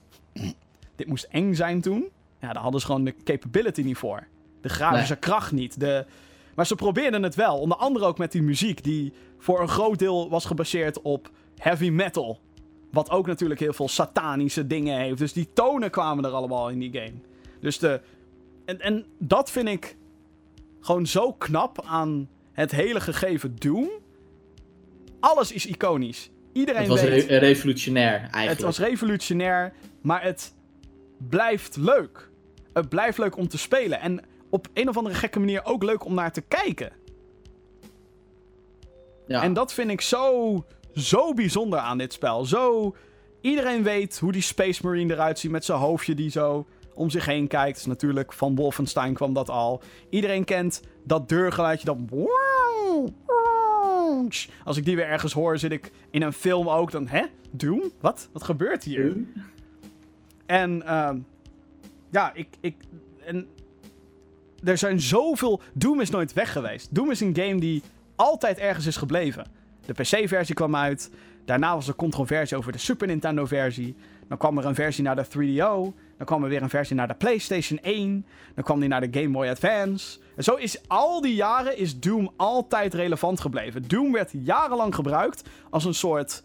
[0.96, 2.10] dit moest eng zijn toen.
[2.42, 4.28] Ja, daar hadden ze gewoon de capability niet voor.
[4.62, 5.80] De grafische kracht niet.
[5.80, 6.06] De...
[6.60, 7.60] Maar ze probeerden het wel.
[7.60, 11.90] Onder andere ook met die muziek, die voor een groot deel was gebaseerd op heavy
[11.90, 12.40] metal.
[12.92, 15.18] Wat ook natuurlijk heel veel satanische dingen heeft.
[15.18, 17.14] Dus die tonen kwamen er allemaal in die game.
[17.60, 18.02] Dus de.
[18.66, 19.96] En, en dat vind ik
[20.80, 23.90] gewoon zo knap aan het hele gegeven Doom.
[25.20, 26.30] Alles is iconisch.
[26.54, 27.26] Iedereen het was weet.
[27.26, 28.50] re- revolutionair eigenlijk.
[28.50, 30.54] Het was revolutionair, maar het
[31.18, 32.30] blijft leuk.
[32.74, 34.00] Het blijft leuk om te spelen.
[34.00, 36.92] En op een of andere gekke manier ook leuk om naar te kijken.
[39.28, 39.44] ja.
[39.44, 42.46] En dat vind ik zo, zo bijzonder aan dit spel.
[42.46, 42.96] Zo,
[43.42, 47.26] iedereen weet hoe die Space Marine eruit ziet met zijn hoofdje die zo om zich
[47.26, 47.78] heen kijkt.
[47.78, 49.82] Dus natuurlijk, van Wolfenstein kwam dat al.
[50.10, 51.98] Iedereen kent dat deurgeluidje dat...
[54.64, 57.08] Als ik die weer ergens hoor, zit ik in een film ook dan...
[57.08, 57.24] Hè?
[57.52, 57.92] Doom?
[58.00, 58.30] Wat?
[58.32, 59.18] Wat gebeurt hier?
[60.46, 61.20] En ehm,
[62.10, 62.76] ja, ik, ik.
[63.26, 63.48] En
[64.64, 65.62] er zijn zoveel...
[65.74, 66.96] Doom is nooit weg geweest.
[66.96, 67.84] Doom is een game die
[68.16, 69.46] altijd ergens is gebleven.
[69.86, 71.12] De PC-versie kwam uit.
[71.46, 73.96] Daarna was er controversie over de Super Nintendo-versie.
[74.28, 75.96] Dan kwam er een versie naar de 3DO.
[76.18, 78.26] Dan kwam er weer een versie naar de PlayStation 1.
[78.56, 80.20] Dan kwam die naar de Game Boy Advance.
[80.36, 83.88] En zo is al die jaren is Doom altijd relevant gebleven.
[83.88, 86.44] Doom werd jarenlang gebruikt als een soort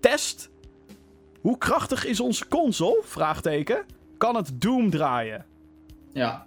[0.00, 0.50] test.
[1.40, 3.00] Hoe krachtig is onze console?
[3.04, 3.84] Vraagteken.
[4.18, 5.44] Kan het Doom draaien?
[6.12, 6.46] Ja.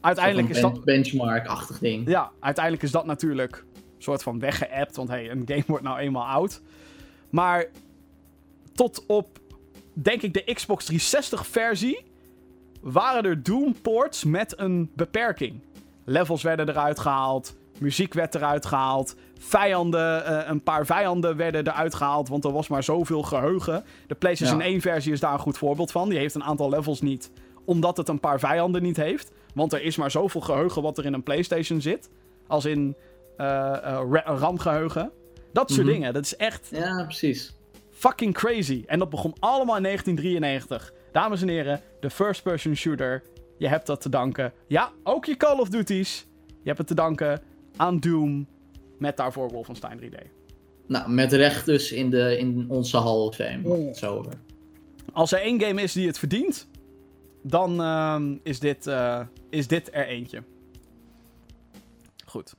[0.00, 0.84] Uiteindelijk is dat...
[0.84, 2.08] Benchmark-achtig ding.
[2.08, 4.96] Ja, uiteindelijk is dat natuurlijk een soort van weggeappt.
[4.96, 6.60] Want hey, een game wordt nou eenmaal oud.
[7.30, 7.64] Maar
[8.74, 9.38] tot op,
[9.92, 12.04] denk ik, de Xbox 360 versie...
[12.80, 15.60] waren er Doom ports met een beperking.
[16.04, 17.56] Levels werden eruit gehaald.
[17.78, 19.14] Muziek werd eruit gehaald.
[19.38, 22.28] Vijanden, eh, een paar vijanden werden eruit gehaald.
[22.28, 23.84] Want er was maar zoveel geheugen.
[24.06, 24.64] De PlayStation Ja.
[24.64, 26.08] 1 versie is daar een goed voorbeeld van.
[26.08, 27.30] Die heeft een aantal levels niet.
[27.70, 29.30] Omdat het een paar vijanden niet heeft.
[29.54, 32.10] Want er is maar zoveel geheugen wat er in een PlayStation zit.
[32.46, 32.96] Als in
[33.36, 35.10] eh, eh, ra- RAM-geheugen.
[35.52, 35.92] Dat soort Mhm.
[35.94, 36.12] dingen.
[36.12, 37.54] Dat is echt Ja, precies.
[37.90, 38.82] fucking crazy.
[38.86, 40.92] En dat begon allemaal in 1993.
[41.12, 43.22] Dames en heren, de first-person shooter.
[43.58, 44.52] Je hebt dat te danken.
[44.66, 46.26] Ja, ook je Call of Duties.
[46.46, 47.42] Je hebt het te danken
[47.76, 48.46] aan Doom.
[48.98, 50.16] Met daarvoor Wolfenstein 3D.
[50.86, 53.60] Nou, met recht dus in, de, in onze Hall of Fame.
[53.68, 53.94] Oh.
[53.94, 54.24] Zo.
[55.12, 56.68] Als er één game is die het verdient,
[57.42, 60.42] dan ehm, is, dit, eh, is dit er eentje.
[62.26, 62.54] Goed.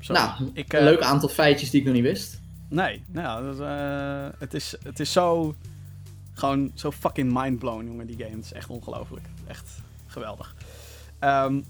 [0.00, 2.40] Zo, Nou, ik, een eh, leuk aantal feitjes die ik nog niet wist.
[2.68, 5.54] Nee, nou, dat eh, het, is, het is zo.
[6.32, 8.36] Gewoon zo fucking mindblown, jongen, die game.
[8.36, 9.26] Het is echt ongelooflijk.
[9.46, 9.70] Echt
[10.06, 10.54] geweldig.
[11.18, 11.60] Ehm,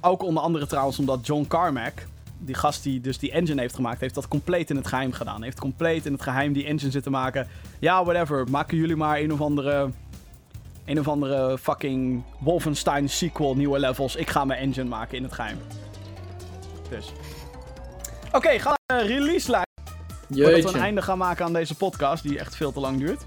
[0.00, 2.06] ook onder andere trouwens omdat John Carmack,
[2.38, 5.42] die gast die dus die engine heeft gemaakt, heeft dat compleet in het geheim gedaan.
[5.42, 7.48] Heeft compleet in het geheim die engine zitten maken.
[7.78, 8.50] Ja, whatever.
[8.50, 9.90] Maken jullie maar een of andere.
[10.88, 14.16] Een of andere fucking Wolfenstein sequel, nieuwe levels.
[14.16, 15.58] Ik ga mijn engine maken in het geheim.
[16.88, 17.12] Dus.
[18.32, 19.66] Oké, ga naar de release lijst.
[20.30, 23.22] Voordat we een einde gaan maken aan deze podcast, die echt veel te lang duurt.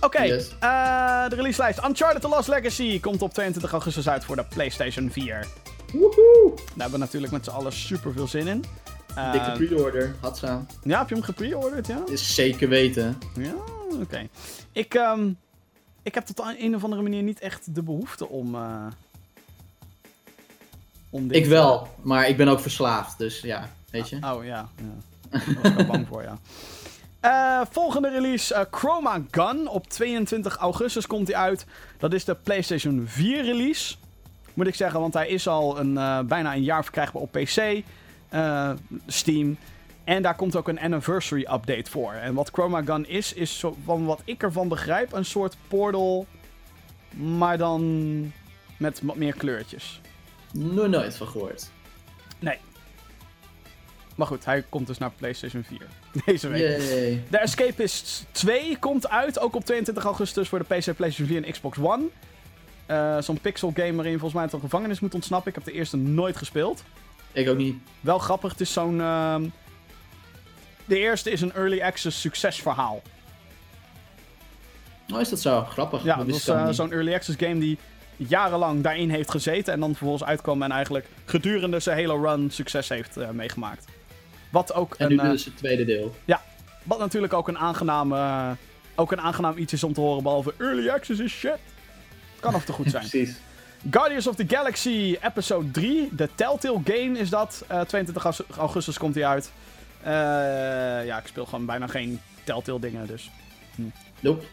[0.00, 0.48] Oké, Yes.
[0.60, 1.84] eh, de releaselijst.
[1.84, 5.46] Uncharted The Lost Legacy komt op 22 augustus uit voor de PlayStation 4.
[5.92, 6.52] Woehoe!
[6.54, 8.64] Daar hebben we natuurlijk met z'n allen super veel zin in.
[9.14, 10.14] Eh, Dikke pre-order.
[10.20, 10.64] Hadza.
[10.82, 11.98] ja, heb je hem gepreorderd, ja?
[12.06, 13.18] Is zeker weten.
[13.34, 13.54] Ja,
[14.00, 14.28] oké.
[14.72, 15.30] Ik, ehm,
[16.02, 18.54] ik heb tot een of andere manier niet echt de behoefte om...
[18.54, 18.86] eh,
[21.10, 24.16] om dit, Ik wel, maar ik ben ook verslaafd, dus ja, weet je.
[24.16, 25.38] Oh ja, ja.
[25.38, 26.38] Daar was ik bang voor, ja.
[27.20, 29.68] Eh, volgende release, eh, Chroma Gun.
[29.68, 31.66] Op 22 augustus komt hij uit.
[31.98, 33.94] Dat is de PlayStation 4 release.
[34.54, 35.94] Moet ik zeggen, want hij is al een,
[36.26, 37.82] bijna een jaar verkrijgbaar op PC,
[39.06, 39.56] Steam.
[40.04, 42.12] En daar komt ook een anniversary update voor.
[42.12, 46.26] En wat Chroma Gun is, is zo, van wat ik ervan begrijp, een soort Portal,
[47.10, 48.32] maar dan
[48.76, 50.00] met wat meer kleurtjes.
[50.52, 51.70] Nooit, nooit van gehoord.
[54.16, 55.86] Maar goed, hij komt dus naar PlayStation 4
[56.26, 56.60] deze week.
[56.60, 57.22] Yay.
[57.30, 61.52] The Escapist 2 komt uit, ook op 22 augustus voor de PC, PlayStation 4 en
[61.52, 62.04] Xbox One.
[62.86, 65.48] Eh, Zo'n pixel game waarin volgens mij uit een gevangenis moet ontsnappen.
[65.48, 66.82] Ik heb de eerste nooit gespeeld.
[67.32, 67.76] Ik ook niet.
[68.00, 69.00] Wel grappig, het is zo'n...
[69.00, 69.44] ehm,
[70.84, 73.02] De eerste is een early access succesverhaal.
[75.12, 75.60] Oh, is dat zo?
[75.64, 76.04] Grappig.
[76.04, 77.78] Ja, dat ook eh, zo'n early access game die
[78.16, 79.72] jarenlang daarin heeft gezeten.
[79.72, 83.84] En dan vervolgens uitkwam en eigenlijk gedurende zijn hele run succes heeft eh, meegemaakt.
[84.50, 86.14] Wat ook En nu eh, dus het tweede deel.
[86.82, 88.50] Wat natuurlijk ook een aangenaam, eh,
[88.94, 91.58] ook een aangenaam iets is om te horen, behalve early access is shit.
[92.40, 93.08] Kan of te goed zijn.
[93.08, 93.36] Precies.
[93.90, 97.64] Guardians of the Galaxy Episode 3, de Telltale game is dat.
[97.68, 99.52] Eh, 22 aus- augustus komt hij uit.
[100.02, 100.12] Eh,
[101.06, 103.30] ja, ik speel gewoon bijna geen Telltale dingen, dus.
[104.20, 104.44] Nope.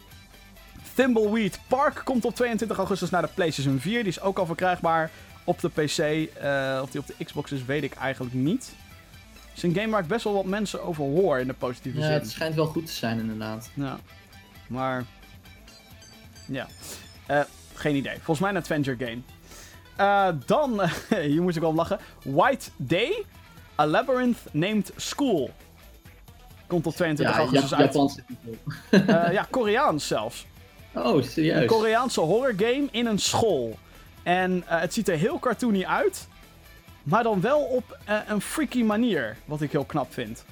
[0.94, 3.98] Thimbleweed Park komt op 22 augustus naar de PlayStation 4.
[3.98, 5.10] Die is ook al verkrijgbaar
[5.44, 5.98] op de PC.
[5.98, 8.72] Eh, of die op de Xbox is, weet ik eigenlijk niet.
[9.48, 11.98] Het is een game waar ik best wel wat mensen over hoor in de positieve
[11.98, 12.12] Ja, zin.
[12.14, 13.70] het schijnt wel goed te zijn inderdaad.
[13.74, 13.98] Ja.
[14.66, 15.04] Maar.
[16.46, 16.66] Ja.
[17.26, 17.40] Eh,
[17.74, 18.14] geen idee.
[18.14, 19.18] Volgens mij een adventure game.
[19.96, 20.80] Eh, dan,
[21.30, 21.98] hier moest ik wel lachen.
[22.24, 23.24] White Day.
[23.80, 25.50] A Labyrinth Named School.
[26.66, 27.92] Komt op 22 Ja, augustus uit.
[27.92, 28.56] Japanse titel.
[28.90, 30.46] Eh, ja, Koreaans zelfs.
[30.94, 31.66] Oh, Een serieus?
[31.66, 33.78] Koreaanse horror game in een school.
[34.22, 36.28] En eh, het ziet er heel cartoony uit.
[37.02, 39.36] Maar dan wel op eh, een freaky manier.
[39.44, 40.44] Wat ik heel knap vind.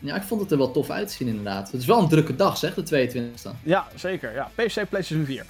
[0.00, 1.70] Ja, ik vond het er wel tof uitzien inderdaad.
[1.70, 3.50] Het is wel een drukke dag zeg, de 22e.
[3.62, 4.34] Ja, zeker.
[4.34, 5.44] Ja, PC, PlayStation 4.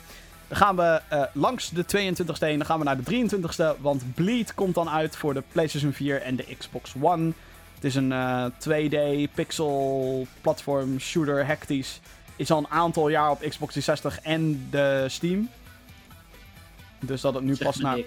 [0.53, 2.59] Dan gaan we eh, langs de 22e heen.
[2.59, 3.29] Dan gaan we naar de
[3.77, 3.81] 23e.
[3.81, 7.33] Want Bleed komt dan uit voor de PlayStation 4 en de Xbox One.
[7.75, 12.01] Het is een eh, 2D pixel platform shooter hectisch.
[12.37, 15.49] Is al een aantal jaar op Xbox 360 en de Steam.
[17.01, 17.99] Dus dat het nu pas naar...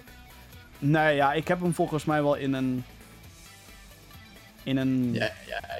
[0.79, 2.83] Nee, ja, ik heb hem volgens mij wel in een...
[4.63, 5.31] In een Ja,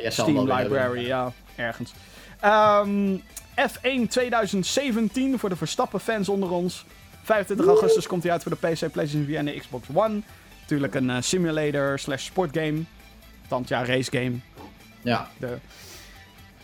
[0.01, 1.01] ja, Steam library, hebben.
[1.01, 1.93] ja, ergens.
[2.39, 3.17] Ehm,
[3.59, 6.85] F1 2017 voor de Verstappen-fans onder ons.
[7.23, 10.21] 25 augustus komt hij uit voor de PC, PlayStation 4 en de Xbox One.
[10.61, 12.83] Natuurlijk een eh, simulator slash sportgame.
[13.41, 14.35] Althans, ja, racegame.
[15.01, 15.57] Ja, De...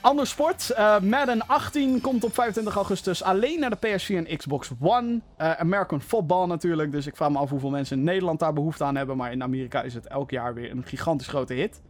[0.02, 0.70] Ander sport.
[0.70, 5.20] eh, Madden 18 komt op 25 augustus alleen naar de PS4 en Xbox One.
[5.38, 6.92] Eh, American Football natuurlijk.
[6.92, 9.18] Dus ik vraag me af hoeveel mensen in Nederland daar behoefte aan hebben.
[9.18, 11.82] Maar in Amerika is het elk jaar weer een gigantisch grote hit.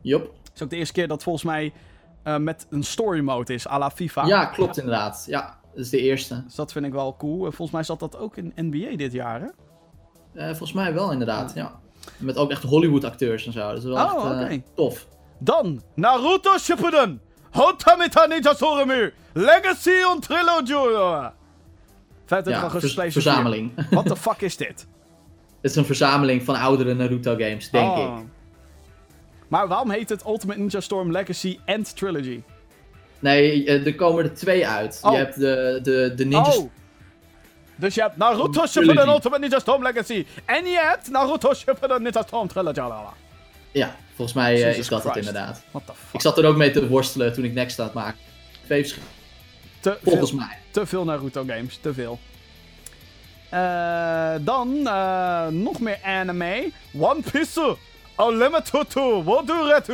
[0.00, 0.22] Jop.
[0.22, 1.72] Het is ook de eerste keer dat volgens mij
[2.24, 4.26] eh, met een story mode is, à la FIFA.
[4.26, 5.24] Ja, klopt inderdaad.
[5.26, 6.42] Ja, dat is de eerste.
[6.44, 7.44] Dus dat vind ik wel cool.
[7.44, 9.46] En volgens mij zat dat ook in NBA dit jaar, hè?
[10.40, 11.72] Eh, volgens mij wel inderdaad, ja.
[12.18, 13.68] Met ook echt Hollywood acteurs en zo.
[13.68, 14.62] Dat is wel Oh, echt eh, oké.
[14.74, 15.06] tof.
[15.38, 17.20] Dan, Naruto Shippuden!
[17.50, 19.12] Hotamita Ninja Soremu!
[19.32, 21.30] Legacy on Trilogy!
[22.26, 23.12] 25 Ja, augustus vers- PlayStation 4.
[23.22, 23.72] verzameling.
[23.90, 24.86] What the fuck is dit?
[25.60, 28.18] Het is een verzameling van oudere Naruto games, denk Oh.
[28.18, 28.26] ik.
[29.54, 32.42] Maar waarom heet het Ultimate Ninja Storm Legacy and Trilogy?
[33.18, 35.00] Nee, eh, er komen er twee uit.
[35.02, 35.12] Oh.
[35.12, 36.54] Je hebt de, de, de ninja...
[36.56, 36.70] Oh!
[37.76, 38.66] Dus je hebt Naruto.
[38.66, 40.26] Shippuden Ultimate Ninja Storm Legacy.
[40.44, 42.80] En je hebt Naruto Shippuden Ninja Storm Trilogy.
[43.72, 45.62] Ja, volgens mij eh, is dat het inderdaad.
[45.70, 46.14] What the fuck?
[46.14, 48.18] Ik zat er ook mee te worstelen toen ik Next aan het maken.
[48.64, 49.14] Twee verschillende,
[49.80, 50.58] Te volgens veel, mij.
[50.70, 52.18] te veel Naruto games, te veel.
[53.48, 54.82] Eh, dan
[55.62, 56.70] nog meer anime.
[56.98, 57.76] One Piece
[58.18, 59.90] Unlimited 2 World Red.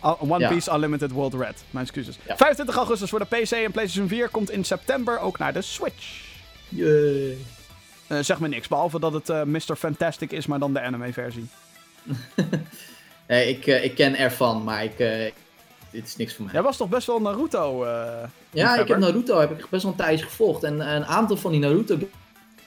[0.00, 0.48] Ah, One Ja.
[0.48, 1.64] Piece Unlimited World Red.
[1.70, 2.18] Mijn excuses.
[2.26, 2.36] Ja.
[2.36, 6.24] 25 augustus voor de PC en PlayStation 4 komt in september ook naar de Switch.
[6.68, 7.36] Yay.
[8.06, 9.76] Eh, zeg me niks, behalve dat het eh, Mr.
[9.76, 11.46] Fantastic is, maar dan de anime-versie.
[13.28, 15.32] Nee, ik, eh, ik ken ervan, maar ik, eh,
[15.90, 16.54] dit is niks voor mij.
[16.54, 17.84] Jij was toch best wel Naruto?
[17.84, 20.62] eh, Ja, ik heb Naruto heb ik best wel een tijdje gevolgd.
[20.64, 21.98] En een aantal van die Naruto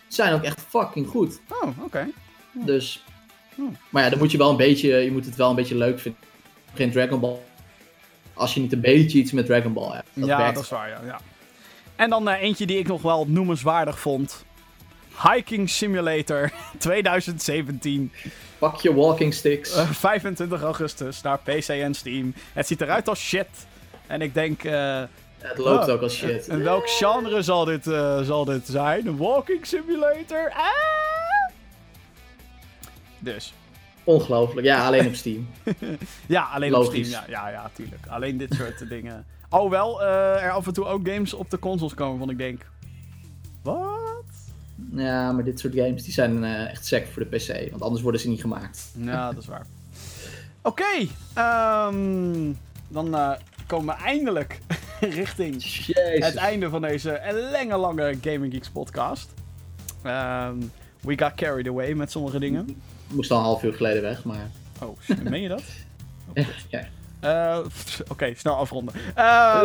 [0.07, 1.39] zijn ook echt fucking goed.
[1.49, 2.07] Oh, oké.
[2.51, 3.03] Dus.
[3.89, 4.95] Maar ja, dan moet je wel een beetje.
[4.95, 6.21] Je moet het wel een beetje leuk vinden.
[6.73, 7.37] Geen Dragon Ball.
[8.33, 10.07] Als je niet een beetje iets met Dragon Ball hebt.
[10.13, 10.55] Dat ja, werkt.
[10.55, 10.99] dat is waar, ja.
[11.05, 11.19] ja.
[11.95, 14.45] En dan eh, eentje die ik nog wel noemenswaardig vond.
[15.23, 18.11] Hiking Simulator 2017.
[18.57, 19.75] Pak je walking sticks.
[19.75, 22.33] Eh, 25 augustus naar PC en Steam.
[22.53, 23.47] Het ziet eruit als shit.
[24.07, 25.01] En ik denk, eh,
[25.37, 26.47] het loopt oh, ook als shit.
[26.47, 29.07] in welk genre zal dit, eh, zal dit zijn?
[29.07, 30.51] Een walking simulator?
[30.55, 31.18] Ah!
[33.19, 33.53] Dus,
[34.03, 34.67] Ongelooflijk.
[34.67, 35.47] Ja, alleen op Steam.
[36.27, 36.83] ja, alleen op.
[36.85, 37.03] Steam.
[37.03, 38.07] Ja, ja, ja, tuurlijk.
[38.07, 39.25] Alleen dit soort dingen.
[39.49, 42.37] Oh, wel, eh, er af en toe ook games op de consoles komen van ik
[42.37, 42.65] denk...
[43.63, 44.09] Wat?
[44.91, 47.69] ja, maar dit soort games die zijn eh, echt sec voor de PC.
[47.69, 48.91] Want anders worden ze niet gemaakt.
[48.97, 49.65] Ja, dat is waar.
[50.61, 52.51] Oké, ehm,
[52.87, 53.31] dan eh,
[53.67, 54.59] komen we eindelijk
[54.99, 56.25] richting Jezus.
[56.25, 59.29] het einde van deze ellenlange lange Gaming Geeks podcast.
[60.03, 60.57] Ehm,
[61.01, 62.81] we got carried away met sommige dingen.
[63.09, 64.49] Ik moest al een half uur geleden weg, maar...
[64.81, 65.63] Oh, meen je dat?
[66.33, 66.85] Ja, ja.
[67.19, 67.65] Eh,
[68.07, 68.93] Oké, snel afronden.
[69.15, 69.63] Eh,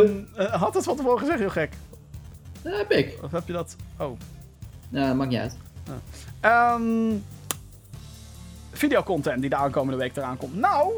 [0.53, 1.73] had het van tevoren gezegd, heel gek.
[2.63, 3.19] Dat heb ik.
[3.23, 3.77] Of heb je dat?
[3.99, 4.19] Oh.
[4.89, 5.57] Ja, maakt niet uit.
[6.41, 7.13] Ehm
[8.77, 10.55] videocontent die de aankomende week eraan komt.
[10.55, 10.93] Nou,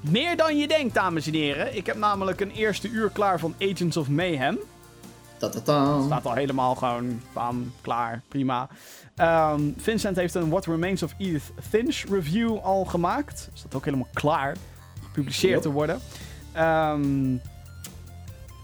[0.00, 1.76] meer dan je denkt, dames en heren.
[1.76, 4.58] Ik heb namelijk een eerste uur klaar van Agents of Mayhem.
[5.36, 6.02] Ta-ta-ta.
[6.02, 8.68] Staat al helemaal gewoon bam, klaar, prima.
[9.16, 13.50] Ehm, Vincent heeft een What Remains of Edith Finch review al gemaakt.
[13.52, 14.56] Staat ook helemaal klaar.
[15.04, 15.62] Gepubliceerd Yep.
[15.62, 16.00] te worden.
[16.52, 17.36] Ehm,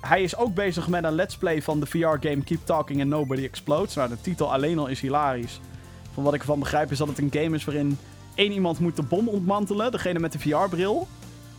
[0.01, 3.45] hij is ook bezig met een let's play van de VR-game Keep Talking and Nobody
[3.45, 3.95] Explodes.
[3.95, 5.61] Nou, de titel alleen al is hilarisch.
[6.15, 7.99] Van wat ik ervan begrijp is dat het een game is waarin
[8.35, 9.91] één iemand moet de bom ontmantelen.
[9.93, 11.07] Degene met de VR-bril.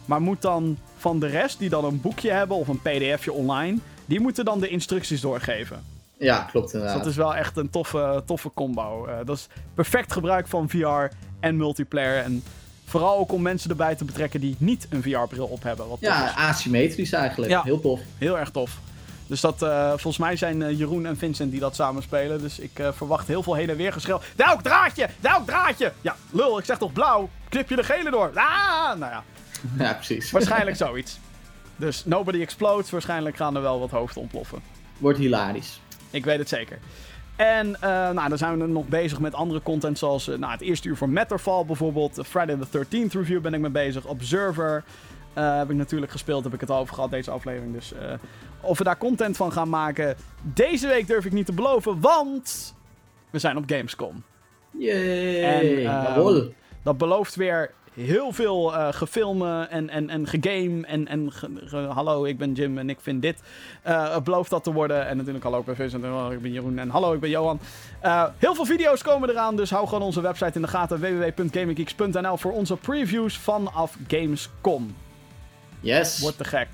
[0.05, 3.77] Maar moet dan van de rest, die dan een boekje hebben of een pdfje online...
[4.11, 5.83] Die moeten dan de instructies doorgeven.
[6.17, 6.97] Ja, klopt Dus inderdaad.
[7.03, 9.05] dat is wel echt een toffe, toffe combo.
[9.05, 12.23] Eh, dat is perfect gebruik van VR en multiplayer.
[12.23, 12.43] En
[12.85, 15.87] vooral ook om mensen erbij te betrekken die niet een VR-bril op hebben.
[15.87, 16.35] Wat Ja, is.
[16.35, 17.51] asymmetrisch eigenlijk.
[17.51, 17.61] Ja.
[17.63, 17.99] Heel tof.
[18.17, 18.77] Heel erg tof.
[19.27, 22.41] Dus dat, eh, volgens mij zijn eh, Jeroen en Vincent die dat samen spelen.
[22.41, 24.21] Dus ik verwacht heel veel heen en weer geschil.
[24.61, 25.09] Draadje!
[25.19, 25.91] Welk draadje!
[26.01, 27.29] Ja, lul, ik zeg toch blauw?
[27.49, 28.31] Knip je de gele door?
[28.35, 28.97] Ah!
[28.99, 29.23] Nou ja,
[29.85, 30.31] Ja, precies.
[30.31, 31.19] waarschijnlijk zoiets.
[31.81, 32.89] Dus Nobody Explodes.
[32.89, 34.59] Waarschijnlijk gaan er wel wat hoofden ontploffen.
[34.97, 35.81] Wordt hilarisch.
[36.11, 36.79] Ik weet het zeker.
[37.35, 40.61] En eh, nou, dan zijn we nog bezig met andere content, zoals eh, nou, het
[40.61, 42.15] eerste uur voor Matterfall bijvoorbeeld.
[42.15, 44.05] De Friday the 13th review ben ik mee bezig.
[44.05, 44.83] Observer
[45.33, 47.73] eh, heb ik natuurlijk gespeeld, heb ik het al over gehad, deze aflevering.
[47.73, 47.93] Dus
[48.61, 52.75] of we daar content van gaan maken, deze week durf ik niet te beloven, want
[53.29, 54.23] we zijn op Gamescom.
[54.71, 55.43] Yay.
[55.43, 56.41] En, ehm.
[56.83, 60.85] Dat belooft weer heel veel uh, gefilmen en, en, en gegame.
[60.85, 61.31] En, en
[61.89, 63.41] hallo, ik ben Jim en ik vind dit.
[63.87, 65.07] Uh, belooft dat te worden.
[65.07, 66.79] En natuurlijk hallo, ik ben Vincent en ik ben Jeroen.
[66.79, 67.59] En hallo, ik ben Johan.
[68.03, 70.99] Uh, heel veel video's komen eraan, dus hou gewoon onze website in de gaten.
[70.99, 74.95] www.gaminggeeks.nl voor onze previews vanaf Gamescom.
[75.79, 76.19] Yes.
[76.19, 76.67] Wordt te gek.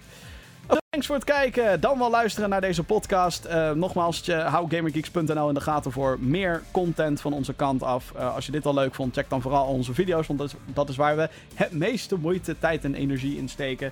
[0.67, 1.81] Thanks voor het kijken.
[1.81, 3.45] Dan wel luisteren naar deze podcast.
[3.45, 8.11] Uh, nogmaals, hou gamergeeks.nl in de gaten voor meer content van onze kant af.
[8.15, 10.27] Uh, als je dit al leuk vond, check dan vooral onze video's.
[10.27, 13.91] Want dat is, dat is waar we het meeste moeite, tijd en energie in steken.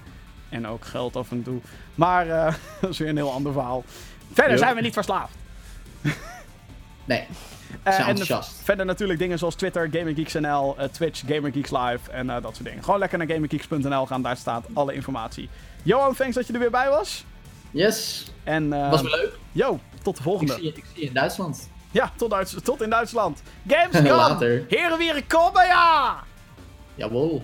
[0.49, 1.59] En ook geld af en toe.
[1.95, 3.83] Maar uh, dat is weer een heel ander verhaal.
[4.31, 4.63] Verder yep.
[4.63, 5.35] zijn we niet verslaafd.
[7.05, 7.27] nee.
[7.87, 8.17] Uh, en
[8.63, 12.83] verder natuurlijk dingen zoals Twitter, GamerGeeksNL, uh, Twitch, GamerGeeks Live en uh, dat soort dingen.
[12.83, 15.49] Gewoon lekker naar GamerGeeks.nl gaan, daar staat alle informatie.
[15.85, 17.25] Johan, thanks dat je er weer bij was.
[17.71, 18.25] Yes.
[18.43, 19.37] En, was weer leuk.
[19.51, 20.53] Yo, tot de volgende.
[20.53, 21.69] Ik zie, ik zie je in Duitsland.
[21.91, 23.41] Ja, tot, Duits tot in Duitsland.
[23.67, 24.17] Gamescom!
[24.27, 24.65] Later.
[24.67, 26.23] Heren weer komen, ja!
[26.95, 27.41] Jawohl.